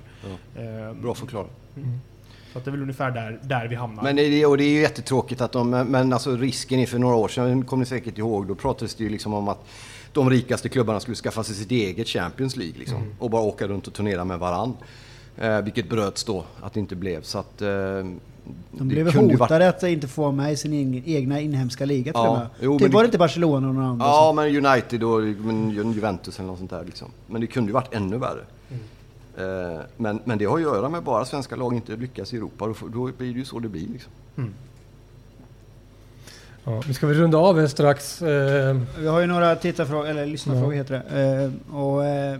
[0.55, 1.51] Eh, Bra förklarat.
[2.53, 4.03] Så att det är väl ungefär där, där vi hamnar.
[4.03, 6.99] Men det, är- och det är ju jättetråkigt att de, men alltså risken är för
[6.99, 9.65] några år sedan, kommer ni säkert ihåg, då pratades det ju liksom om att
[10.13, 13.87] de rikaste klubbarna skulle skaffa sig sitt eget Champions League liksom, och bara åka runt
[13.87, 14.73] och turnera med varann.
[15.37, 17.21] Eh, vilket bröts då, att det inte blev.
[17.21, 18.13] Så att, eh, De
[18.71, 22.77] det blev hotade att inte få med i sin egna inhemska liga till Ja, jo,
[22.77, 23.99] det men var det- det inte Barcelona och någon annan?
[24.07, 26.83] Ja, men United och men Ju- Juventus eller något sånt där.
[26.85, 27.07] Liksom.
[27.27, 28.41] Men det kunde ju varit ännu värre.
[28.71, 28.77] Eh,
[29.97, 32.67] men, men det har ju att göra med bara svenska lag inte lyckas i Europa.
[32.67, 33.87] Då, då blir det ju så det blir.
[33.87, 34.11] Liksom.
[36.63, 38.21] Ja, nu ska vi runda av här strax.
[38.21, 41.51] Eh, Vi har ju några tittarfrågor, eller lyssnarfrågor heter det.
[41.71, 42.39] Eh, och, eh,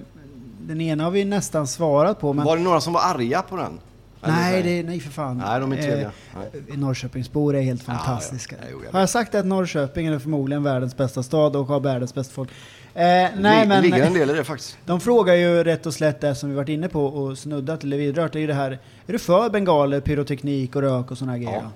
[0.62, 2.46] den ena har vi nästan svarat på, men...
[2.46, 3.80] Var det några som var arga på den?
[4.22, 5.38] Nej, det, nej för fan.
[5.38, 6.12] Nej, de är trevliga.
[6.70, 8.56] Eh, Norrköpingsbor är helt Ja, fantastiska.
[8.62, 8.68] ja.
[8.72, 12.14] Jo, jag har jag sagt att Norrköping är förmodligen världens bästa stad och har världens
[12.14, 12.50] bästa folk?
[12.94, 13.84] Eh, Det nej, men...
[13.84, 14.78] ligger en del i det faktiskt.
[14.86, 17.98] De frågar ju rätt och slätt det som vi varit inne på och snuddat eller
[17.98, 18.34] vidrört.
[18.34, 18.72] Det är ju det här,
[19.08, 21.62] är du för bengaler, pyroteknik och rök och sådana här grejer?
[21.64, 21.72] Ja.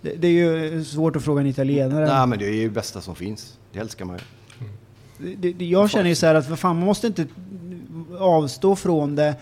[0.00, 2.06] Det, det är ju svårt att fråga en italienare.
[2.06, 3.58] Nej, men det är ju det bästa som finns.
[3.72, 4.22] Det älskar man ju.
[5.36, 7.26] Det, det, jag känner ju så här att vad fan, man måste inte
[8.18, 9.34] avstå från det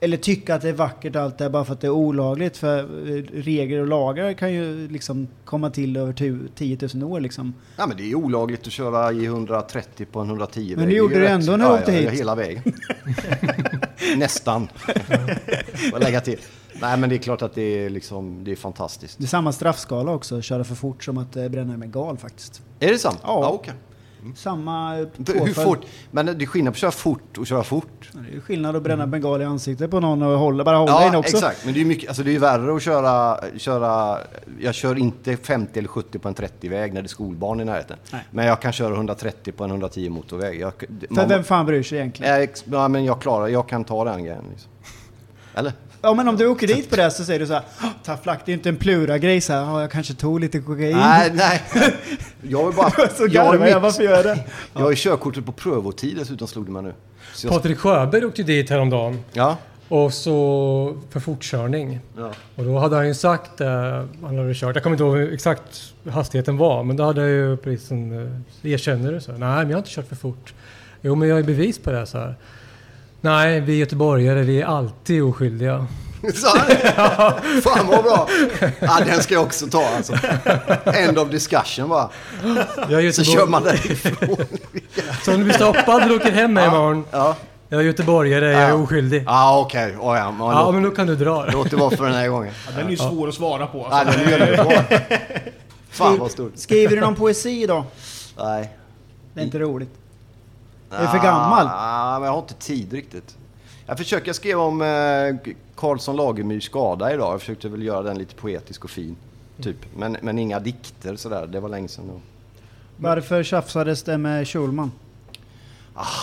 [0.00, 2.56] eller tycka att det är vackert allt det här bara för att det är olagligt.
[2.56, 7.20] För eh, regler och lagar kan ju liksom komma till över tu- 10 000 år
[7.20, 7.54] liksom.
[7.78, 10.96] Nej, men det är olagligt att köra i 130 på en 110 Men det är
[10.96, 11.32] gjorde ju du rätt.
[11.40, 12.04] ändå när du ja, åkte ja, hit.
[12.06, 12.62] Ja, hela vägen.
[14.16, 14.68] Nästan.
[15.90, 16.38] Får lägga till.
[16.80, 19.18] Nej, men det är klart att det är, liksom, det är fantastiskt.
[19.18, 22.62] Det är samma straffskala också, köra för fort som att eh, bränna med gal faktiskt.
[22.80, 23.18] Är det sant?
[23.22, 23.62] Ja.
[24.36, 25.54] Samma eh, För Hur påföljd.
[25.56, 25.84] fort?
[26.10, 28.10] Men det är skillnad på att köra fort och köra fort.
[28.30, 31.12] Det är skillnad att bränna bengal i ansiktet på någon och hålla, bara hålla in
[31.12, 31.36] Ja, också.
[31.36, 31.64] exakt.
[31.64, 34.18] Men det är ju mycket, alltså det är ju värre att köra, köra...
[34.60, 37.96] Jag kör inte 50 eller 70 på en 30-väg när det är skolbarn i närheten.
[38.12, 38.20] Nej.
[38.30, 40.60] Men jag kan köra 130 på en 110 motorväg.
[40.60, 42.48] Jag, För man- vem fan bryr sig egentligen?
[42.64, 44.44] Ja, men jag klarar, jag kan ta den grejen.
[44.50, 44.70] Liksom.
[45.54, 45.72] Eller?
[46.06, 48.20] Ja men om du åker dit på det så säger du så här, "Ah, tough
[48.26, 50.96] luck, det är inte en plura-grej så här, "Ja, jag kanske tog lite kokain.
[50.96, 51.62] Nej, nej.
[52.42, 52.90] Jag är bara...
[52.90, 54.44] så jag, jag, mitt, varför gör jag det?
[54.74, 56.94] jag har körkortet på prövotid dessutom slog det mig nu.
[57.34, 59.18] Så jag, Patrik Sjöberg åkte dit häromdagen.
[59.32, 59.56] ja,
[59.88, 62.00] Och så för fortkörning.
[62.16, 62.30] Ja.
[62.56, 63.68] Och då hade han ju sagt, eh,
[64.22, 67.30] han hade kört, jag kommer inte ihåg exakt hur hastigheten var, men då hade jag
[67.30, 68.12] ju polisen,
[68.62, 69.20] eh, erkänner du?
[69.20, 70.54] Så, här, Nej, men jag har inte kört för fort.
[71.02, 72.06] Jo, men jag har ju bevis på det.
[72.06, 72.34] Så här.
[73.26, 75.86] Nej, vi göteborgare, vi är alltid oskyldiga.
[76.34, 76.46] Så,
[77.62, 78.28] fan vad bra!
[78.80, 80.14] Ja, den ska jag också ta alltså.
[80.84, 82.08] End of discussion bara.
[82.88, 84.36] Jag är Så kör man därifrån.
[85.24, 87.04] Så om du blir stoppad och åker hem med imorgon.
[87.10, 87.36] Ja,
[87.68, 88.74] Jag är göteborgare, jag är Ja.
[88.74, 89.24] oskyldig.
[89.26, 89.96] ah, okej.
[89.96, 90.18] Okay.
[90.18, 92.28] ja, men Ja, låt, men då kan du dra låt det vara för den här
[92.28, 92.52] gången.
[92.66, 93.86] Ja, den är ju svår att svara på.
[93.90, 94.18] Ja, Alltså.
[94.18, 94.82] den är jättebra.
[95.90, 96.52] Fan vad stort.
[96.56, 97.84] Skriver du någon poesi idag?
[98.38, 98.70] Nej.
[99.34, 99.90] Det är inte roligt.
[100.90, 101.66] Är du för gammal?
[101.70, 103.36] Ah, men jag har inte tid riktigt.
[103.86, 107.32] Jag försöker skriva om eh, Karlsson Lagemyrs skada idag.
[107.32, 109.16] Jag försökte väl göra den lite poetisk och fin.
[109.62, 109.76] Typ.
[109.96, 111.46] Men, men inga dikter sådär.
[111.46, 112.04] Det var länge sedan.
[112.08, 112.20] Då.
[112.96, 114.92] Varför tjafsades det med Schulman?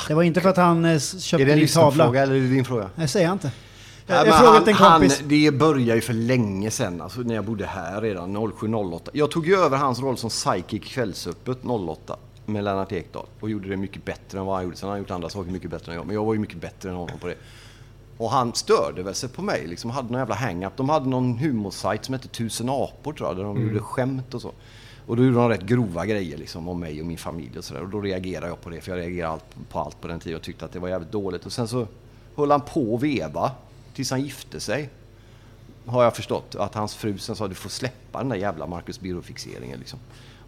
[0.07, 1.39] Det var inte för att han eh, köpte Ah.
[1.39, 1.89] Är det en tavla.
[1.91, 2.89] lyssnarfråga eller är det din fråga?
[2.95, 3.51] Nej, säger jag inte.
[4.07, 5.19] Ja, Jag, men jag frågade en kompis.
[5.19, 9.09] Han, det började ju för länge sedan, alltså när jag bodde här redan 07-08.
[9.13, 12.15] Jag tog ju över hans roll som psychic Kvällsöppet 08
[12.45, 14.77] med Lennart Ekdal och gjorde det mycket bättre än vad han gjorde.
[14.77, 16.61] Sen har han gjort andra saker mycket bättre än jag, men jag var ju mycket
[16.61, 17.35] bättre än honom på det.
[18.17, 20.73] Och han störde väl sig på mig, liksom hade någon jävla hang-up.
[20.77, 24.41] De hade någon humorsajt som hette Tusen apor tror jag, där de gjorde skämt och
[24.41, 24.51] så.
[25.07, 27.81] Och då gjorde de rätt grova grejer liksom om mig och min familj och sådär.
[27.81, 30.43] Och då reagerade jag på det, för jag reagerade på allt på den tiden och
[30.43, 31.45] tyckte att det var jävligt dåligt.
[31.45, 31.87] Och sen så
[32.35, 33.51] höll han på att veva
[33.93, 34.89] tills han gifte sig.
[35.85, 36.55] Har jag förstått.
[36.55, 39.99] Att hans fru sen sa du får släppa den där jävla Marcus Birro-fixeringen liksom.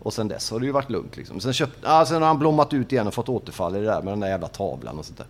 [0.05, 1.39] Och sen dess har det ju varit lugnt liksom.
[1.39, 4.01] Sen, köpt, ah, sen har han blommat ut igen och fått återfall i det där
[4.01, 5.27] med den där jävla tavlan och sånt där.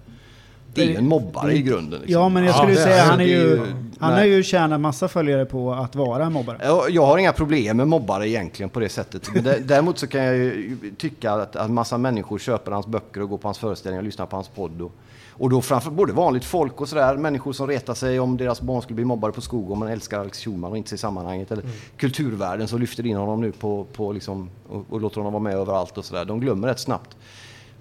[0.74, 2.00] Det är ju en mobbare i grunden.
[2.00, 2.22] Liksom.
[2.22, 3.62] Ja, men jag Ja, skulle det säga han är ju...
[4.00, 6.58] Han har ju tjänat massa följare på att vara en mobbare.
[6.90, 9.30] Jag, har inga problem med mobbare egentligen på det sättet.
[9.34, 13.30] Men däremot så kan jag ju tycka att en massa människor köper hans böcker och
[13.30, 14.82] går på hans föreställningar och lyssnar på hans podd.
[14.82, 14.92] Och,
[15.38, 18.82] och då framför både vanligt folk och sådär, människor som retar sig om deras barn
[18.82, 21.52] skulle bli mobbade på skog om man älskar Alex Schulman och inte ser sammanhanget.
[21.52, 21.64] Eller
[21.98, 25.54] kulturvärlden som lyfter in honom nu på, på liksom, och, och låter honom vara med
[25.54, 26.26] överallt och sådär.
[26.26, 27.18] De glömmer rätt snabbt.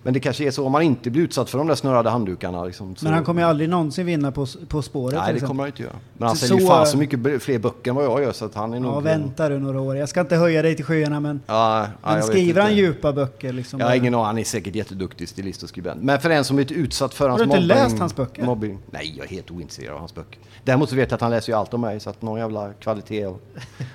[0.05, 2.65] Men det kanske är så om man inte blir utsatt för de där snörade handdukarna.
[2.65, 5.19] Liksom, Men han kommer ju aldrig någonsin vinna på, på spåret.
[5.19, 5.93] Nej, det kommer han inte göra.
[6.19, 8.33] Men han Så- säljer ju så- fan så mycket fler böcker än vad jag gör
[8.33, 8.93] så att han är nog...
[8.95, 9.97] Ja, vänta du några år.
[9.97, 11.41] Jag ska inte höja dig till skyarna men...
[11.47, 13.81] Ja, ja, Men vet skriver han djupa böcker liksom?
[13.81, 16.03] Jag har ingen aning, han är säkert jätteduktig stilist och skribent.
[16.03, 17.69] Men för en som är utsatt för hans du inte mobbing...
[17.69, 18.43] läst hans böcker?
[18.45, 20.39] Mobbing, nej, jag är helt ointresserad av hans böcker.
[20.65, 22.73] Däremot så vet jag att han läser ju allt om mig, så att någon jävla
[22.73, 23.41] kvalitet och,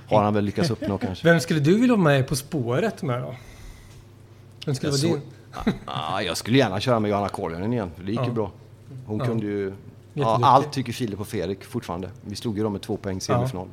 [0.07, 1.27] har han väl lyckats uppnå kanske.
[1.27, 3.35] Vem skulle du vilja vara med På spåret med då?
[4.65, 5.21] Vem skulle vara så- din?
[5.85, 8.51] Ah, jag skulle gärna köra med Johanna Korjonen igen, för det gick ju bra.
[9.05, 9.73] Hon kunde ju...
[10.13, 12.09] Ja, allt tycker Filip och Fredrik fortfarande.
[12.21, 13.67] Vi slog ju dem med två poäng i semifinal.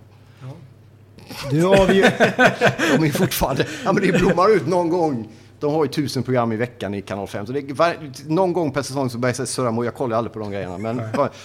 [1.50, 2.10] Du avgör...
[2.98, 3.66] De är fortfarande...
[3.84, 5.28] Ja men det blommar ut någon gång.
[5.60, 7.46] De har ju tusen program i veckan i kanal 5.
[7.46, 7.96] Så det, var,
[8.26, 10.78] någon gång per säsong så börjar jag surra med, jag kollar aldrig på de grejerna.
[10.78, 11.02] Men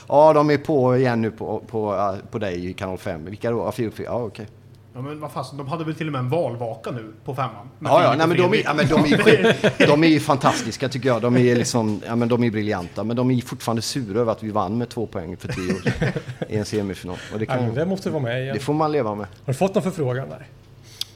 [0.07, 3.25] ja, de är på igen nu på, på, ja, på dig i kanal 5.
[3.25, 3.57] Vilka då?
[3.57, 4.47] Ja, Filip, ja okej.
[4.93, 7.69] Ja, men vad fasen, de hade väl till och med en valvaka nu på femman?
[7.79, 11.09] Ja, ja, nej, men de, är, ja, men de, är, de är ju fantastiska tycker
[11.09, 11.21] jag.
[11.21, 13.03] De är, liksom, ja, men de är briljanta.
[13.03, 15.79] Men de är fortfarande sura över att vi vann med två poäng för tio år
[15.79, 16.07] sedan
[16.49, 17.17] i en semifinal.
[17.33, 18.53] Och det, Ja, kan, det måste vara med igen.
[18.53, 19.25] det får man leva med.
[19.45, 20.45] Har du fått någon förfrågan där?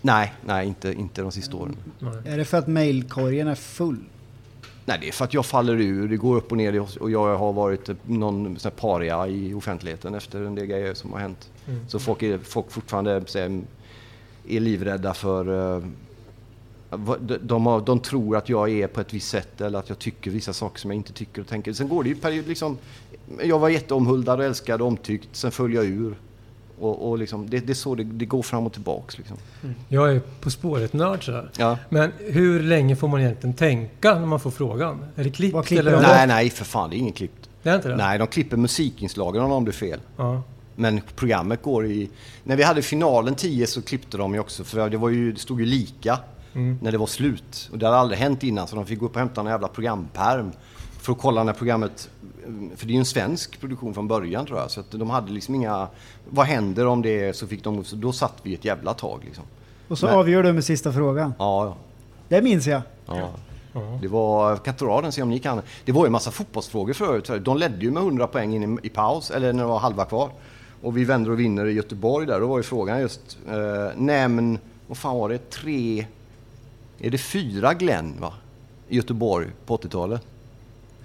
[0.01, 1.75] Nej, nej inte, inte de sista åren.
[2.25, 3.97] är det för att mailkorgen är full?
[4.85, 6.07] Nej, det är för att jag faller ur.
[6.07, 10.15] Det går upp och ner och jag har varit någon sån här paria i offentligheten
[10.15, 11.49] efter en del grejer som har hänt.
[11.87, 13.61] Så folk, är, folk fortfarande säger,
[14.47, 15.75] är livrädda för...
[15.77, 15.83] eh,
[17.41, 20.31] de, har, de tror att jag är på ett visst sätt eller att jag tycker
[20.31, 21.73] vissa saker som jag inte tycker och tänker.
[21.73, 22.77] Sen går det ju period liksom...
[23.43, 25.29] Jag var jätteomhuldad och älskad och omtyckt.
[25.31, 26.15] Sen föll jag ur.
[26.79, 29.17] Och, och liksom, det, det är så det, det går fram och tillbaks.
[29.17, 29.37] Liksom.
[29.87, 31.49] Jag är På spåret-nörd sådär.
[31.57, 31.77] Ja.
[31.89, 35.05] Men hur länge får man egentligen tänka när man får frågan?
[35.15, 35.91] Är det klippt eller?
[35.91, 36.01] de?
[36.01, 36.89] Nej, nej, för fan.
[36.89, 37.49] Det är inget klippt.
[37.63, 37.95] Det är inte det?
[37.95, 39.99] Nej, de klipper musikinslagen om det är fel.
[40.17, 40.41] Ja.
[40.75, 42.09] Men programmet går i...
[42.43, 45.39] När vi hade finalen 10 så klippte de ju också, för det, var ju, det
[45.39, 46.19] stod ju lika
[46.55, 46.79] Mm.
[46.81, 47.69] när det var slut.
[47.71, 49.67] Och det hade aldrig hänt innan, så de fick gå upp och hämta en jävla
[49.67, 50.51] programperm
[51.05, 52.09] för att kolla när programmet...
[52.75, 55.31] För det är ju en svensk produktion från början tror jag, så att de hade
[55.31, 55.87] liksom inga...
[56.29, 57.83] Vad händer om det är så fick de...
[57.83, 59.43] Så då satt vi ett jävla tag liksom.
[59.87, 60.15] Och så Nej.
[60.15, 61.33] avgör du med sista frågan.
[61.39, 61.75] Ja.
[62.27, 62.81] Det minns jag.
[63.05, 63.29] Ja.
[63.73, 63.97] Ja.
[64.01, 65.61] Det var, jag kan inte dra den se om ni kan.
[65.85, 67.29] Det var ju en massa fotbollsfrågor förut.
[67.45, 70.05] De ledde ju med 100 poäng in i, i paus, eller när det var halva
[70.05, 70.29] kvar.
[70.81, 72.39] Och vi vänder och vinner i Göteborg där.
[72.39, 76.05] Då var ju frågan just, eh, nämn, vad fan var det, tre,
[76.99, 78.33] är det fyra Glenn va?
[78.87, 80.21] I Göteborg på 80-talet?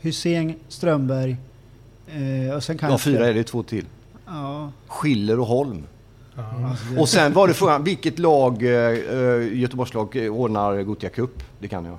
[0.00, 1.36] Hussein, Strömberg
[2.06, 3.86] eh, och sen kan Ja, jag fyra är det två till.
[4.26, 5.82] Ja, Schiller och Holm.
[6.36, 11.42] alltså Och sen var det frågan, vilket lag, eh, Göteborgslag eh, ordnar Gothia Cup?
[11.58, 11.98] Det kan jag.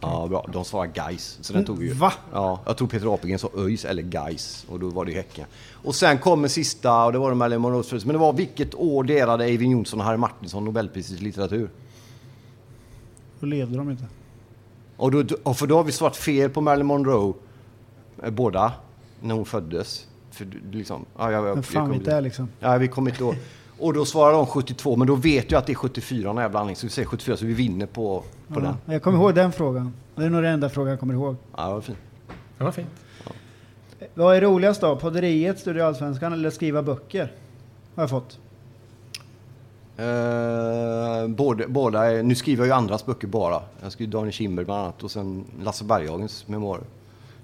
[0.00, 0.46] Ja, bra.
[0.52, 1.92] De svarade Gais, så den tog vi ju.
[1.92, 2.12] Va?
[2.32, 5.46] Ja, jag tror Peter Apelgren sa ÖIS eller Gais och då var det Häcken.
[5.72, 8.04] Och sen kommer sista och det var de Marilyn Monroes.
[8.04, 11.70] Men det var vilket år delade Eivind Johnson och Harry Martinsson Nobelpriset i litteratur?
[13.40, 14.04] Då levde de inte.
[14.96, 17.34] Och då, och för då har vi svarat fel på Marilyn Monroe,
[18.22, 18.72] eh, båda,
[19.20, 20.06] när hon föddes.
[20.30, 22.48] För liksom, ja, jag, jag, Men fan inte är liksom.
[22.60, 23.36] Ja, vi kommer inte ihåg.
[23.78, 26.50] Och då svarar de 72, men då vet jag att det är 74 när jag
[26.50, 26.76] blandning.
[26.76, 28.74] Så vi säger 74, så vi vinner på, på den.
[28.86, 29.92] Ja, jag kommer ihåg den frågan.
[30.14, 31.36] Det är nog den enda frågan jag kommer ihåg.
[31.56, 31.98] Ja, det var fint.
[32.58, 32.88] Det var fint.
[34.14, 34.96] Vad är roligast då?
[34.96, 37.32] Podderiet, Studio Allsvenskan eller skriva böcker?
[37.94, 38.38] Har jag fått.
[39.96, 43.62] Eh, både, båda nu skriver jag ju andras böcker bara.
[43.82, 46.84] Jag skriver Daniel Kindberg bland annat och sen Lasse Berghagens memoarer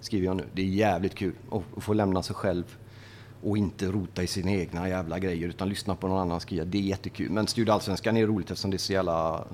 [0.00, 0.44] skriver jag nu.
[0.52, 2.64] Det är jävligt kul att, få lämna sig själv
[3.42, 6.64] och inte rota i sina egna jävla grejer utan lyssna på någon annan skriva.
[6.64, 7.30] Det är jättekul.
[7.30, 9.44] Men Studio Allsvenskan är roligt eftersom det är så jävla...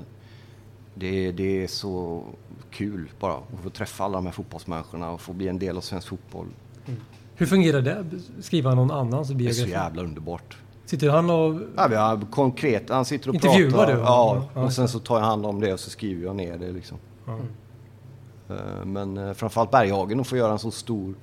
[0.94, 2.24] Det, det är så
[2.70, 5.80] kul bara att få träffa alla de här fotbollsmänniskorna och få bli en del av
[5.80, 6.46] svensk fotboll.
[7.34, 8.04] Hur fungerar det?
[8.40, 9.70] Skriva någon annans Det är så biografi?
[9.70, 10.56] jävla underbart.
[10.86, 11.60] Sitter han och...
[11.76, 13.92] Ja, vi har konkret, han sitter och Intervjuar pratar.
[13.92, 13.98] du?
[14.00, 16.58] Ja, Ja, och sen så tar jag hand om det och så skriver jag ner
[16.58, 16.98] det liksom.
[17.26, 17.38] Ja.
[18.54, 21.14] Eh, Men eh, framförallt Berghagen att få göra en så stor,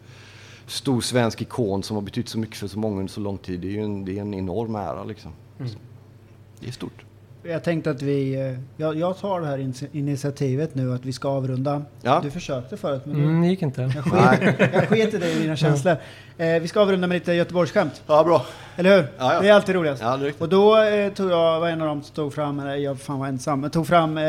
[0.67, 3.59] stor svensk ikon som har betytt så mycket för så många under så lång tid.
[3.59, 5.31] Det är ju en, det är en enorm ära liksom.
[6.59, 7.05] Det är stort.
[7.45, 8.33] Jag tänkte att vi...
[8.35, 11.81] eh, Jag, jag tar det här in- initiativet nu att vi ska avrunda.
[12.01, 12.19] Ja.
[12.23, 13.81] Du försökte förut men Mm, det gick inte.
[13.81, 15.95] jag, sket, jag sket i dig och dina känslor.
[16.37, 18.01] Eh, vi ska avrunda med lite Göteborgsskämt.
[18.07, 18.45] Ja, bra.
[18.75, 19.07] Eller hur?
[19.17, 19.41] Ja, ja.
[19.41, 20.01] Det är alltid roligast.
[20.01, 20.41] Ja, det är riktigt.
[20.41, 23.19] Och då eh, tog jag, var en av dem som tog fram, eller jag fan
[23.19, 24.23] var ensam, men tog fram eh,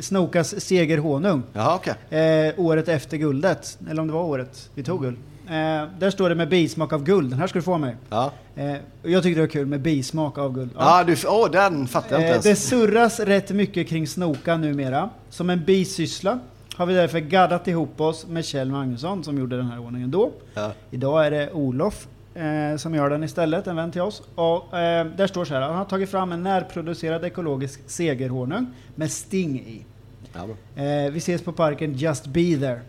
[0.00, 1.42] Snokas segerhonung.
[1.52, 2.20] Jaha, okej.
[2.20, 5.16] Eh, året efter guldet, eller om det var året vi tog guld.
[5.50, 7.96] Eh, där står det med bismak av guld, den här ska du få mig.
[8.10, 8.32] Ja.
[8.56, 10.70] Eh, jag tyckte det var kul med bismak av guld.
[10.78, 12.44] Ja, du, åh, den fattar jag inte Eh, ens.
[12.44, 15.10] det surras rätt mycket kring Snoka numera.
[15.30, 16.38] Som en bisyssla
[16.76, 20.30] har vi därför gaddat ihop oss med Kjell Magnusson som gjorde den här ordningen då.
[20.54, 20.72] Ja.
[20.90, 24.22] Idag är det Olof eh, som gör den istället, en vän till oss.
[24.34, 29.10] Och, eh, där står så här, han har tagit fram en närproducerad ekologisk segerhonung med
[29.10, 29.84] sting i.
[30.32, 30.40] Ja.
[30.82, 32.80] Eh, vi ses på parken Just Be There.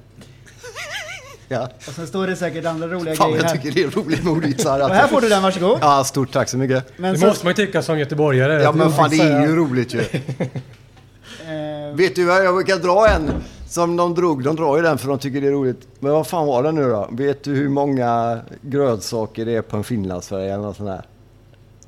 [1.52, 1.70] Ja.
[1.88, 3.58] Och sen står det säkert andra roliga Fan, grejer jag här.
[3.58, 4.80] tycker det är roligt med ordvitsar.
[4.80, 5.78] Och här får du den, varsågod.
[5.82, 6.86] Ja, stort tack så mycket.
[6.98, 8.62] Men Det så, måste man ju tycka som göteborgare.
[8.62, 10.00] Ja, men fan det är ju roligt ju.
[10.00, 13.32] eh, Vet du vad, jag brukar dra en
[13.70, 14.44] som de drog.
[14.44, 15.88] De drar ju den för de tycker det är roligt.
[16.00, 17.10] Men vad fan var det nu då?
[17.12, 21.06] Vet du hur många grönsaker det är på en finlandsfärja eller något sånt där?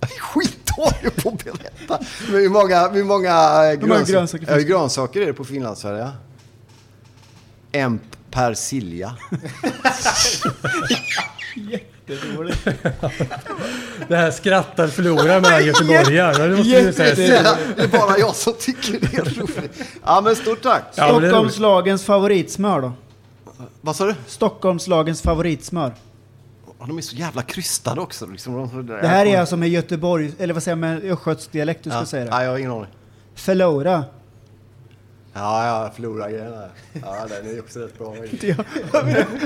[0.19, 1.99] Skitdålig på att berätta.
[2.31, 4.71] Men hur många, hur många, Hur många grönsaker hur finns det?
[4.73, 6.11] grönsaker är det på finlandsfärja?
[7.71, 7.99] En
[8.31, 9.15] persilja.
[11.55, 12.63] jättedåligt.
[14.07, 16.47] Det här skrattar förlorar mellan göteborgare.
[16.47, 17.55] Det måste du säga.
[17.75, 19.81] Det är bara jag som tycker det är roligt.
[20.05, 20.83] Ja men stort tack.
[20.95, 21.31] Ja, men det är roligt.
[21.31, 22.91] Stockholmslagens favoritsmör då?
[23.81, 24.15] Vad sa du?
[24.27, 25.93] Stockholmslagens favoritsmör.
[26.79, 28.25] Ja, De är så jävla krystade också.
[28.25, 28.53] Liksom.
[28.53, 31.89] De- Det här är alltså med Göteborg, eller vad säger man, med östgötsk dialekt du
[31.89, 32.05] ska ja.
[32.05, 32.31] säga det.
[32.31, 32.87] Nej, jag har ingen aning.
[33.35, 34.03] Förlora.
[35.33, 36.69] Ja, jag förlorar grejen där.
[36.93, 38.07] Ja, den är också rätt bra.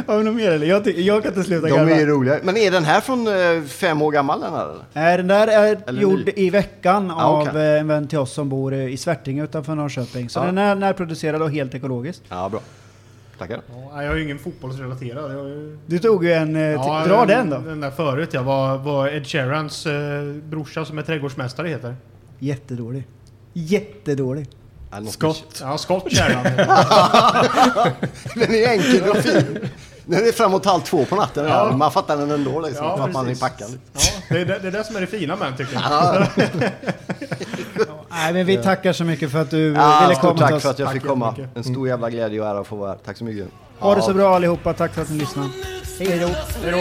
[0.07, 0.67] Har vi något mer eller?
[0.67, 2.05] Jag, ty- jag kan inte sluta De är garva.
[2.11, 2.39] roliga.
[2.43, 4.83] Men är den här från eh, fem år gammal den här eller?
[4.93, 6.31] Nej, den där är Eller gjord ny.
[6.35, 7.61] i veckan Ja, av okej.
[7.73, 10.29] eh, en vän till oss som bor eh, i Svärtinge utanför Norrköping.
[10.29, 10.43] Så Ja.
[10.45, 12.21] den är närproducerad och helt ekologisk.
[12.29, 12.59] Ja, bra.
[13.37, 13.61] Tackar.
[13.91, 15.31] Ja, jag är ju ingen fotbollsrelaterad.
[15.31, 15.77] Jag är ju...
[15.85, 16.55] Du tog ju en...
[16.55, 17.57] eh, Ja, t- dra den då.
[17.57, 21.95] Den där förut ja, vad, vad Ed Sheerans eh, brorsa som är trädgårdsmästare heter.
[22.39, 23.07] Jättedålig.
[23.53, 24.47] Jättedålig.
[24.95, 25.61] Ja, något Skott.
[25.61, 25.77] Ja,
[26.09, 26.43] Sheeran.
[28.35, 29.69] Den är enkel och fin.
[30.05, 31.45] Den är framåt halv två på natten.
[31.45, 31.71] Ja.
[31.71, 32.85] Man fattar den ändå liksom.
[32.85, 33.39] Ja, man är precis.
[33.39, 33.79] packad.
[33.93, 33.99] Ja,
[34.29, 35.83] det, är det, det är det som är det fina med den tycker jag.
[35.83, 36.27] Ja,
[38.09, 40.63] Nej, men vi tackar så mycket för att du ja, ville komma till tack oss.
[40.63, 41.25] för att jag Tack fick komma.
[41.29, 41.57] jättemycket.
[41.57, 42.97] En stor jävla glädje och ära att få vara här.
[43.05, 43.47] Tack så mycket.
[43.79, 44.73] Ha det så bra allihopa.
[44.73, 45.49] Tack för att ni lyssnade.
[45.99, 46.27] Hej då.
[46.63, 46.77] Hej då.